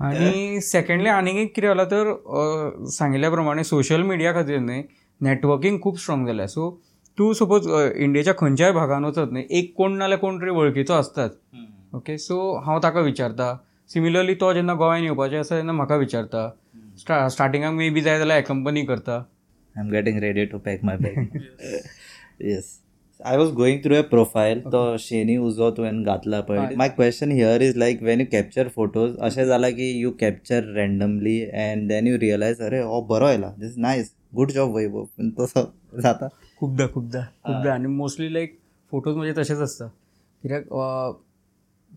आनी 0.05 0.61
सेकेंडली 0.63 1.09
आनीक 1.09 1.37
एक 1.37 1.55
कितें 1.55 1.67
जालां 1.69 1.85
तर 1.91 2.13
सांगिल्ल्या 2.91 3.31
प्रमाणे 3.31 3.65
सोशल 3.65 4.03
मिडिया 4.03 4.33
खातीर 4.35 4.59
न्ही 4.59 4.83
नेटवर्कींग 5.27 5.79
खूब 5.83 5.97
स्ट्रॉंग 6.05 6.27
जाल्या 6.27 6.47
सो 6.49 6.71
तूं 7.19 7.33
सपोज 7.39 7.67
इंडियेच्या 7.69 8.33
खंयच्याय 8.39 8.73
भागान 8.73 9.05
वचत 9.05 9.33
न्ही 9.33 9.45
एक 9.59 9.73
कोण 9.77 9.97
नाल्यार 9.99 10.19
कोण 10.21 10.41
तरी 10.43 10.51
वळखीचो 10.59 10.95
आसताच 10.95 11.37
ओके 11.95 12.17
सो 12.19 12.39
हांव 12.67 12.79
ताका 12.85 13.01
विचारता 13.01 13.55
सिमिलरली 13.93 14.35
तो 14.43 14.53
जेन्ना 14.55 14.75
गोंयांत 14.81 15.05
येवपाचें 15.05 15.39
आसा 15.39 15.57
तेन्ना 15.57 15.73
म्हाका 15.73 15.97
विचारता 16.03 16.49
स्टा 16.99 17.17
स्टार्टिंगाक 17.33 17.73
मे 17.75 17.89
बी 17.97 18.01
जाय 18.03 18.19
जाल्यार 18.19 18.41
कंपनी 18.47 18.85
करता 18.91 19.15
I 19.17 19.83
am 19.85 19.91
getting 19.91 20.19
ready 20.23 20.45
to 20.53 20.59
pack 20.65 20.85
my 20.85 20.97
bag 21.03 21.37
yes 22.51 22.71
I 23.25 23.37
was 23.39 23.51
going 23.57 23.79
through 23.85 23.95
a 23.95 24.01
profile 24.11 24.61
तो 24.73 24.85
शेनी 25.09 25.37
उजो 25.49 25.71
तुवें 25.77 26.03
घातला 26.03 26.41
पण 26.49 26.75
my 26.77 26.89
question 26.97 27.33
here 27.33 27.63
is 27.69 27.77
like 27.79 28.03
when 28.03 28.21
you 28.21 28.27
capture 28.33 28.69
photos 28.77 29.17
असे 29.31 29.47
झाला 29.47 29.71
की 29.71 29.91
you 30.01 30.13
capture 30.21 30.73
randomly 30.77 31.41
and 31.51 31.87
then 31.89 32.07
you 32.07 32.19
realise 32.21 32.63
अरे 32.67 32.81
हो 32.83 33.01
बरो 33.13 33.29
येला 33.31 33.53
this 33.59 33.77
nice 33.91 34.11
good 34.37 34.51
job 34.59 34.75
Vaibhav 34.77 35.05
पण 35.19 35.31
तसं 35.41 35.71
जाता 36.03 36.29
खूपदा 36.61 36.87
खूपदा 36.95 37.25
खूपदा 37.45 37.73
आणि 37.75 37.89
मोस्टली 38.03 38.33
लाईक 38.35 38.59
फोटोज 38.91 39.17
म्हणजे 39.17 39.41
तसेच 39.41 39.59
असतात 39.69 39.89
कित्याक 40.43 41.19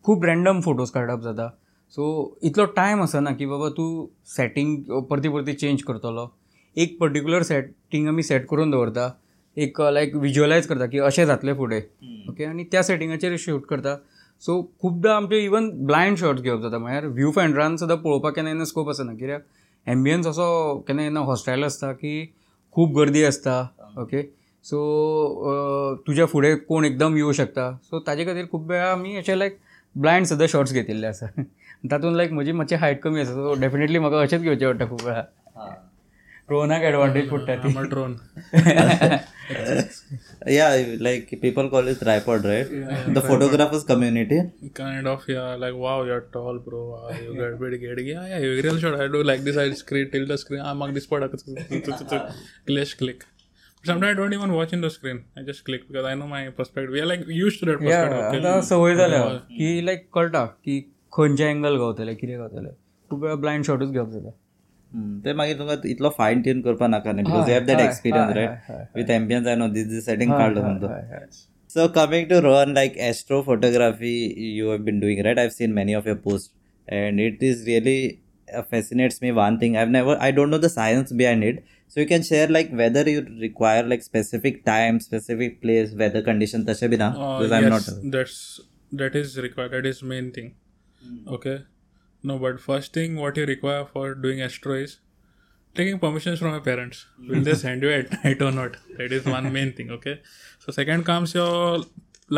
खूप 0.04 0.26
रँडम 0.26 0.60
फोटोज 0.62 0.90
काढप 0.92 1.22
जाता 1.24 1.50
सो 1.96 2.06
इतलो 2.44 2.64
टायम 2.78 3.02
आसना 3.02 3.32
की 3.40 3.46
बाबा 3.46 3.68
तू 3.76 3.84
सेटिंग 4.36 4.78
परती 5.10 5.30
परती 5.36 5.54
चेंज 5.60 5.82
करतलो 5.90 6.24
एक 6.86 6.98
पर्टिक्युलर 7.00 7.44
सेटिंग 7.50 8.08
आमी 8.08 8.24
सेट 8.30 8.46
करून 8.50 8.72
दवरता 8.72 9.06
एक 9.66 9.80
लायक 9.82 10.14
uh, 10.16 10.22
विज्युअलायज 10.22 10.66
करता 10.68 10.86
की 10.96 11.00
अशें 11.10 11.26
जातलें 11.26 11.54
फुडें 11.58 11.82
ओके 12.32 12.44
आनी 12.46 12.64
त्या 12.72 12.82
सेटिंगाचेर 12.90 13.38
शूट 13.46 13.66
करता 13.70 13.96
सो 14.46 14.62
खुबदां 14.82 15.16
आमचे 15.16 15.40
इवन 15.46 15.70
ब्लायंड 15.86 16.18
शॉट्स 16.18 16.42
घेवप 16.42 16.62
जाता 16.62 16.78
म्हळ्यार 16.78 17.06
व्ह्यू 17.20 17.32
फायंडरान 17.38 17.78
सुद्दां 17.84 17.98
पळोवपाक 17.98 18.36
केन्ना 18.36 18.52
केन्ना 18.52 18.66
स्कोप 18.74 18.90
आसना 18.90 19.14
कित्याक 19.20 19.42
एम्बियन्स 19.96 20.28
असो 20.28 20.48
केन्ना 20.88 21.04
केन्ना 21.04 21.20
हॉस्टायल 21.32 21.64
आसता 21.66 21.92
की 22.02 22.14
खूब 22.74 22.98
गर्दी 22.98 23.24
आसता 23.26 23.60
ओके 24.02 24.24
सो 24.70 25.94
तुज्या 26.08 26.26
फुडें 26.34 26.56
कोण 26.68 26.86
एकदम 26.86 27.16
येऊ 27.18 27.32
शकता 27.42 27.72
सो 27.90 28.00
ताजे 28.08 28.26
खातीर 28.26 28.46
खूब 28.52 28.70
वेळा 28.72 28.92
आमी 28.92 29.16
अशें 29.18 29.36
लायक 29.38 29.58
ब्लायंड 30.04 30.26
सुद्दां 30.28 30.48
शॉर्ट्स 30.54 30.74
घेतिल्ले 30.80 31.08
आसा 31.08 31.26
तातूंत 31.92 32.16
लायक 32.18 32.32
म्हजी 32.38 32.52
मातशी 32.62 32.76
हायट 32.84 33.02
कमी 33.02 33.22
आसा 33.22 33.34
सो 33.34 33.54
डेफिनेटली 33.60 34.00
म्हाका 34.06 34.22
अशेंच 34.22 34.42
घेवचें 34.42 34.68
पडटा 34.70 34.86
खूब 34.92 35.04
वेळा 35.06 35.22
ड्रोनाक 36.50 36.82
एडवांटेज 36.88 37.30
पडटा 37.30 37.56
ती 37.64 37.70
drone 37.92 38.16
yeah 40.54 40.68
like 41.08 41.30
people 41.42 41.68
call 41.68 41.88
is 41.90 42.00
tripod 42.00 42.46
right 42.46 42.68
the 43.18 43.24
photographers 43.28 43.84
community 43.92 44.40
kind 44.78 45.08
of 45.08 45.26
yeah 45.30 45.56
like 45.60 45.76
wow 45.86 46.06
you 46.08 46.14
are 46.14 46.20
tall 46.34 46.58
bro 46.68 46.84
you 47.24 47.34
get 47.42 47.56
bit 47.62 47.80
get 47.82 48.00
yeah 48.08 48.28
yeah 48.28 48.40
real 48.40 48.80
shot 48.82 49.00
I 49.00 49.08
do 49.18 49.24
like 49.30 49.44
this 49.46 49.58
I 49.66 49.72
screen 49.84 50.08
till 50.14 50.28
the 50.34 50.36
screen 50.46 50.94
this 50.94 51.06
पडक 51.16 51.36
clash 52.68 52.94
click 53.00 53.24
Sometimes 53.86 54.18
I 54.18 54.20
don't 54.20 54.34
even 54.34 54.52
watch 54.54 54.74
in 54.74 54.82
the 54.82 54.90
screen. 54.90 55.18
I 55.38 55.44
just 55.44 55.64
click 55.64 55.88
because 55.88 56.06
I 56.12 56.16
know 56.16 56.26
my 56.28 56.50
perspective. 56.50 56.92
We 56.92 57.02
are 57.02 57.10
like 57.10 57.28
used 57.38 57.60
सवय 57.64 58.96
जाल्या 58.96 59.22
की 59.58 59.68
लायक 59.86 60.06
कळटा 60.14 60.44
की 60.66 60.80
खंयचे 61.18 61.44
angle 61.48 61.76
गावतले 61.78 62.14
कितें 62.16 62.38
गावतले 62.40 62.70
खूप 63.10 63.24
वेळा 63.24 63.36
ब्लायंड 63.44 63.66
शॉटूच 63.66 63.92
घेवप 63.92 64.10
जाता 64.12 64.30
ते 65.26 65.34
मागीर 65.40 65.58
तुमकां 65.60 65.78
इतलो 65.90 66.10
फायन 66.18 66.42
ट्यून 66.42 66.62
करपा 66.62 66.88
नाका 66.88 67.12
न्ही 67.12 67.26
because 67.26 67.50
have 67.50 67.66
that 67.66 67.80
experience 67.82 68.36
right 68.38 68.96
with 68.96 69.10
ambience 69.16 69.48
I 69.48 69.56
know 69.56 69.68
this 69.78 69.88
this 69.90 70.06
setting 70.06 70.32
काडलो 70.32 70.62
म्हणून 70.62 71.24
so 71.74 71.88
coming 71.96 72.26
to 72.30 72.40
run 72.44 72.74
like 72.74 72.98
astro 73.10 73.42
photography 73.46 74.16
you 74.58 74.68
have 74.70 74.78
been 74.84 75.00
doing 75.00 75.22
right 75.26 75.40
I 75.40 75.50
seen 75.60 75.74
many 75.74 75.94
of 76.02 76.08
your 76.08 76.18
post 76.24 76.52
and 76.96 77.20
it 77.28 77.44
is 77.52 77.64
really 77.68 78.02
fascinates 78.72 79.20
me 79.22 79.32
one 79.44 79.56
thing 79.62 79.76
I 79.76 79.86
never 80.00 80.18
I 80.22 80.32
don't 80.32 80.50
know 80.50 80.58
the 80.58 80.66
science 80.76 81.14
behind 81.14 81.44
it 81.44 81.60
So 81.96 82.02
you 82.04 82.08
can 82.08 82.24
share 82.28 82.48
like 82.56 82.72
whether 82.80 83.10
you 83.10 83.22
require 83.42 83.84
like 83.92 84.02
specific 84.04 84.58
time, 84.70 84.98
specific 85.00 85.62
place, 85.62 85.94
weather 86.02 86.22
condition, 86.22 86.66
tashe 86.70 86.82
bhi 86.94 86.98
na, 87.02 87.06
because 87.20 87.54
I'm 87.58 87.68
not. 87.74 88.26
That 89.02 89.16
is 89.20 89.38
required. 89.46 89.76
That 89.76 89.86
is 89.92 90.02
main 90.12 90.28
thing. 90.38 90.50
Hmm. 91.04 91.22
Okay. 91.38 91.54
No, 92.32 92.38
but 92.38 92.60
first 92.66 93.00
thing 93.00 93.16
what 93.26 93.40
you 93.42 93.46
require 93.52 93.86
for 93.94 94.04
doing 94.26 94.42
astro 94.48 94.80
is 94.88 94.98
taking 95.82 96.00
permissions 96.00 96.44
from 96.44 96.58
your 96.58 96.66
parents. 96.66 97.06
Hmm. 97.22 97.30
Will 97.30 97.48
they 97.50 97.56
send 97.62 97.88
you 97.88 97.94
at 98.00 98.18
night 98.24 98.44
or 98.50 98.52
not? 98.58 98.76
That 98.98 99.16
is 99.20 99.32
one 99.36 99.48
main 99.54 99.72
thing. 99.80 99.96
Okay. 100.00 100.20
So 100.66 100.78
second 100.80 101.08
comes 101.12 101.38
your 101.40 101.86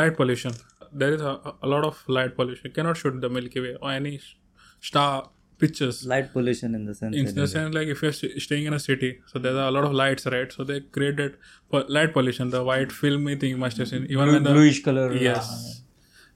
light 0.02 0.18
pollution. 0.22 0.62
There 0.94 1.18
is 1.18 1.26
a 1.30 1.72
lot 1.76 1.90
of 1.90 2.04
light 2.20 2.36
pollution. 2.36 2.70
You 2.70 2.78
cannot 2.78 3.06
shoot 3.06 3.20
the 3.26 3.34
Milky 3.40 3.66
Way 3.72 3.76
or 3.82 3.98
any 4.02 4.20
star 4.28 5.24
pictures 5.60 6.06
light 6.06 6.32
pollution 6.34 6.76
in 6.76 6.86
the 6.86 6.94
sense 6.96 7.16
in 7.16 7.36
the 7.36 7.48
sense 7.48 7.74
like 7.74 7.88
if 7.88 8.02
you're 8.02 8.14
staying 8.14 8.66
in 8.66 8.74
a 8.74 8.80
city 8.80 9.20
so 9.28 9.40
there 9.40 9.56
are 9.56 9.68
a 9.68 9.72
lot 9.72 9.84
of 9.84 9.92
lights 10.00 10.26
right 10.34 10.52
so 10.52 10.64
they 10.64 10.80
created 10.98 11.38
po- 11.72 11.86
light 11.88 12.14
pollution 12.14 12.50
the 12.50 12.64
white 12.64 12.92
filmy 12.92 13.36
thing 13.36 13.50
you 13.52 13.58
must 13.66 13.78
have 13.78 13.88
seen 13.88 14.04
even 14.10 14.26
Blue, 14.26 14.34
when 14.34 14.44
the 14.44 14.52
bluish 14.52 14.84
color 14.84 15.10
uh, 15.10 15.14
yes 15.14 15.82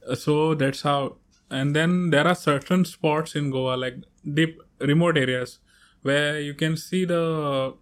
uh, 0.08 0.16
so 0.16 0.56
that's 0.56 0.82
how 0.82 1.16
and 1.50 1.76
then 1.76 2.10
there 2.10 2.28
are 2.28 2.36
certain 2.36 2.84
spots 2.86 3.36
in 3.36 3.52
goa 3.52 3.76
like 3.76 3.98
deep 4.34 4.58
remote 4.80 5.18
areas 5.18 5.60
where 6.02 6.40
you 6.40 6.54
can 6.56 6.76
see 6.78 7.06
the 7.06 7.74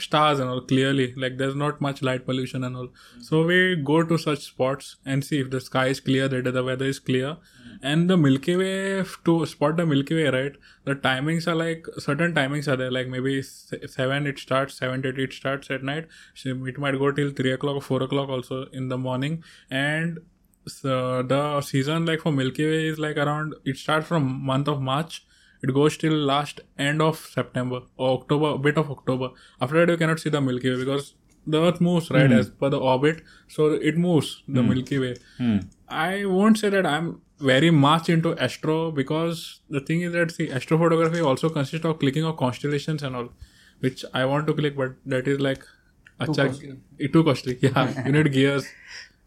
stars 0.00 0.38
and 0.38 0.48
all 0.48 0.60
clearly 0.60 1.12
like 1.16 1.38
there's 1.38 1.54
not 1.56 1.80
much 1.80 2.02
light 2.02 2.24
pollution 2.24 2.62
and 2.64 2.76
all 2.76 2.86
mm-hmm. 2.86 3.20
so 3.20 3.44
we 3.44 3.60
go 3.84 4.02
to 4.02 4.16
such 4.18 4.44
spots 4.44 4.96
and 5.04 5.24
see 5.24 5.40
if 5.40 5.50
the 5.50 5.60
sky 5.60 5.86
is 5.88 5.98
clear 6.00 6.28
That 6.28 6.52
the 6.52 6.62
weather 6.64 6.84
is 6.86 6.98
clear 7.00 7.28
mm-hmm. 7.30 7.67
And 7.82 8.10
the 8.10 8.16
Milky 8.16 8.56
Way, 8.56 9.04
to 9.24 9.46
spot 9.46 9.76
the 9.76 9.86
Milky 9.86 10.14
Way, 10.14 10.28
right? 10.28 10.52
The 10.84 10.96
timings 10.96 11.46
are 11.46 11.54
like 11.54 11.86
certain 11.98 12.34
timings 12.34 12.66
are 12.66 12.76
there, 12.76 12.90
like 12.90 13.08
maybe 13.08 13.40
seven 13.42 14.26
it 14.26 14.38
starts, 14.38 14.74
seven 14.74 15.02
to 15.02 15.22
eight 15.22 15.32
starts 15.32 15.70
at 15.70 15.82
night. 15.82 16.08
So 16.34 16.50
it 16.66 16.78
might 16.78 16.98
go 16.98 17.12
till 17.12 17.30
three 17.30 17.52
o'clock 17.52 17.76
or 17.76 17.82
four 17.82 18.02
o'clock 18.02 18.28
also 18.28 18.66
in 18.72 18.88
the 18.88 18.98
morning. 18.98 19.44
And 19.70 20.18
so 20.66 21.20
uh, 21.20 21.22
the 21.22 21.60
season 21.60 22.04
like 22.06 22.20
for 22.20 22.32
Milky 22.32 22.64
Way 22.64 22.86
is 22.88 22.98
like 22.98 23.16
around 23.16 23.54
it 23.64 23.76
starts 23.76 24.06
from 24.06 24.24
month 24.44 24.68
of 24.68 24.82
March 24.82 25.24
it 25.62 25.72
goes 25.72 25.96
till 25.96 26.12
last 26.12 26.60
end 26.78 27.00
of 27.02 27.16
September 27.18 27.80
or 27.96 28.10
October, 28.20 28.56
bit 28.58 28.78
of 28.78 28.88
October. 28.92 29.30
After 29.60 29.80
that, 29.84 29.90
you 29.90 29.98
cannot 29.98 30.20
see 30.20 30.30
the 30.30 30.40
Milky 30.40 30.70
Way 30.70 30.76
because 30.76 31.14
the 31.48 31.60
Earth 31.60 31.80
moves 31.80 32.12
right 32.12 32.30
mm. 32.30 32.38
as 32.38 32.48
per 32.48 32.68
the 32.70 32.78
orbit, 32.78 33.22
so 33.48 33.72
it 33.72 33.98
moves 33.98 34.44
the 34.46 34.60
mm. 34.60 34.68
Milky 34.68 35.00
Way. 35.00 35.16
Mm. 35.40 35.64
I 35.88 36.24
won't 36.26 36.60
say 36.60 36.68
that 36.68 36.86
I'm 36.86 37.22
very 37.40 37.70
much 37.70 38.08
into 38.08 38.34
astro 38.38 38.90
because 38.90 39.60
the 39.70 39.80
thing 39.80 40.00
is 40.02 40.12
that 40.12 40.34
the 40.36 40.48
astrophotography 40.48 41.24
also 41.24 41.48
consists 41.48 41.84
of 41.86 41.98
clicking 41.98 42.24
of 42.24 42.36
constellations 42.36 43.02
and 43.02 43.14
all 43.14 43.28
which 43.80 44.04
i 44.12 44.24
want 44.24 44.46
to 44.46 44.52
click 44.54 44.76
but 44.76 44.94
that 45.06 45.28
is 45.28 45.38
like 45.38 45.60
too 45.60 46.30
acha, 46.32 46.36
costly. 46.48 46.72
too 47.12 47.22
costly 47.24 47.58
yeah 47.62 48.04
you 48.06 48.12
need 48.12 48.32
gears 48.32 48.64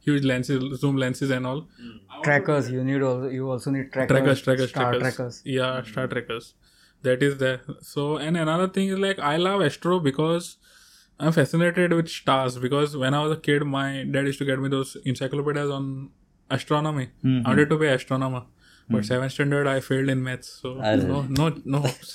huge 0.02 0.24
lenses 0.24 0.80
zoom 0.80 0.98
lenses 0.98 1.30
and 1.30 1.48
all 1.48 1.62
mm. 1.62 2.24
trackers 2.24 2.70
you 2.70 2.84
need 2.84 3.02
also 3.02 3.30
you 3.30 3.50
also 3.50 3.72
need 3.72 3.92
trackers 3.94 4.10
trackers 4.18 4.42
trackers 4.42 4.70
star 4.70 4.92
trackers, 4.92 5.16
trackers. 5.16 5.42
yeah 5.46 5.80
mm. 5.82 5.88
star 5.90 6.08
trackers 6.08 6.54
that 7.04 7.24
is 7.24 7.38
there 7.38 7.62
so 7.82 8.18
and 8.18 8.36
another 8.36 8.68
thing 8.68 8.90
is 8.90 9.00
like 9.00 9.20
i 9.20 9.38
love 9.38 9.62
astro 9.62 10.00
because 10.02 10.58
i'm 11.18 11.32
fascinated 11.32 11.94
with 11.94 12.10
stars 12.10 12.58
because 12.58 12.98
when 12.98 13.14
i 13.14 13.24
was 13.26 13.32
a 13.32 13.40
kid 13.40 13.64
my 13.64 14.04
dad 14.12 14.26
used 14.26 14.38
to 14.40 14.44
get 14.44 14.60
me 14.60 14.68
those 14.68 14.98
encyclopedias 15.06 15.70
on 15.70 16.10
astronomy. 16.52 17.08
Mm-hmm. 17.24 17.46
I 17.46 17.50
wanted 17.50 17.70
to 17.70 17.78
be 17.78 17.88
an 17.88 17.94
astronomer. 18.00 18.42
But 18.90 19.04
mm 19.04 19.32
standard, 19.32 19.68
I 19.68 19.80
failed 19.80 20.10
in 20.10 20.22
maths. 20.24 20.50
So, 20.62 20.74
no, 20.96 21.22
no, 21.40 21.50
no 21.74 21.80
hopes. 21.80 22.10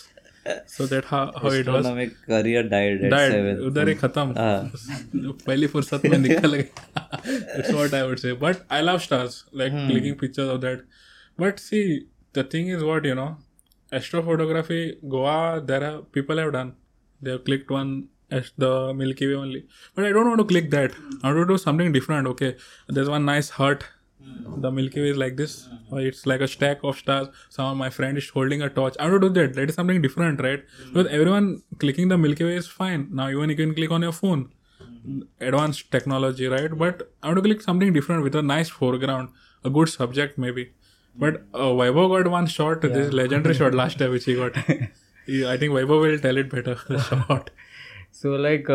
that 0.47 0.91
was 0.93 1.07
हा 1.07 1.21
how 1.43 1.53
it 1.61 1.69
was 1.69 1.87
career 2.31 2.67
died 2.73 3.01
died 3.13 3.59
उधर 3.69 3.89
khatam. 4.03 4.33
खत्म 4.37 5.67
fursat 5.73 6.05
mein 6.05 6.13
में 6.13 6.19
निकल 6.29 6.55
That's 6.57 7.77
what 7.79 7.95
I 8.01 8.03
would 8.11 8.21
say. 8.25 8.35
But 8.45 8.61
I 8.71 8.81
love 8.83 9.01
stars. 9.07 9.39
Like, 9.63 9.73
like 9.73 9.91
clicking 9.91 10.19
pictures 10.25 10.53
of 10.57 10.61
that. 10.67 10.85
But, 11.45 11.65
see, 11.69 11.83
the 12.39 12.45
thing 12.53 12.69
is 12.77 12.85
what, 12.91 13.09
you 13.13 13.17
know, 13.21 13.29
astrophotography 14.01 14.81
goa 15.17 15.63
there 15.71 15.83
are 15.89 15.99
people 16.19 16.41
have 16.43 16.53
done 16.55 16.71
they 17.27 17.31
have 17.35 17.43
clicked 17.49 17.69
one 17.75 17.91
as 18.39 18.49
the 18.65 18.71
milky 19.03 19.29
way 19.29 19.37
only 19.41 19.61
but 19.99 20.07
i 20.07 20.09
don't 20.17 20.29
want 20.31 20.41
to 20.43 20.47
click 20.53 20.67
that 20.73 20.97
i 21.03 21.23
want 21.27 21.39
to 21.43 21.45
do 21.51 21.59
something 21.65 21.93
different 21.97 22.31
okay 22.33 22.49
there's 22.97 23.13
one 23.15 23.29
nice 23.31 23.51
hut 23.59 23.87
Hmm. 24.27 24.61
the 24.63 24.71
Milky 24.73 25.01
Way 25.03 25.11
is 25.11 25.17
like 25.19 25.37
this, 25.37 25.69
or 25.91 26.01
hmm. 26.01 26.07
it's 26.07 26.27
like 26.27 26.41
a 26.41 26.49
stack 26.49 26.81
of 26.83 26.97
stars. 26.99 27.29
Some 27.51 27.67
of 27.67 27.77
my 27.77 27.91
friend 27.91 28.19
is 28.19 28.29
holding 28.29 28.63
a 28.63 28.69
torch. 28.69 28.97
I 28.99 29.09
want 29.11 29.23
to 29.23 29.29
do 29.29 29.41
that. 29.41 29.55
That 29.55 29.69
is 29.71 29.75
something 29.77 30.03
different, 30.03 30.41
right? 30.43 30.65
Hmm. 30.79 30.95
Because 30.95 31.13
everyone 31.19 31.63
clicking 31.79 32.09
the 32.09 32.19
Milky 32.19 32.45
Way 32.45 32.57
is 32.57 32.67
fine. 32.67 33.09
Now 33.13 33.29
even 33.29 33.51
you 33.51 33.57
can 33.57 33.75
click 33.75 33.91
on 33.91 34.03
your 34.03 34.13
phone. 34.13 34.53
Advanced 35.41 35.91
technology, 35.93 36.47
right? 36.49 36.77
But 36.85 37.11
I 37.23 37.29
want 37.29 37.39
to 37.39 37.43
click 37.43 37.61
something 37.63 37.93
different 37.93 38.25
with 38.25 38.35
a 38.35 38.43
nice 38.43 38.69
foreground, 38.69 39.29
a 39.65 39.71
good 39.71 39.89
subject 39.89 40.37
maybe. 40.39 40.71
But 41.19 41.37
uh, 41.55 41.69
Weibo 41.81 42.07
got 42.15 42.31
one 42.31 42.47
shot, 42.47 42.83
yeah. 42.85 42.91
this 42.95 43.13
legendary 43.13 43.55
shot 43.55 43.75
last 43.75 43.99
time 43.99 44.11
which 44.11 44.25
he 44.25 44.35
got. 44.35 44.57
I 45.53 45.57
think 45.61 45.73
Weibo 45.77 46.01
will 46.01 46.19
tell 46.19 46.37
it 46.37 46.51
better. 46.51 46.77
The 46.89 47.01
shot. 47.01 47.51
So 48.21 48.37
like 48.43 48.69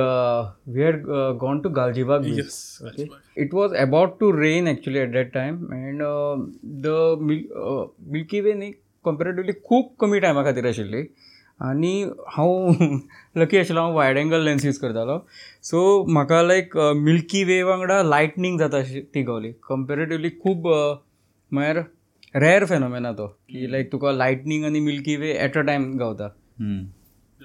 we 0.73 0.83
we 0.83 1.13
gone 1.43 1.59
to 1.61 1.69
Galgibag 1.75 2.25
okay 2.31 3.03
it 3.43 3.53
was 3.53 3.69
okay? 3.69 3.69
To 3.69 3.69
rain 3.71 3.77
about 3.87 4.11
to 4.19 4.27
rain 4.39 4.69
actually 4.71 5.01
at 5.03 5.15
the 5.23 6.93
milky 8.11 8.41
way 8.47 8.53
uh, 8.53 8.59
the 8.59 9.43
uh, 9.43 9.55
खूप 9.69 9.95
कमी 10.01 10.19
टायमा 10.25 10.43
खातीर 10.43 10.67
आशिल्ली 10.69 11.03
आणि 11.69 11.91
हांव 12.35 12.85
lucky 13.43 13.57
आशिल्लो 13.63 13.81
हांव 13.81 13.95
wide 13.95 14.17
angle 14.17 14.43
lens 14.45 14.65
use 14.65 14.77
करतालो 14.85 15.17
सो 15.71 15.81
म्हाका 16.11 16.41
लायक 16.43 16.77
मिल्की 17.01 17.43
वे 17.51 17.61
वांगडा 17.71 18.01
लायटनींग 18.09 18.59
जाता 18.59 18.81
ती 19.13 19.21
गावली 19.23 19.51
कंपेरेटिवली 19.69 20.29
खूब 20.43 20.67
म्हळ्यार 21.51 21.81
रेअर 22.41 22.65
फेनोमेना 22.65 23.11
तो 23.11 23.27
की 23.27 23.71
लायक 23.71 23.85
hmm. 23.87 23.91
तुका 23.93 24.11
लायटनींग 24.23 24.65
आणि 24.65 24.79
milky 24.91 25.15
way 25.25 25.35
at 25.45 25.57
a 25.57 25.61
time 25.61 25.93
गावता 25.97 26.29
hmm. 26.61 26.81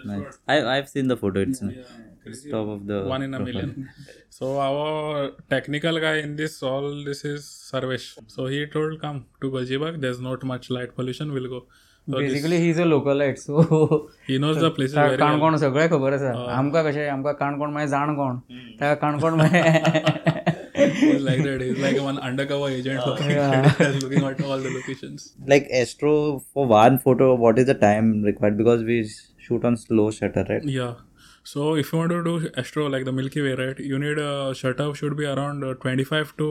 Nice. 0.05 0.37
I 0.47 0.55
I've 0.75 0.89
seen 0.89 1.07
the 1.07 1.17
photo. 1.17 1.41
It's, 1.41 1.61
it's 2.25 2.43
top 2.49 2.67
of 2.75 2.87
the 2.87 3.03
one 3.11 3.23
in 3.27 3.33
a 3.33 3.39
profile. 3.43 3.53
million. 3.53 3.89
So 4.29 4.59
our 4.59 5.31
technical 5.49 5.99
guy 5.99 6.15
in 6.25 6.35
this 6.41 6.57
all 6.63 6.89
this 7.09 7.23
is 7.25 7.45
Sarvesh. 7.69 8.07
So 8.35 8.47
he 8.55 8.65
told 8.75 8.99
come 9.01 9.21
to 9.41 9.51
Galjibag. 9.51 10.01
There's 10.01 10.21
not 10.27 10.43
much 10.43 10.69
light 10.69 10.95
pollution. 10.95 11.33
We'll 11.37 11.49
go. 11.55 11.61
So 12.09 12.17
this, 12.17 12.31
basically 12.31 12.57
he 12.57 12.69
is 12.69 12.79
a 12.81 12.83
localite 12.83 13.37
so 13.37 13.63
he 14.27 14.37
knows 14.43 14.61
the 14.63 14.71
places 14.77 14.95
very 14.99 15.09
well. 15.09 15.19
Canacona 15.19 15.57
सगळें 15.63 15.87
खबर 15.89 16.13
आसा 16.13 16.31
आमकां 16.57 16.83
कशें 16.85 17.07
आमकां 17.09 17.33
काणकोण 17.41 17.73
मागीर 17.73 17.89
जाणकोण 17.89 18.37
ताका 18.79 18.93
काणकोण 19.03 19.33
मागीर 19.41 20.39
He's 20.81 21.21
like 21.25 21.41
that. 21.45 21.61
He's 21.61 21.79
like 21.81 21.97
one 22.03 22.17
undercover 22.27 22.67
agent 22.75 23.05
looking, 23.05 23.31
looking 24.03 24.23
at 24.29 24.39
all 24.41 24.63
the 24.65 24.71
locations. 24.75 25.25
Like 25.51 25.67
Astro 25.79 26.13
for 26.53 26.65
one 26.71 26.97
photo, 27.03 27.27
what 27.35 27.59
is 27.63 27.67
the 27.67 27.75
time 27.83 28.09
required? 28.29 28.57
Because 28.61 28.83
we 28.83 28.97
shoot 29.46 29.64
on 29.70 29.76
slow 29.86 30.06
shutter, 30.20 30.44
right? 30.52 30.64
Yeah. 30.76 30.94
So 31.50 31.64
if 31.80 31.92
you 31.92 31.98
want 32.02 32.12
to 32.14 32.18
do 32.26 32.34
astro 32.62 32.84
like 32.94 33.04
the 33.08 33.12
Milky 33.16 33.42
Way, 33.46 33.52
right, 33.60 33.80
you 33.92 34.00
need 34.04 34.20
a 34.26 34.30
shutter 34.60 34.86
should 35.00 35.16
be 35.20 35.26
around 35.32 35.66
uh, 35.70 35.74
25 35.84 36.32
to 36.40 36.48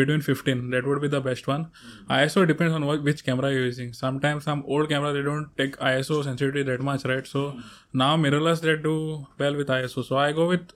between 0.00 0.22
15. 0.28 0.60
That 0.74 0.86
would 0.90 1.02
be 1.06 1.10
the 1.16 1.20
best 1.26 1.50
one. 1.52 1.66
Hmm. 1.82 2.12
ISO 2.18 2.46
depends 2.52 2.78
on 2.80 2.86
what, 2.90 3.02
which 3.10 3.24
camera 3.26 3.50
you're 3.56 3.66
using. 3.70 3.92
Sometimes 4.02 4.44
some 4.50 4.64
old 4.76 4.88
camera 4.94 5.12
they 5.16 5.26
don't 5.30 5.50
take 5.62 5.76
ISO 5.92 6.22
sensitivity 6.30 6.62
that 6.70 6.86
much, 6.92 7.04
right? 7.14 7.26
So 7.34 7.44
hmm. 7.50 7.66
now 8.04 8.12
mirrorless 8.16 8.62
they 8.68 8.76
do 8.90 8.96
well 9.44 9.54
with 9.62 9.68
ISO. 9.80 10.06
So 10.12 10.16
I 10.18 10.32
go 10.42 10.48
with 10.54 10.70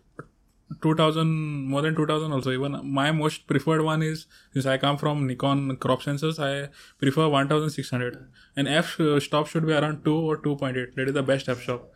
2000 0.82 1.68
more 1.70 1.80
than 1.82 1.94
2000 1.94 2.32
also 2.32 2.50
even 2.50 2.76
my 2.82 3.10
most 3.12 3.46
preferred 3.46 3.82
one 3.82 4.02
is 4.02 4.26
since 4.52 4.66
i 4.66 4.76
come 4.76 4.96
from 4.98 5.26
nikon 5.26 5.76
crop 5.76 6.02
sensors 6.02 6.38
i 6.48 6.68
prefer 6.98 7.28
1600 7.28 8.18
and 8.56 8.66
f 8.68 8.98
uh, 9.00 9.20
stop 9.20 9.46
should 9.46 9.66
be 9.66 9.72
around 9.72 10.04
2 10.04 10.14
or 10.16 10.36
2.8 10.38 10.94
that 10.96 11.08
is 11.08 11.14
the 11.14 11.22
best 11.22 11.48
f 11.48 11.62
stop 11.62 11.88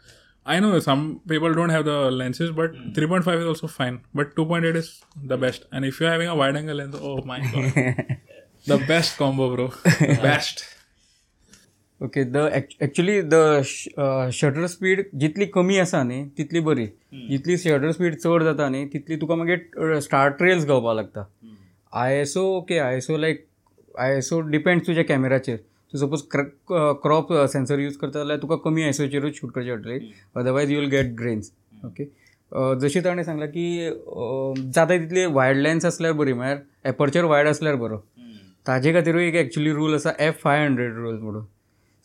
i 0.47 0.61
know 0.61 0.79
some 0.79 1.21
people 1.29 1.53
don't 1.53 1.71
have 1.71 1.85
the 1.85 1.99
lenses 2.13 2.51
but 2.53 2.71
hmm. 2.71 2.93
3.5 2.93 3.41
is 3.41 3.47
also 3.47 3.67
fine 3.67 4.01
but 4.15 4.37
2.8 4.37 4.75
is 4.77 5.03
the 5.25 5.37
best 5.37 5.65
and 5.73 5.85
if 5.85 5.99
you're 6.01 6.11
having 6.11 6.29
a 6.29 6.35
wide 6.37 6.55
angle 6.57 6.77
lens 6.77 6.95
oh 7.01 7.21
my 7.23 7.41
god 7.41 8.19
the 8.67 8.79
best 8.87 9.17
combo 9.17 9.55
bro 9.55 9.69
best 10.23 10.65
okay 12.03 12.25
the 12.25 12.37
actually 12.83 13.21
the 13.33 13.41
shutter 13.65 14.67
speed 14.75 15.05
जितली 15.23 15.47
कमी 15.57 15.79
आसा 15.79 16.03
न्ही 16.03 16.25
तितली 16.37 16.61
बरी 16.69 16.87
जितली 17.31 17.57
shutter 17.65 17.93
speed 17.93 18.17
चड 18.19 18.45
जाता 18.45 18.69
न्ही 18.69 18.87
तितली 18.95 19.17
तुका 19.25 19.35
मागीर 19.41 19.99
स्टार्ट 20.07 20.35
ट्रेल्स 20.39 20.65
गावपाक 20.69 20.97
लागता 20.97 21.27
I 22.03 22.17
S 22.21 22.37
O 22.37 22.45
okay 22.57 22.79
I 22.87 22.97
S 22.97 23.11
O 23.11 23.17
like 23.27 23.45
I 24.05 24.17
S 24.19 24.33
O 24.33 24.41
depends 24.55 24.87
तुज्या 24.87 25.05
कॅमेराचेर 25.11 25.57
तूं 25.93 25.99
सपोज 26.01 26.23
क्रॉप 27.03 27.33
सेन्सर 27.57 27.79
यूज 27.85 27.97
करता 27.97 28.19
जाल्यार 28.19 28.39
तुका 28.43 28.57
कमी 28.65 28.83
आय 28.83 28.89
एस 28.89 28.97
शूट 29.01 29.53
करचें 29.53 29.77
पडटली 29.77 30.13
otherwise 30.41 30.71
you 30.73 30.81
will 30.81 30.89
get 30.97 31.13
grains 31.21 31.53
okay 31.87 32.07
जशें 32.87 33.03
ताणें 33.05 33.23
सांगलां 33.23 33.49
की 33.49 33.69
uh, 33.91 34.73
जाता 34.73 34.97
तितली 34.99 35.27
वायड 35.41 35.57
लेन्स 35.57 35.85
आसल्यार 35.93 36.15
बरी 36.23 36.33
म्हळ्यार 36.41 36.89
एपर्चर 36.89 37.25
वायड 37.35 37.49
आसल्यार 37.49 37.75
बरो 37.87 38.03
ताजे 38.67 38.93
खातीरूय 38.95 39.29
एक 39.29 39.35
एक्चुली 39.47 39.73
रूल 39.73 39.95
आसा 39.95 40.13
एफ 40.25 40.41
फाय 40.43 40.65
हंड्रेड 40.67 40.95
रूल 40.99 41.19
म्हणून 41.21 41.45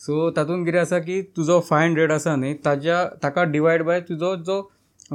सो 0.04 0.30
तातूंत 0.36 0.66
कितें 0.66 0.80
आसा 0.80 0.98
की 1.00 1.22
तुजो 1.36 1.60
फाय 1.70 1.86
हंड्रेड 1.86 2.12
आसा 2.12 2.36
न्ही 2.36 2.54
ताज्या 2.66 3.04
ताका 3.24 3.44
डिवायड 3.54 3.84
बाय 3.86 4.02
तुजो 4.10 4.36
जो 4.50 4.58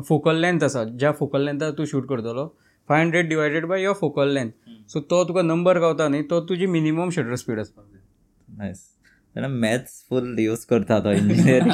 फोकल 0.08 0.36
लेंथ 0.44 0.62
आसा 0.64 0.84
ज्या 1.02 1.12
फोकल 1.20 1.44
लेंथार 1.50 1.70
तूं 1.80 1.84
शूट 1.92 2.08
करतलो 2.08 2.46
five 2.88 3.00
hundred 3.02 3.28
divided 3.28 3.66
by 3.74 3.82
your 3.82 3.94
focal 4.00 4.32
length 4.34 4.52
so 4.92 5.00
तो 5.10 5.24
तुका 5.24 5.42
नंबर 5.52 5.78
गावता 5.80 6.08
न्ही 6.14 6.22
तो 6.32 6.40
तुजी 6.50 6.66
मिनिमम 6.76 7.10
शटर 7.18 7.36
स्पीड 7.44 7.60
आसपाक 7.60 7.86
जाय 7.94 8.72
त्यांना 9.34 9.48
मॅथ्स 9.60 9.92
फुल 10.10 10.38
यूज 10.38 10.64
करता 10.70 10.96
इंजिनिअरिंग 11.16 11.72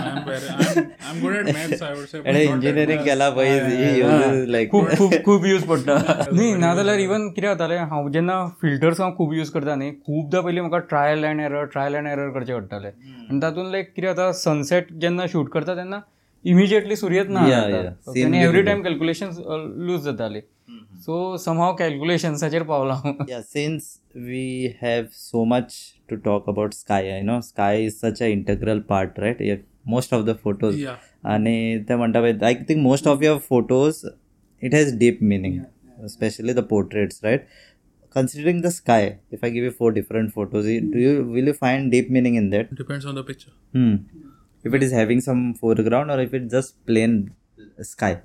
इंजिनियरिंग 2.40 3.04
केला 3.04 3.28
पाहिजे 3.36 4.66
खूप 4.70 5.14
खूप 5.24 5.44
यूज 5.46 5.62
पडटा 5.68 5.94
न्ही 6.32 6.52
ना 6.56 6.74
जाल्यार 6.74 6.98
इवन 6.98 7.28
कितें 7.28 7.48
जातालें 7.48 7.76
हांव 7.90 8.08
जेन्ना 8.12 8.44
फिल्टर्स 8.62 9.00
हांव 9.00 9.12
खूब 9.18 9.32
यूज 9.34 9.50
करता 9.50 9.74
न्ही 9.74 9.90
खुबदां 10.06 10.42
पयलीं 10.42 10.60
म्हाका 10.62 10.78
trial 10.90 11.24
and 11.26 11.40
error 11.40 11.64
trial 11.72 11.94
and 11.96 12.06
error 12.08 12.30
करचें 12.34 12.54
पडटालें 12.58 12.88
आनी 12.90 13.40
तातूंत 13.42 13.70
लायक 13.72 13.92
कितें 13.94 14.08
जाता 14.08 14.30
सनसेट 14.44 14.92
जेन्ना 15.06 15.26
शूट 15.36 15.52
करता 15.52 15.74
तेन्ना 15.76 16.00
इमिजिएटली 16.52 16.96
सूर्यच 16.96 17.28
ना 17.36 17.40
आनी 17.60 18.42
एवरी 18.42 18.62
टायम 18.62 18.82
कॅल्क्युलेशन 18.82 19.30
लूज 19.86 20.04
जाताली 20.10 20.40
सो 21.06 21.36
सम 21.46 21.58
हांव 21.60 21.74
कॅल्क्युलेशन्साचेर 21.76 22.62
पावला 22.74 23.00
since 23.52 23.94
we 24.28 24.46
have 24.82 25.02
so 25.30 25.44
much 25.54 25.72
to 26.08 26.16
talk 26.16 26.46
about 26.48 26.74
sky 26.74 27.00
you 27.16 27.24
know 27.24 27.40
sky 27.40 27.72
is 27.86 27.98
such 27.98 28.20
an 28.20 28.30
integral 28.38 28.80
part 28.80 29.16
right 29.18 29.42
most 29.86 30.12
of 30.12 30.26
the 30.26 30.34
photos 30.34 30.76
yeah. 30.76 30.96
and 31.24 31.48
i 32.42 32.54
think 32.66 32.80
most 32.80 33.06
of 33.06 33.22
your 33.22 33.38
photos 33.40 34.04
it 34.60 34.72
has 34.72 34.92
deep 34.92 35.22
meaning 35.22 35.54
yeah, 35.56 35.64
yeah, 35.86 36.04
especially 36.04 36.52
the 36.52 36.62
portraits 36.62 37.20
right 37.22 37.46
considering 38.10 38.62
the 38.62 38.70
sky 38.70 39.18
if 39.30 39.42
i 39.44 39.48
give 39.48 39.64
you 39.64 39.70
four 39.70 39.92
different 39.92 40.32
photos 40.34 40.64
do 40.64 40.98
you 41.06 41.24
will 41.24 41.44
you 41.52 41.54
find 41.54 41.90
deep 41.90 42.10
meaning 42.10 42.34
in 42.36 42.48
that 42.50 42.74
depends 42.74 43.04
on 43.04 43.14
the 43.14 43.22
picture 43.24 43.50
hmm. 43.72 43.96
if 44.64 44.72
it 44.72 44.82
is 44.82 44.92
having 44.92 45.20
some 45.20 45.54
foreground 45.54 46.10
or 46.10 46.20
if 46.20 46.32
it's 46.32 46.52
just 46.52 46.74
plain 46.86 47.32
sky 47.80 48.20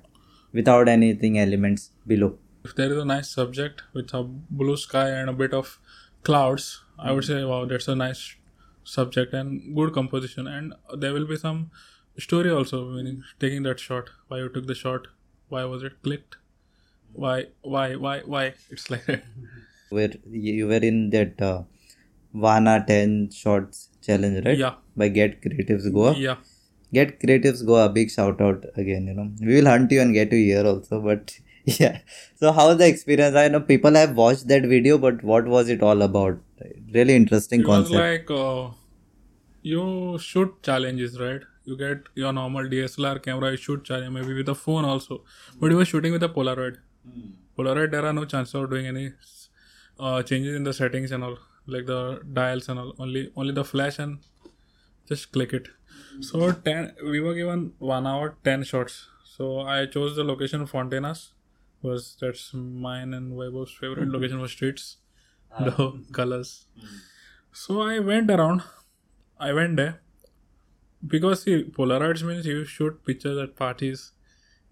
without 0.52 0.88
anything 0.88 1.38
elements 1.38 1.90
below 2.06 2.36
if 2.64 2.74
there 2.76 2.92
is 2.92 2.96
a 2.98 3.04
nice 3.04 3.28
subject 3.28 3.82
with 3.92 4.12
a 4.14 4.22
blue 4.50 4.76
sky 4.76 5.08
and 5.10 5.28
a 5.28 5.32
bit 5.32 5.52
of 5.52 5.78
clouds 6.22 6.81
I 7.04 7.10
would 7.12 7.24
say, 7.24 7.42
wow, 7.44 7.64
that's 7.64 7.88
a 7.88 7.96
nice 7.96 8.36
subject 8.84 9.34
and 9.34 9.74
good 9.74 9.92
composition. 9.92 10.46
And 10.46 10.72
there 10.96 11.12
will 11.12 11.26
be 11.26 11.36
some 11.36 11.70
story 12.18 12.50
also, 12.50 12.90
meaning 12.90 13.22
taking 13.40 13.64
that 13.64 13.80
shot, 13.80 14.10
why 14.28 14.38
you 14.38 14.48
took 14.48 14.66
the 14.66 14.74
shot, 14.74 15.08
why 15.48 15.64
was 15.64 15.82
it 15.82 15.94
clicked, 16.02 16.36
why, 17.12 17.46
why, 17.62 17.96
why, 17.96 18.20
why? 18.24 18.54
It's 18.70 18.88
like 18.90 19.04
that. 19.06 19.24
Where 19.90 20.10
you 20.30 20.68
were 20.68 20.82
in 20.90 21.10
that 21.10 21.42
uh, 21.42 21.62
Vana 22.32 22.84
10 22.86 23.30
shots 23.30 23.88
challenge, 24.00 24.46
right? 24.46 24.56
Yeah. 24.56 24.74
By 24.96 25.08
Get 25.08 25.42
Creatives 25.42 25.92
Goa. 25.92 26.16
Yeah. 26.16 26.36
Get 26.92 27.20
Creatives 27.20 27.66
Goa, 27.66 27.88
big 27.88 28.10
shout 28.12 28.40
out 28.40 28.64
again, 28.76 29.06
you 29.08 29.14
know. 29.14 29.30
We 29.40 29.60
will 29.60 29.66
hunt 29.70 29.90
you 29.90 30.00
and 30.00 30.14
get 30.14 30.32
you 30.32 30.38
here 30.44 30.64
also, 30.64 31.00
but 31.00 31.36
yeah. 31.64 31.98
So, 32.36 32.52
how 32.52 32.68
was 32.68 32.78
the 32.78 32.86
experience? 32.86 33.34
I 33.34 33.48
know 33.48 33.60
people 33.60 33.94
have 33.96 34.14
watched 34.14 34.46
that 34.48 34.62
video, 34.62 34.98
but 34.98 35.24
what 35.24 35.46
was 35.46 35.68
it 35.68 35.82
all 35.82 36.00
about? 36.02 36.38
really 36.96 37.16
interesting 37.20 37.60
it 37.60 37.66
concept 37.70 38.04
like 38.04 38.30
uh, 38.30 38.68
you 39.62 39.82
shoot 40.28 40.52
challenges 40.62 41.18
right 41.20 41.42
you 41.64 41.76
get 41.82 42.08
your 42.22 42.32
normal 42.38 42.70
dslr 42.74 43.22
camera 43.26 43.50
you 43.52 43.56
shoot 43.68 43.84
challenge 43.90 44.12
maybe 44.18 44.34
with 44.40 44.48
a 44.56 44.58
phone 44.62 44.84
also 44.92 45.20
but 45.60 45.70
you 45.70 45.76
were 45.76 45.84
shooting 45.92 46.12
with 46.18 46.22
a 46.30 46.30
polaroid 46.38 46.76
mm. 46.84 47.30
polaroid 47.58 47.90
there 47.90 48.04
are 48.10 48.12
no 48.12 48.24
chances 48.24 48.54
of 48.62 48.68
doing 48.70 48.86
any 48.94 49.10
uh, 50.00 50.22
changes 50.22 50.54
in 50.56 50.64
the 50.70 50.72
settings 50.72 51.10
and 51.12 51.22
all 51.24 51.38
like 51.66 51.86
the 51.86 52.20
dials 52.40 52.68
and 52.68 52.78
all 52.84 52.92
only 52.98 53.30
only 53.36 53.52
the 53.60 53.64
flash 53.64 53.98
and 53.98 54.18
just 55.10 55.30
click 55.32 55.52
it 55.60 55.68
so 56.30 56.50
10 56.52 56.96
we 57.10 57.20
were 57.20 57.34
given 57.34 57.62
1 57.90 58.06
hour 58.06 58.34
10 58.50 58.64
shots 58.72 58.98
so 59.36 59.52
i 59.74 59.78
chose 59.96 60.16
the 60.16 60.24
location 60.32 60.66
fontanas 60.72 61.22
because 61.84 62.08
that's 62.20 62.42
mine 62.82 63.14
and 63.14 63.32
Weibo's 63.36 63.70
favorite 63.72 64.02
mm-hmm. 64.02 64.12
location 64.16 64.40
for 64.42 64.48
streets 64.48 64.90
the 65.59 65.91
colors 66.11 66.65
so 67.59 67.81
I 67.81 67.99
went 67.99 68.29
around. 68.29 68.61
I 69.39 69.51
went 69.51 69.77
there 69.77 70.01
because 71.05 71.43
see, 71.43 71.63
Polaroids 71.63 72.21
means 72.23 72.45
you 72.45 72.65
shoot 72.65 73.03
pictures 73.03 73.37
at 73.37 73.55
parties. 73.55 74.11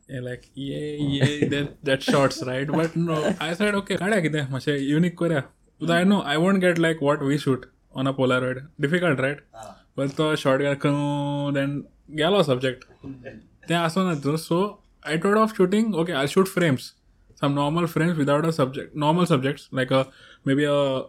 And 0.08 0.24
like 0.24 0.44
yeah 0.54 0.78
yeah 0.78 1.48
that 1.50 1.84
that 1.84 2.04
shots 2.04 2.44
right 2.44 2.68
but 2.68 2.96
no 2.96 3.16
I 3.40 3.54
said 3.56 3.78
okay 3.78 3.98
काड्या 3.98 4.20
कितें 4.26 4.52
मातशें 4.52 4.78
unique 4.78 5.18
करुया 5.22 5.44
Because 5.80 5.94
I 5.96 6.04
know 6.04 6.22
I 6.22 6.38
won't 6.38 6.62
get 6.62 6.78
like 6.78 7.02
what 7.02 7.24
we 7.30 7.38
shoot 7.40 7.66
on 7.94 8.08
a 8.08 8.14
Polaroid. 8.14 8.68
Difficult, 8.80 9.20
right? 9.20 9.40
But 9.96 10.16
the 10.16 10.36
shot 10.36 10.60
got 10.60 10.86
then 11.56 11.74
गेलो 12.22 12.44
subject. 12.46 12.86
तें 13.68 13.76
आसूं 13.76 14.04
ना 14.06 14.22
तूं 14.22 14.38
so 14.38 14.80
I 15.04 15.18
thought 15.18 15.38
of 15.38 15.56
shooting 15.56 15.96
okay 15.96 16.14
I'll 16.14 16.28
shoot 16.28 16.48
frames 16.48 16.94
some 17.42 17.56
normal 17.56 17.88
frames 17.88 18.18
without 18.18 18.46
a 18.46 18.52
subject 18.54 18.96
normal 18.96 19.26
subjects 19.26 19.68
like 19.72 19.92
a 19.92 20.08
maybe 20.45 20.65
a 20.65 21.03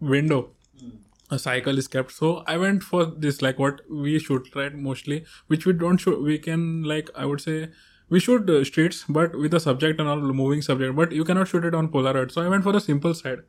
window 0.00 0.40
hmm. 0.80 0.90
a 1.30 1.38
cycle 1.38 1.78
is 1.82 1.88
kept 1.94 2.12
so 2.18 2.30
i 2.46 2.56
went 2.62 2.82
for 2.88 3.04
this 3.26 3.40
like 3.46 3.58
what 3.64 3.80
we 3.88 4.18
should 4.18 4.44
try 4.54 4.68
mostly 4.86 5.24
which 5.48 5.64
we 5.66 5.72
don't 5.72 5.98
show 6.06 6.14
we 6.30 6.38
can 6.46 6.66
like 6.94 7.10
i 7.14 7.24
would 7.24 7.40
say 7.40 7.68
we 8.08 8.20
shoot 8.20 8.48
uh, 8.56 8.62
streets 8.70 9.04
but 9.08 9.38
with 9.38 9.54
a 9.54 9.60
subject 9.66 10.00
and 10.00 10.08
all 10.08 10.20
moving 10.42 10.60
subject 10.70 10.94
but 10.96 11.12
you 11.12 11.24
cannot 11.24 11.48
shoot 11.48 11.64
it 11.64 11.74
on 11.82 11.88
polaroid 11.96 12.32
so 12.36 12.42
i 12.42 12.48
went 12.54 12.64
for 12.68 12.72
the 12.72 12.80
simple 12.86 13.14
side 13.22 13.40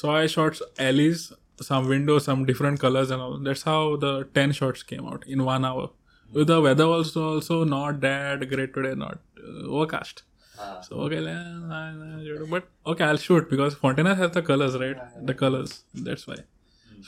so 0.00 0.10
i 0.16 0.26
shot 0.36 0.58
alleys 0.88 1.26
some 1.66 1.88
windows 1.88 2.24
some 2.28 2.44
different 2.50 2.80
colors 2.84 3.10
and 3.16 3.20
all 3.22 3.36
that's 3.48 3.62
how 3.70 3.78
the 4.04 4.12
10 4.38 4.52
shots 4.60 4.82
came 4.92 5.06
out 5.14 5.26
in 5.36 5.44
one 5.50 5.64
hour 5.70 5.88
with 6.32 6.44
hmm. 6.44 6.52
the 6.54 6.60
weather 6.68 6.84
also 6.94 7.28
also 7.34 7.64
not 7.74 8.00
that 8.06 8.48
great 8.54 8.74
today 8.80 8.94
not 9.04 9.18
uh, 9.44 9.68
overcast 9.68 10.22
Ah. 10.62 10.78
so 10.88 11.02
okay, 11.04 12.48
but 12.54 12.64
okay, 12.86 13.04
I'll 13.04 13.16
shoot 13.28 13.48
because 13.50 13.74
Fontana 13.74 14.14
has 14.14 14.30
the 14.32 14.42
colors, 14.48 14.76
right? 14.84 15.02
The 15.30 15.34
colors. 15.34 15.76
That's 16.08 16.26
why. 16.26 16.36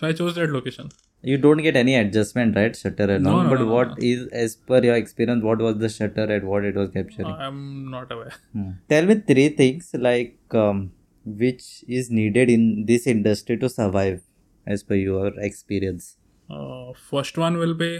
So 0.00 0.06
I 0.08 0.12
chose 0.12 0.34
that 0.36 0.50
location. 0.58 0.90
You 1.32 1.38
don't 1.38 1.62
get 1.66 1.76
any 1.82 1.94
adjustment, 2.00 2.56
right? 2.56 2.76
Shutter 2.76 3.06
no, 3.18 3.42
no, 3.42 3.48
But 3.50 3.60
no, 3.60 3.66
what 3.72 3.90
no. 3.90 3.94
is, 4.00 4.26
as 4.44 4.56
per 4.56 4.80
your 4.86 4.96
experience, 4.96 5.42
what 5.42 5.58
was 5.66 5.78
the 5.78 5.88
shutter 5.88 6.26
at 6.36 6.44
what 6.44 6.64
it 6.64 6.74
was 6.74 6.90
capturing? 6.90 7.28
Uh, 7.28 7.36
I'm 7.48 7.90
not 7.90 8.12
aware. 8.12 8.32
Hmm. 8.52 8.70
Tell 8.88 9.06
me 9.06 9.14
three 9.32 9.48
things 9.60 9.90
like 9.94 10.36
um, 10.64 10.92
which 11.24 11.84
is 11.88 12.10
needed 12.10 12.50
in 12.50 12.66
this 12.86 13.06
industry 13.06 13.56
to 13.58 13.68
survive, 13.70 14.20
as 14.66 14.82
per 14.82 14.94
your 14.96 15.26
experience. 15.50 16.16
Uh, 16.50 16.92
first 17.10 17.38
one 17.38 17.56
will 17.56 17.72
be 17.74 17.90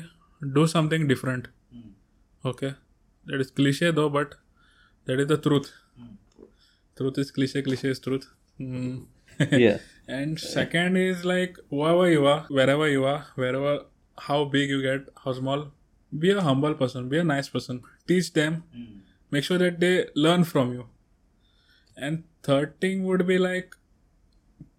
do 0.59 0.67
something 0.67 1.09
different. 1.15 1.49
Hmm. 1.73 1.89
Okay, 2.45 2.75
that 3.27 3.41
is 3.47 3.51
cliche 3.53 3.91
though, 4.03 4.11
but 4.21 4.35
that 5.07 5.21
is 5.21 5.27
the 5.27 5.37
truth. 5.37 5.73
Hmm. 5.99 6.43
Truth 6.97 7.19
is 7.19 7.31
cliche, 7.31 7.63
cliche 7.63 7.89
is 7.91 7.99
truth. 8.01 8.31
Mm. 8.61 9.07
yeah. 9.51 9.79
and 10.07 10.39
second 10.39 10.97
is 10.97 11.25
like 11.25 11.57
whoever 11.69 12.09
you 12.11 12.25
are, 12.27 12.47
wherever 12.49 12.89
you 12.89 13.05
are, 13.05 13.27
wherever 13.35 13.81
how 14.17 14.45
big 14.45 14.71
you 14.71 14.81
get, 14.81 15.09
how 15.25 15.33
small, 15.33 15.67
be 16.17 16.31
a 16.31 16.41
humble 16.41 16.73
person, 16.75 17.09
be 17.09 17.19
a 17.19 17.25
nice 17.25 17.49
person. 17.49 17.83
Teach 18.09 18.33
them. 18.33 18.63
Mm. 18.77 19.01
Make 19.31 19.45
sure 19.45 19.59
that 19.59 19.81
they 19.81 20.07
learn 20.15 20.45
from 20.45 20.73
you. 20.73 20.87
And 21.97 22.25
third 22.43 22.81
thing 22.81 23.05
would 23.05 23.27
be 23.27 23.39
like 23.39 23.75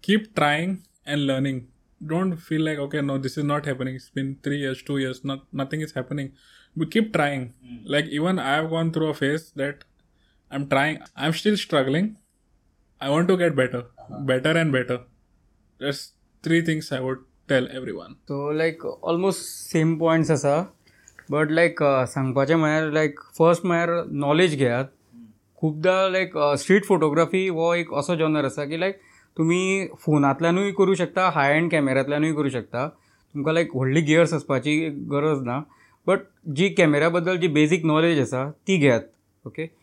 keep 0.02 0.36
trying 0.36 0.86
and 1.06 1.28
learning. 1.28 1.68
Don't 2.06 2.38
feel 2.38 2.62
like 2.62 2.80
okay, 2.80 3.02
no, 3.02 3.18
this 3.20 3.38
is 3.38 3.44
not 3.44 3.66
happening. 3.66 3.96
It's 3.96 4.10
been 4.10 4.40
three 4.42 4.58
years, 4.58 4.82
two 4.82 4.98
years, 4.98 5.24
not 5.24 5.42
nothing 5.54 5.82
is 5.82 5.92
happening. 5.92 6.32
We 6.76 6.88
keep 6.88 7.14
trying. 7.14 7.54
Mm. 7.64 7.84
Like 7.86 8.06
even 8.06 8.40
I've 8.40 8.72
gone 8.72 8.92
through 8.94 9.10
a 9.10 9.14
phase 9.14 9.52
that 9.58 9.84
I 10.56 10.60
am 10.62 10.66
trying 10.68 10.98
I 11.18 11.26
am 11.26 11.32
still 11.38 11.56
struggling 11.62 12.08
I 13.02 13.10
want 13.10 13.28
to 13.28 13.36
get 13.38 13.56
better 13.56 13.82
better 14.26 14.58
and 14.58 14.72
better 14.72 14.98
just 15.84 16.14
three 16.46 16.62
things 16.68 16.92
I 16.94 17.00
what 17.06 17.26
tell 17.50 17.68
everyone 17.96 18.14
so 18.30 18.52
like 18.60 18.86
almost 18.86 19.42
same 19.72 19.96
points 20.00 20.32
असा 20.32 20.56
but 21.32 21.52
like 21.60 21.84
सांगपाचें 22.14 22.56
म्हणजे 22.56 22.94
like 22.94 23.20
first 23.40 23.66
म्हणजे 23.66 24.02
knowledge 24.20 24.56
घेयात 24.58 24.86
खुबदां 25.60 26.10
like 26.12 26.38
street 26.60 26.86
photography 26.88 27.48
हो 27.50 27.72
एक 27.76 27.94
असो 28.00 28.16
genre 28.24 28.46
असा 28.46 28.66
की 28.66 28.80
लाईक 28.80 29.00
तुम्ही 29.38 29.88
फोनांतल्यानूय 30.06 30.72
करू 30.78 30.96
शकता 31.04 31.30
हाय 31.36 31.56
एंड 31.58 31.72
कॅमेरांतल्यानूय 31.72 32.34
करू 32.36 32.50
शकता 32.60 32.88
तुमकां 32.90 33.54
लाईक 33.54 33.76
व्हडली 33.76 34.02
गियर्स 34.12 34.34
आसपाची 34.34 34.80
गरज 35.12 35.44
ना 35.48 35.62
बट 36.08 36.20
जी 36.56 36.70
कॅमेरा 36.78 37.36
जी 37.36 37.48
बेजीक 37.60 37.86
नॉलेज 37.86 38.20
आसा 38.22 38.50
ती 38.50 38.78
घेयात 38.78 39.02
okay 39.48 39.62
okay? 39.64 39.74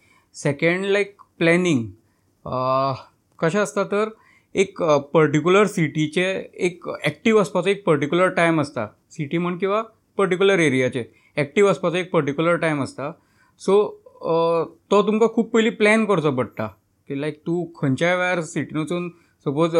Second 0.40 0.84
like 0.92 1.16
planning 1.38 1.84
कशें 3.40 3.58
आसता 3.60 3.82
तर 3.92 4.08
एक 4.60 4.76
पर्टिक्युलर 5.14 5.66
सिटीचे 5.66 6.24
एक 6.68 6.84
एक्टीव 7.06 7.38
वचपाचो 7.40 7.68
एक 7.70 7.84
पर्टिक्युलर 7.86 8.28
टायम 8.34 8.60
आसता 8.60 8.86
सिटी 9.16 9.38
म्हण 9.38 9.56
किंवा 9.58 9.82
पर्टिक्युलर 10.18 10.58
एरियाचे 10.60 11.04
एक्टीव 11.40 11.68
वचपाचो 11.68 11.96
एक 11.96 12.10
पर्टिक्युलर 12.12 12.56
टायम 12.62 12.80
आसता 12.82 13.10
सो 13.66 13.76
तो 14.90 15.02
तुमकां 15.06 15.28
खूब 15.34 15.46
पयलीं 15.54 15.70
प्लॅन 15.82 16.04
करचो 16.06 16.30
पडटा 16.36 16.66
की 17.08 17.20
लायक 17.20 17.40
तूं 17.46 17.64
खंयच्याय 17.80 18.16
वेळार 18.16 18.40
सिटीन 18.52 18.78
वचून 18.78 19.08
सपोज 19.44 19.76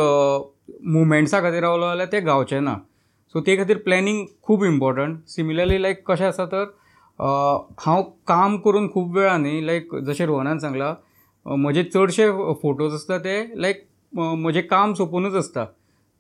मुवमेंट्सा 0.93 1.41
खातीर 1.43 1.61
रावलो 1.63 1.87
जाल्यार 1.89 2.09
तें 2.53 2.61
ना 2.65 2.77
सो 3.33 3.41
ते 3.47 3.57
खातीर 3.63 3.77
प्लॅनिंग 3.85 4.25
खूब 4.43 4.65
इम्पॉर्टंट 4.65 5.19
सिमिलरली 5.35 5.83
लायक 5.83 6.11
कशें 6.11 6.27
आसा 6.27 6.45
तर 6.53 6.65
हांव 7.21 8.03
काम 8.27 8.57
करून 8.61 8.89
खूब 8.93 9.19
न्ही 9.19 9.67
लायक 9.67 9.95
जशें 10.07 10.25
रोहनान 10.27 10.59
सांगलां 10.59 10.95
म्हजे 11.59 11.83
चडशे 11.85 12.31
फोटोज 12.63 12.95
आसता 12.95 13.19
ते 13.25 13.39
लायक 13.63 13.85
म्हजें 14.15 14.63
काम 14.71 14.93
सोंपूनच 14.95 15.35
आसता 15.37 15.65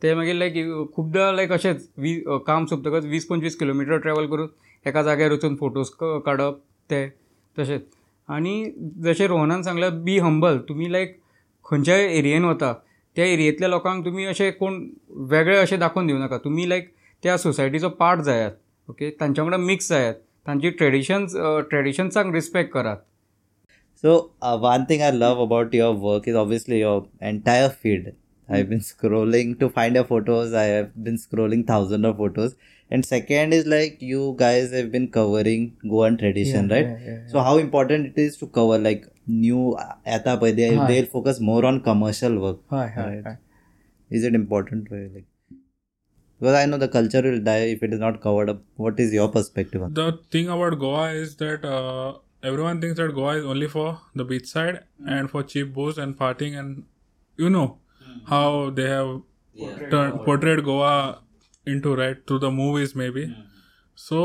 ते 0.02 0.12
मागीर 0.14 0.34
लायक 0.34 0.54
खुबदां 0.94 1.34
लायक 1.34 1.52
अशेंच 1.52 1.86
वी 1.98 2.14
काम 2.46 2.64
सोंपतकच 2.66 3.04
वीस 3.10 3.26
पंचवीस 3.26 3.56
किलोमिटर 3.58 3.96
ट्रॅवल 4.00 4.26
करून 4.30 4.46
एका 4.88 5.02
जाग्यार 5.02 5.32
वचून 5.32 5.56
फोटोज 5.56 5.90
काडप 6.00 6.58
ते 6.90 7.06
तशेंच 7.58 7.80
आनी 8.32 8.64
जशें 9.04 9.26
रोहनान 9.28 9.62
सांगलां 9.62 9.90
बी 10.04 10.18
हंबल 10.18 10.58
तुमी 10.68 10.92
लायक 10.92 11.18
खंयच्याय 11.70 12.04
एरियेन 12.18 12.44
वता 12.44 12.72
त्या 13.16 13.24
एरियेंतल्या 13.26 13.68
लोकांक 13.68 14.04
तुमी 14.04 14.24
अशें 14.24 14.50
कोण 14.58 14.84
वेगळें 15.30 15.56
अशें 15.60 15.78
दाखोवन 15.78 16.06
दिवं 16.06 16.20
नाका 16.20 16.38
तुमी 16.44 16.68
लायक 16.68 16.88
त्या 17.22 17.36
सोसायटीचो 17.38 17.88
पार्ट 17.98 18.20
जायात 18.24 18.50
ओके 18.90 19.10
तांच्या 19.20 19.44
वांगडा 19.44 19.56
मिक्स 19.64 19.88
जायात 19.88 20.14
तांची 20.47 20.69
ट्रेडिशन्स 20.69 21.35
ट्रेडिशन्सांक 21.69 22.33
रिस्पेक्ट 22.33 22.71
करात 22.73 22.97
So 24.03 24.11
uh, 24.41 24.57
one 24.63 24.85
thing 24.89 25.01
I 25.01 25.09
love 25.09 25.39
about 25.43 25.73
your 25.73 25.93
work 25.93 26.27
is 26.27 26.35
obviously 26.35 26.79
your 26.79 27.07
entire 27.29 27.69
feed. 27.69 28.09
I've 28.49 28.69
been 28.69 28.79
scrolling 28.79 29.59
to 29.61 29.69
find 29.77 29.95
your 29.95 30.03
photos. 30.05 30.53
I 30.53 30.65
have 30.65 30.91
been 31.07 31.17
scrolling 31.17 31.63
thousands 31.67 32.05
of 32.05 32.17
photos. 32.17 32.53
And 32.91 33.05
second 33.05 33.53
is 33.53 33.65
like 33.65 33.97
you 34.09 34.35
guys 34.41 34.71
have 34.71 34.91
been 34.91 35.07
covering 35.15 35.65
Goan 35.93 36.17
tradition, 36.17 36.69
Yeah, 36.69 36.75
right? 36.75 36.85
yeah, 36.85 37.07
yeah, 37.07 37.27
So 37.31 37.39
how 37.47 37.57
important 37.57 38.05
it 38.11 38.21
is 38.25 38.37
to 38.37 38.47
cover 38.59 38.77
like 38.77 39.07
new 39.27 39.63
आता 40.17 40.35
पळय 40.43 40.53
they 40.61 40.69
Hi. 40.75 40.85
they'll 40.91 41.09
focus 41.15 41.41
more 41.49 41.65
on 41.71 41.81
commercial 41.89 42.37
work. 42.45 42.61
हय 42.71 42.87
हय 42.97 43.09
Right. 43.09 43.25
हय 43.27 43.37
Is 44.19 44.29
it 44.29 44.35
important 44.35 44.87
for 44.93 45.01
you? 45.01 45.09
Like 45.15 45.27
because 46.42 46.56
i 46.58 46.66
know 46.68 46.78
the 46.82 46.88
culture 46.94 47.20
will 47.24 47.40
die 47.46 47.68
if 47.72 47.82
it 47.88 47.92
is 47.96 48.00
not 48.04 48.16
covered 48.22 48.48
up 48.52 48.62
what 48.86 49.00
is 49.02 49.12
your 49.16 49.26
perspective 49.34 49.82
on 49.86 49.92
the 49.98 50.06
thing 50.36 50.48
about 50.54 50.74
goa 50.84 51.02
is 51.26 51.36
that 51.42 51.66
uh, 51.74 52.06
everyone 52.50 52.80
thinks 52.84 52.96
that 53.00 53.14
goa 53.18 53.34
is 53.40 53.44
only 53.52 53.68
for 53.74 54.00
the 54.20 54.24
beach 54.30 54.48
side 54.54 54.80
and 55.16 55.30
for 55.34 55.42
cheap 55.52 55.70
booze 55.76 56.00
and 56.04 56.18
partying 56.24 56.58
and 56.62 56.82
you 57.44 57.50
know 57.58 57.68
mm-hmm. 57.68 58.24
how 58.32 58.46
they 58.80 58.88
have 58.94 59.12
yeah. 59.12 59.68
portrayed, 59.68 59.90
turned, 59.92 60.12
goa. 60.14 60.24
portrayed 60.30 60.64
goa 60.70 60.92
into 61.74 61.94
right 62.02 62.26
through 62.26 62.40
the 62.46 62.50
movies 62.50 62.96
maybe 63.04 63.26
mm-hmm. 63.28 63.62
so 64.08 64.24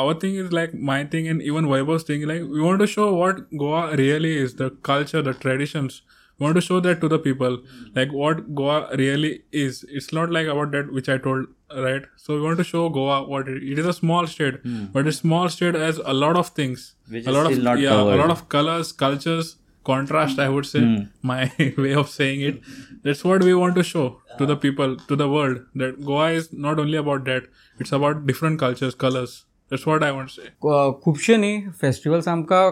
our 0.00 0.14
thing 0.22 0.36
is 0.44 0.52
like 0.60 0.72
my 0.92 1.02
thing 1.12 1.26
and 1.26 1.42
even 1.42 1.64
Vaibhav's 1.74 2.04
thing 2.04 2.28
like 2.32 2.42
we 2.54 2.60
want 2.60 2.78
to 2.80 2.86
show 2.86 3.12
what 3.12 3.42
Goa 3.62 3.96
really 3.96 4.36
is 4.36 4.54
the 4.54 4.70
culture 4.90 5.20
the 5.20 5.32
traditions 5.34 6.02
we 6.39 6.43
want 6.45 6.57
to 6.59 6.61
show 6.63 6.77
that 6.85 6.97
to 7.01 7.07
the 7.11 7.17
people 7.25 7.53
like 7.97 8.13
what 8.21 8.39
goa 8.61 8.77
really 9.01 9.29
is 9.65 9.77
it's 9.99 10.09
not 10.17 10.33
like 10.37 10.47
about 10.53 10.71
that 10.77 10.89
which 10.99 11.09
i 11.13 11.17
told 11.27 11.45
right 11.85 12.07
so 12.23 12.35
we 12.39 12.41
want 12.47 12.57
to 12.63 12.65
show 12.71 12.81
goa 12.97 13.19
what 13.33 13.47
it, 13.53 13.61
it 13.75 13.79
is 13.83 13.85
a 13.91 13.93
small 13.99 14.27
state 14.33 14.57
but 14.97 15.07
a 15.13 15.13
small 15.19 15.47
state 15.57 15.77
has 15.83 16.01
a 16.15 16.17
lot 16.23 16.41
of 16.41 16.49
things 16.59 16.83
Which 17.15 17.25
a 17.25 17.29
is 17.29 17.35
lot 17.37 17.45
of 17.45 17.53
still 17.53 17.63
not 17.69 17.79
yeah 17.85 17.95
covered. 17.95 18.13
a 18.17 18.21
lot 18.23 18.33
of 18.35 18.43
colors 18.57 18.91
cultures 19.05 19.55
contrast 19.91 20.39
i 20.43 20.49
would 20.57 20.65
say 20.73 20.83
my 21.31 21.39
way 21.87 21.93
of 22.03 22.09
saying 22.17 22.41
it 22.51 22.61
that's 23.07 23.23
what 23.31 23.43
we 23.49 23.53
want 23.63 23.75
to 23.81 23.83
show 23.95 24.05
to 24.39 24.45
the 24.53 24.55
people 24.67 24.95
to 25.09 25.15
the 25.23 25.27
world 25.37 25.59
that 25.83 25.99
goa 26.11 26.29
is 26.43 26.47
not 26.69 26.79
only 26.85 26.97
about 27.07 27.23
that 27.33 27.49
it's 27.85 27.91
about 27.99 28.25
different 28.31 28.59
cultures 28.65 28.95
colors 29.05 29.35
that's 29.73 29.85
what 29.91 30.03
i 30.07 30.15
want 30.15 30.29
to 30.33 30.35
say 30.41 30.49
क- 30.65 31.01
खुबशे 31.03 31.37
न्ही 31.43 31.53
festivals 31.83 32.27
आमकां 32.33 32.63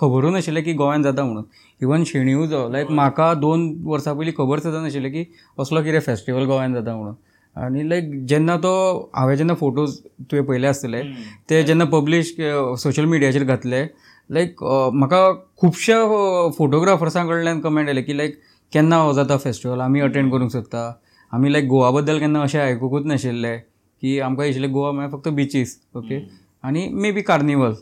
खबरूच 0.00 0.32
नाशिल्ले 0.32 0.62
की 0.68 0.72
गोंयांत 0.82 1.04
जाता 1.04 1.24
म्हणून 1.24 1.44
इवन 1.83 2.03
शेणी 2.09 2.33
उजो 2.33 2.67
लायक 2.71 2.91
म्हाका 2.99 3.33
दोन 3.45 3.63
वर्सां 3.89 4.13
पयलीं 4.17 4.31
खबर 4.37 4.59
सुद्दां 4.65 4.81
नाशिल्लें 4.85 5.11
की 5.15 5.23
असलो 5.63 5.81
कितें 5.87 5.99
फेस्टिवल 6.07 6.45
गोंयान 6.51 6.73
जाता 6.77 6.95
म्हणून 6.99 7.15
आनी 7.65 7.83
लायक 7.89 8.07
जेन्ना 8.31 8.55
तो 8.63 8.71
हांवें 9.15 9.35
जेन्ना 9.41 9.53
फोटोज 9.61 9.93
तुवें 10.31 10.43
पयले 10.47 10.67
आसतले 10.67 11.01
ते 11.49 11.61
जेन्ना 11.69 11.85
पब्लीश 11.93 12.33
सोशल 12.83 13.05
मिडियाचेर 13.13 13.43
घातले 13.55 13.83
लायक 14.37 14.63
म्हाका 15.01 15.21
खुबश्या 15.61 15.99
फोटोग्राफर्सां 16.57 17.27
कडल्यान 17.27 17.59
कमेंट 17.67 17.87
आयले 17.87 18.01
की 18.09 18.17
लायक 18.17 18.39
केन्ना 18.73 18.95
हो 19.05 19.13
जाता 19.19 19.37
फेस्टिवल 19.45 19.81
आमी 19.81 19.99
अटेंड 20.09 20.31
करूंक 20.31 20.51
सोदता 20.51 20.81
आमी 21.35 21.53
लायक 21.53 21.67
गोवा 21.75 21.89
बद्दल 21.99 22.19
केन्ना 22.25 22.41
अशें 22.47 22.59
आयकुकूच 22.61 23.05
नाशिल्लें 23.13 23.57
की 24.01 24.19
आमकां 24.29 24.45
येशिल्लें 24.45 24.71
गोवा 24.73 24.91
म्हळ्यार 24.91 25.11
फक्त 25.17 25.29
बिचीस 25.41 25.77
ओके 26.01 26.19
आनी 26.71 26.87
may 27.01 27.11
be 27.17 27.21
carnival 27.31 27.73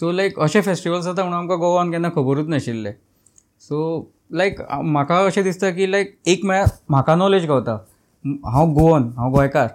so 0.00 0.10
like 0.12 0.38
अशे 0.48 0.60
फेस्टिवल्स 0.70 1.04
जाता 1.04 1.22
म्हणून 1.22 1.38
आमकां 1.38 1.58
गोवान 1.66 1.90
केन्ना 1.92 2.08
खबरूच 2.16 2.48
नाशिल्लें 2.56 2.92
सो 3.60 3.78
लायक 4.32 4.60
म्हाका 4.90 5.16
अशें 5.26 5.42
दिसता 5.44 5.70
की 5.70 5.86
लायक 5.90 6.14
एक 6.32 6.44
म्हळ्यार 6.44 6.68
म्हाका 6.90 7.14
नॉलेज 7.14 7.44
गावता 7.46 7.72
हांव 8.52 8.72
गोवन 8.78 9.08
हांव 9.16 9.32
गोंयकार 9.34 9.68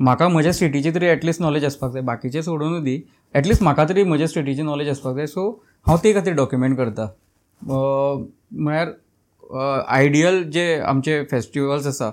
म्हाका 0.00 0.28
म्हज्या 0.28 0.52
स्टेटीची 0.54 0.90
तरी 0.94 1.06
एटलिस्ट 1.08 1.42
नॉलेज 1.42 1.64
आसपाक 1.64 1.90
जाय 1.92 2.02
बाकीचे 2.04 2.42
सोडून 2.42 2.82
दी 2.84 3.00
एटलिस्ट 3.34 3.62
म्हाका 3.62 3.84
तरी 3.88 4.02
म्हज्या 4.04 4.28
स्टेटीची 4.28 4.62
नॉलेज 4.62 4.88
आसपाक 4.88 5.14
जाय 5.16 5.26
सो 5.26 5.48
हांव 5.86 5.98
ते 6.04 6.12
खातीर 6.14 6.34
डॉक्युमेंट 6.36 6.76
करता 6.78 7.06
म्हळ्यार 7.72 8.90
आयडियल 9.88 10.42
जे 10.52 10.72
आमचे 10.86 11.22
फेस्टिवल्स 11.30 11.86
आसा 11.86 12.10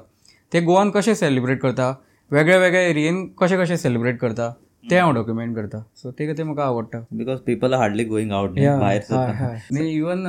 ते 0.53 0.59
गोवान 0.65 0.89
कशे 0.91 1.15
सेलिब्रेट 1.15 1.59
करता 1.61 1.93
वेगळ्या 2.31 2.57
वेगळ्या 2.59 2.87
एरियेन 2.87 3.25
कशे 3.41 3.57
कशे 3.63 3.77
सेलिब्रेट 3.77 4.17
करता 4.19 4.51
ते 4.89 4.97
हांव 4.99 5.11
डॉक्युमेंट 5.13 5.55
करता 5.55 5.77
सो 6.01 6.11
ते 6.19 6.25
खातीर 6.27 6.45
म्हाका 6.45 6.63
आवडटा 6.63 6.99
because 7.19 7.39
people 7.45 7.73
are 7.73 7.79
hardly 7.79 8.03
going 8.05 8.31
out 8.33 8.51
भायर 8.79 9.73
इवन 9.81 10.25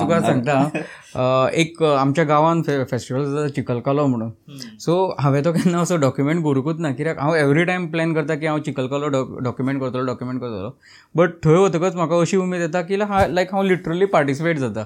तुका 0.00 0.20
सांगता 0.20 1.48
एक 1.62 1.82
आमच्या 1.82 2.24
गांवांत 2.24 2.70
फेस्टिवल 2.90 3.24
जाता 3.30 3.46
चिकलकालो 3.54 4.06
म्हणून 4.06 4.58
सो 4.84 4.94
हांवें 5.20 5.42
तो 5.44 5.52
केन्ना 5.52 5.80
असो 5.80 5.96
डॉक्युमेंट 6.06 6.42
करूंकूच 6.44 6.80
ना 6.80 6.90
कित्याक 6.92 7.18
हांव 7.18 7.34
एवरी 7.36 7.64
टायम 7.64 7.86
प्लॅन 7.90 8.14
करता 8.14 8.34
की 8.34 8.46
हांव 8.46 8.58
चिकलकालो 8.66 9.08
डॉक्युमेंट 9.40 9.80
करतलो 9.80 10.04
डॉक्युमेंट 10.06 10.40
करतलो 10.40 10.70
बट 11.16 11.34
थंय 11.44 11.56
वतकच 11.64 11.96
म्हाका 11.96 12.20
अशी 12.20 12.36
उमेद 12.36 12.60
येता 12.60 12.82
की 12.88 12.98
लायक 12.98 13.52
हांव 13.52 13.62
लिटरली 13.66 14.04
पार्टिसिपेट 14.16 14.58
जाता 14.58 14.84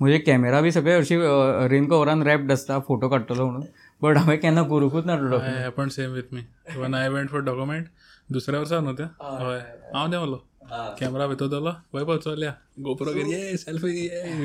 म्हजे 0.00 0.18
कॅमेरा 0.26 0.60
बी 0.60 0.70
सगळे 0.72 0.94
हरशी 0.96 1.16
रेन 1.70 1.86
कवरान 1.88 2.22
रॅप्ड 2.26 2.52
असता 2.52 2.78
फोटो 2.86 3.08
काडटलो 3.08 3.44
म्हणून 3.46 3.62
बट 4.02 4.16
हांवें 4.16 4.38
केन्ना 4.42 4.62
करूंकूच 4.68 5.06
ना 5.06 5.14
डॉक्युमेंट 5.16 5.72
पण 5.76 5.88
same 5.96 6.12
with 6.12 6.32
me 6.34 6.40
one 6.78 6.94
I 6.94 7.08
went 7.08 7.28
for 7.30 7.40
document 7.44 7.84
दुसऱ्या 8.32 8.60
वर्सा 8.60 8.80
न्हू 8.80 8.94
होय 9.20 9.58
हय 9.94 10.08
देंवलो 10.10 10.40
कॅमेरा 11.00 11.26
भितर 11.26 11.46
दोलो 11.54 11.70
वयपा 11.96 12.14
चलया 12.24 12.52
गोप्रो 12.86 13.12
ये 13.30 13.40
selfie 13.62 13.92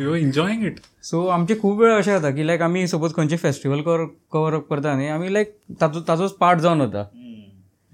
you 0.04 0.14
enjoying 0.20 0.64
it 0.70 0.80
so 1.10 1.26
आमचे 1.36 1.56
खूप 1.62 1.80
वेळ 1.82 1.94
अशें 1.98 2.12
जाता 2.14 2.32
की 2.38 2.48
लायक 2.48 2.62
आम्ही 2.68 2.88
सपोज 2.94 3.14
खंयचे 3.18 3.38
फेस्टिवल 3.46 3.82
कवर 3.86 4.06
कवर 4.36 4.58
करता 4.70 4.96
न्ही 5.02 5.08
आमी 5.18 5.34
लायक 5.34 5.56
ताचो 5.82 6.02
ताचोच 6.08 6.34
पार्ट 6.44 6.60
जावन 6.66 6.82
वता 6.88 7.04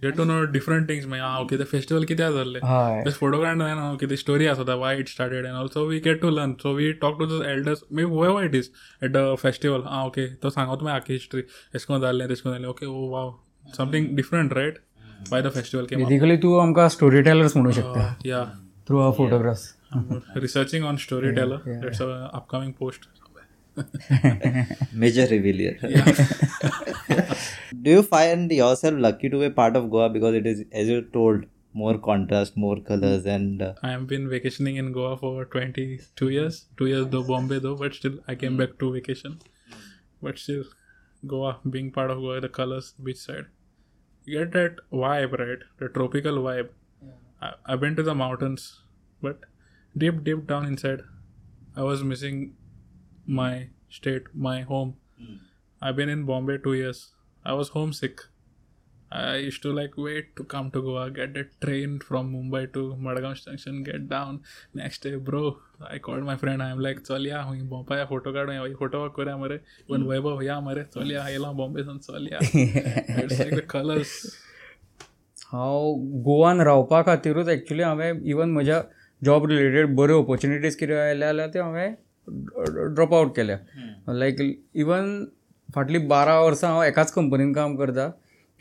get 0.03 0.15
to 0.17 0.23
know 0.29 0.41
different 0.53 0.87
things 0.89 1.05
मागीर 1.07 1.23
हांव 1.25 1.45
कितें 1.47 1.63
फेस्टिवल 1.71 2.03
कित्याक 2.05 2.33
जाल्लें 2.33 2.59
जस्ट 3.05 3.19
फोटो 3.19 3.41
काड 3.41 3.59
जायना 3.59 3.81
हांव 3.81 3.95
कितें 3.97 4.15
स्टोरी 4.23 4.47
आसा 4.53 4.75
why 4.75 4.97
it 4.99 5.09
started 5.09 5.45
and 5.45 5.53
also 5.61 5.85
we 5.89 5.99
get 6.07 6.21
to 6.21 6.29
learn 6.37 6.53
so 6.63 6.73
we 6.79 6.91
talk 7.03 7.19
to 7.19 7.25
the 7.31 7.41
elders 7.51 7.83
मे 7.99 8.03
वय 8.17 8.27
why 8.37 8.45
it 8.47 8.55
is 8.55 8.69
at 9.03 9.11
the 9.11 9.23
festival 9.43 9.83
ah 9.87 10.05
okay 10.07 10.27
तो 10.43 10.49
सांगा 10.57 10.75
तुम्ही 10.81 10.93
आखी 10.95 11.13
हिस्ट्री 11.13 11.43
एशकोन 11.75 12.01
झाले 12.01 12.27
तेशकोन 12.29 12.51
झाले 12.53 12.67
okay 12.73 12.85
oh 12.97 13.07
wow 13.11 13.33
something 13.77 14.15
different 14.15 14.53
right 14.57 14.77
by 15.31 15.41
the 15.41 15.49
festival 15.51 15.85
came 15.87 16.03
basically 16.03 16.37
तू 16.45 16.53
आमकां 16.59 16.87
स्टोरी 16.89 17.21
टेलर्स 17.23 17.55
म्हणू 17.57 17.71
शकता 17.79 18.13
या 18.25 18.43
through 18.87 18.99
our 19.03 19.13
photographs 19.17 19.73
researching 20.45 20.85
on 20.85 20.97
story 21.05 21.31
Major 25.03 25.23
reveal 25.29 25.61
Do 27.85 27.93
you 27.95 28.01
find 28.11 28.51
yourself 28.57 28.99
lucky 29.05 29.31
to 29.33 29.39
be 29.43 29.47
part 29.61 29.79
of 29.79 29.87
Goa 29.95 30.09
because 30.17 30.35
it 30.39 30.45
is, 30.51 30.59
as 30.81 30.89
you 30.93 30.97
told, 31.15 31.47
more 31.81 31.93
contrast, 32.09 32.59
more 32.65 32.75
colors, 32.89 33.25
and 33.37 33.63
I 33.69 33.91
have 33.93 34.05
been 34.11 34.29
vacationing 34.35 34.77
in 34.83 34.91
Goa 34.97 35.15
for 35.23 35.31
22 35.55 36.29
years. 36.35 36.59
Two 36.81 36.89
years 36.91 37.07
though 37.15 37.23
Bombay 37.31 37.59
though, 37.65 37.73
but 37.81 37.97
still 38.01 38.19
I 38.27 38.35
came 38.43 38.61
back 38.61 38.77
to 38.83 38.91
vacation. 38.99 39.39
But 40.27 40.43
still, 40.45 40.63
Goa 41.33 41.55
being 41.77 41.91
part 41.99 42.15
of 42.17 42.23
Goa, 42.27 42.39
the 42.47 42.53
colors, 42.61 42.93
beach 43.09 43.23
side. 43.25 43.51
get 44.27 44.51
that 44.53 44.77
vibe, 44.91 45.37
right? 45.37 45.59
The 45.79 45.89
tropical 45.89 46.37
vibe. 46.37 46.69
Yeah. 47.01 47.11
I, 47.67 47.73
I 47.73 47.75
went 47.75 47.97
to 47.97 48.03
the 48.03 48.15
mountains, 48.15 48.81
but 49.21 49.39
deep, 49.97 50.23
deep 50.23 50.47
down 50.47 50.65
inside, 50.65 51.01
I 51.75 51.83
was 51.83 52.03
missing 52.03 52.55
my 53.25 53.69
state, 53.89 54.23
my 54.33 54.61
home. 54.61 54.95
Mm. 55.21 55.39
I've 55.81 55.95
been 55.95 56.09
in 56.09 56.23
Bombay 56.25 56.57
two 56.59 56.73
years. 56.73 57.11
I 57.45 57.53
was 57.53 57.69
homesick. 57.69 58.21
I 59.21 59.41
used 59.47 59.61
to 59.63 59.71
like 59.77 59.95
wait 60.03 60.29
to 60.37 60.43
come 60.53 60.69
to 60.73 60.81
Goa 60.81 61.05
gate 61.17 61.33
the 61.37 61.41
train 61.61 61.97
from 62.07 62.31
Mumbai 62.35 62.61
to 62.73 62.83
Madgaon 63.07 63.35
junction 63.39 63.81
get 63.89 64.07
down. 64.13 64.37
Next 64.79 65.03
day 65.07 65.15
bro 65.27 65.41
I 65.89 65.99
call 66.07 66.21
my 66.29 66.35
friend 66.43 66.61
I 66.61 66.73
like, 66.85 67.01
चल 67.07 67.27
या 67.27 67.41
हुई 67.41 67.61
Bombay 67.73 68.03
photo 68.09 68.31
काढू 68.33 68.51
या 68.51 68.63
photo 68.79 69.01
work 69.03 69.13
करूया 69.17 69.35
मरे 69.37 69.57
पण 69.89 70.03
वैभव 70.07 70.35
hmm. 70.37 70.43
या 70.45 70.59
मरे 70.67 70.83
चल 70.95 71.11
या 71.11 71.23
आयला 71.23 71.51
बॉम्बे 71.59 71.83
सन 71.91 71.97
चल 72.07 72.27
या 72.31 73.59
कलर्स 73.75 74.15
हांव 75.53 75.93
गोवान 76.25 76.61
रावपा 76.71 77.01
खातीरूच 77.07 77.47
एक्चुली 77.55 77.83
हांवें 77.83 78.21
इवन 78.33 78.49
म्हज्या 78.51 78.81
जॉब 79.25 79.45
रिलेटेड 79.49 79.95
बऱ्यो 79.95 80.19
ऑपॉर्च्युनिटीज 80.21 80.75
कितें 80.75 80.95
आयल्या 80.95 81.27
जाल्यार 81.27 81.49
त्यो 81.53 81.63
हांवें 81.63 82.93
ड्रॉप 82.95 83.13
आवट 83.13 83.35
केल्या 83.35 83.57
लायक 84.13 84.41
इवन 84.41 85.13
फाटलीं 85.75 86.07
बारा 86.07 86.39
वर्सां 86.39 86.69
हांव 86.71 86.83
एकाच 86.83 87.11
कंपनीन 87.11 87.53
काम 87.53 87.75
करता 87.77 88.11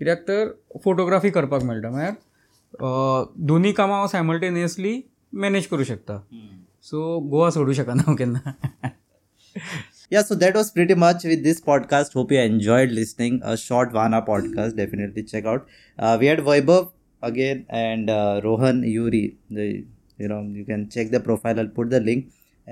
कित्याक 0.03 0.18
तर 0.28 0.48
फोटोग्राफी 0.84 1.30
करपाक 1.30 1.62
मेळटा 1.64 1.90
म्हळ्यार 1.90 3.24
दोनूय 3.48 3.72
कामां 3.72 3.96
हांव 3.96 4.07
सायमल्टेनियसली 4.12 5.00
मॅनेज 5.40 5.66
करूं 5.70 5.84
शकता 5.88 6.18
सो 6.88 7.03
गोवा 7.30 7.50
सोडू 7.57 7.72
शकना 7.72 8.03
हांव 8.07 8.16
केन्ना 8.18 8.50
या 10.12 10.22
so 10.22 10.34
that 10.38 10.57
was 10.57 10.70
pretty 10.74 10.94
much 10.98 11.26
with 11.26 11.42
this 11.42 11.61
podcast 11.64 12.16
hope 12.16 12.32
you 12.32 12.38
enjoyed 12.38 12.90
listening 12.92 13.38
a 13.42 13.55
short 13.59 13.94
one 13.94 14.18
podcast 14.26 14.76
definitely 14.76 15.22
check 15.22 15.46
out 15.46 15.68
we 16.20 16.28
had 16.28 16.40
Vaibhav 16.48 16.84
again 17.30 17.62
and 17.70 18.11
Rohan 18.44 18.82
Yuri 18.86 19.24
you 19.26 20.28
know 20.32 20.40
you 20.59 20.64
can 20.68 20.84
check 20.94 21.11
the 21.12 21.20
profile 21.30 21.59
I'll 21.59 21.66
put 21.76 21.88
the 21.90 22.03
link 22.07 22.24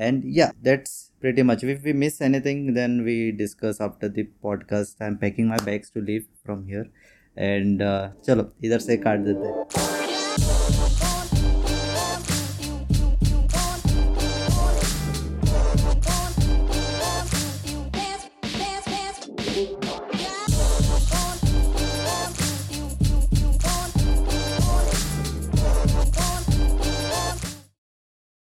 and 0.07 0.21
yeah 0.37 0.51
that's 0.65 1.01
pretty 1.21 1.43
much 1.43 1.65
if 1.65 1.79
we 1.85 1.93
miss 1.93 2.21
anything 2.23 2.75
then 2.75 3.01
we 3.05 3.31
discuss 3.39 3.81
after 3.81 4.09
the 4.17 4.23
podcast 4.43 5.03
I 5.03 5.09
am 5.09 5.15
packing 5.23 5.49
my 5.49 5.59
bags 5.67 5.91
to 5.95 6.01
leave 6.01 6.21
from 6.45 6.63
here 6.69 6.83
and 7.39 7.83
चलो 8.27 8.51
इधर 8.65 8.79
से 8.79 8.97
काट 9.07 9.21
देते 9.25 9.49
हैं 9.81 10.80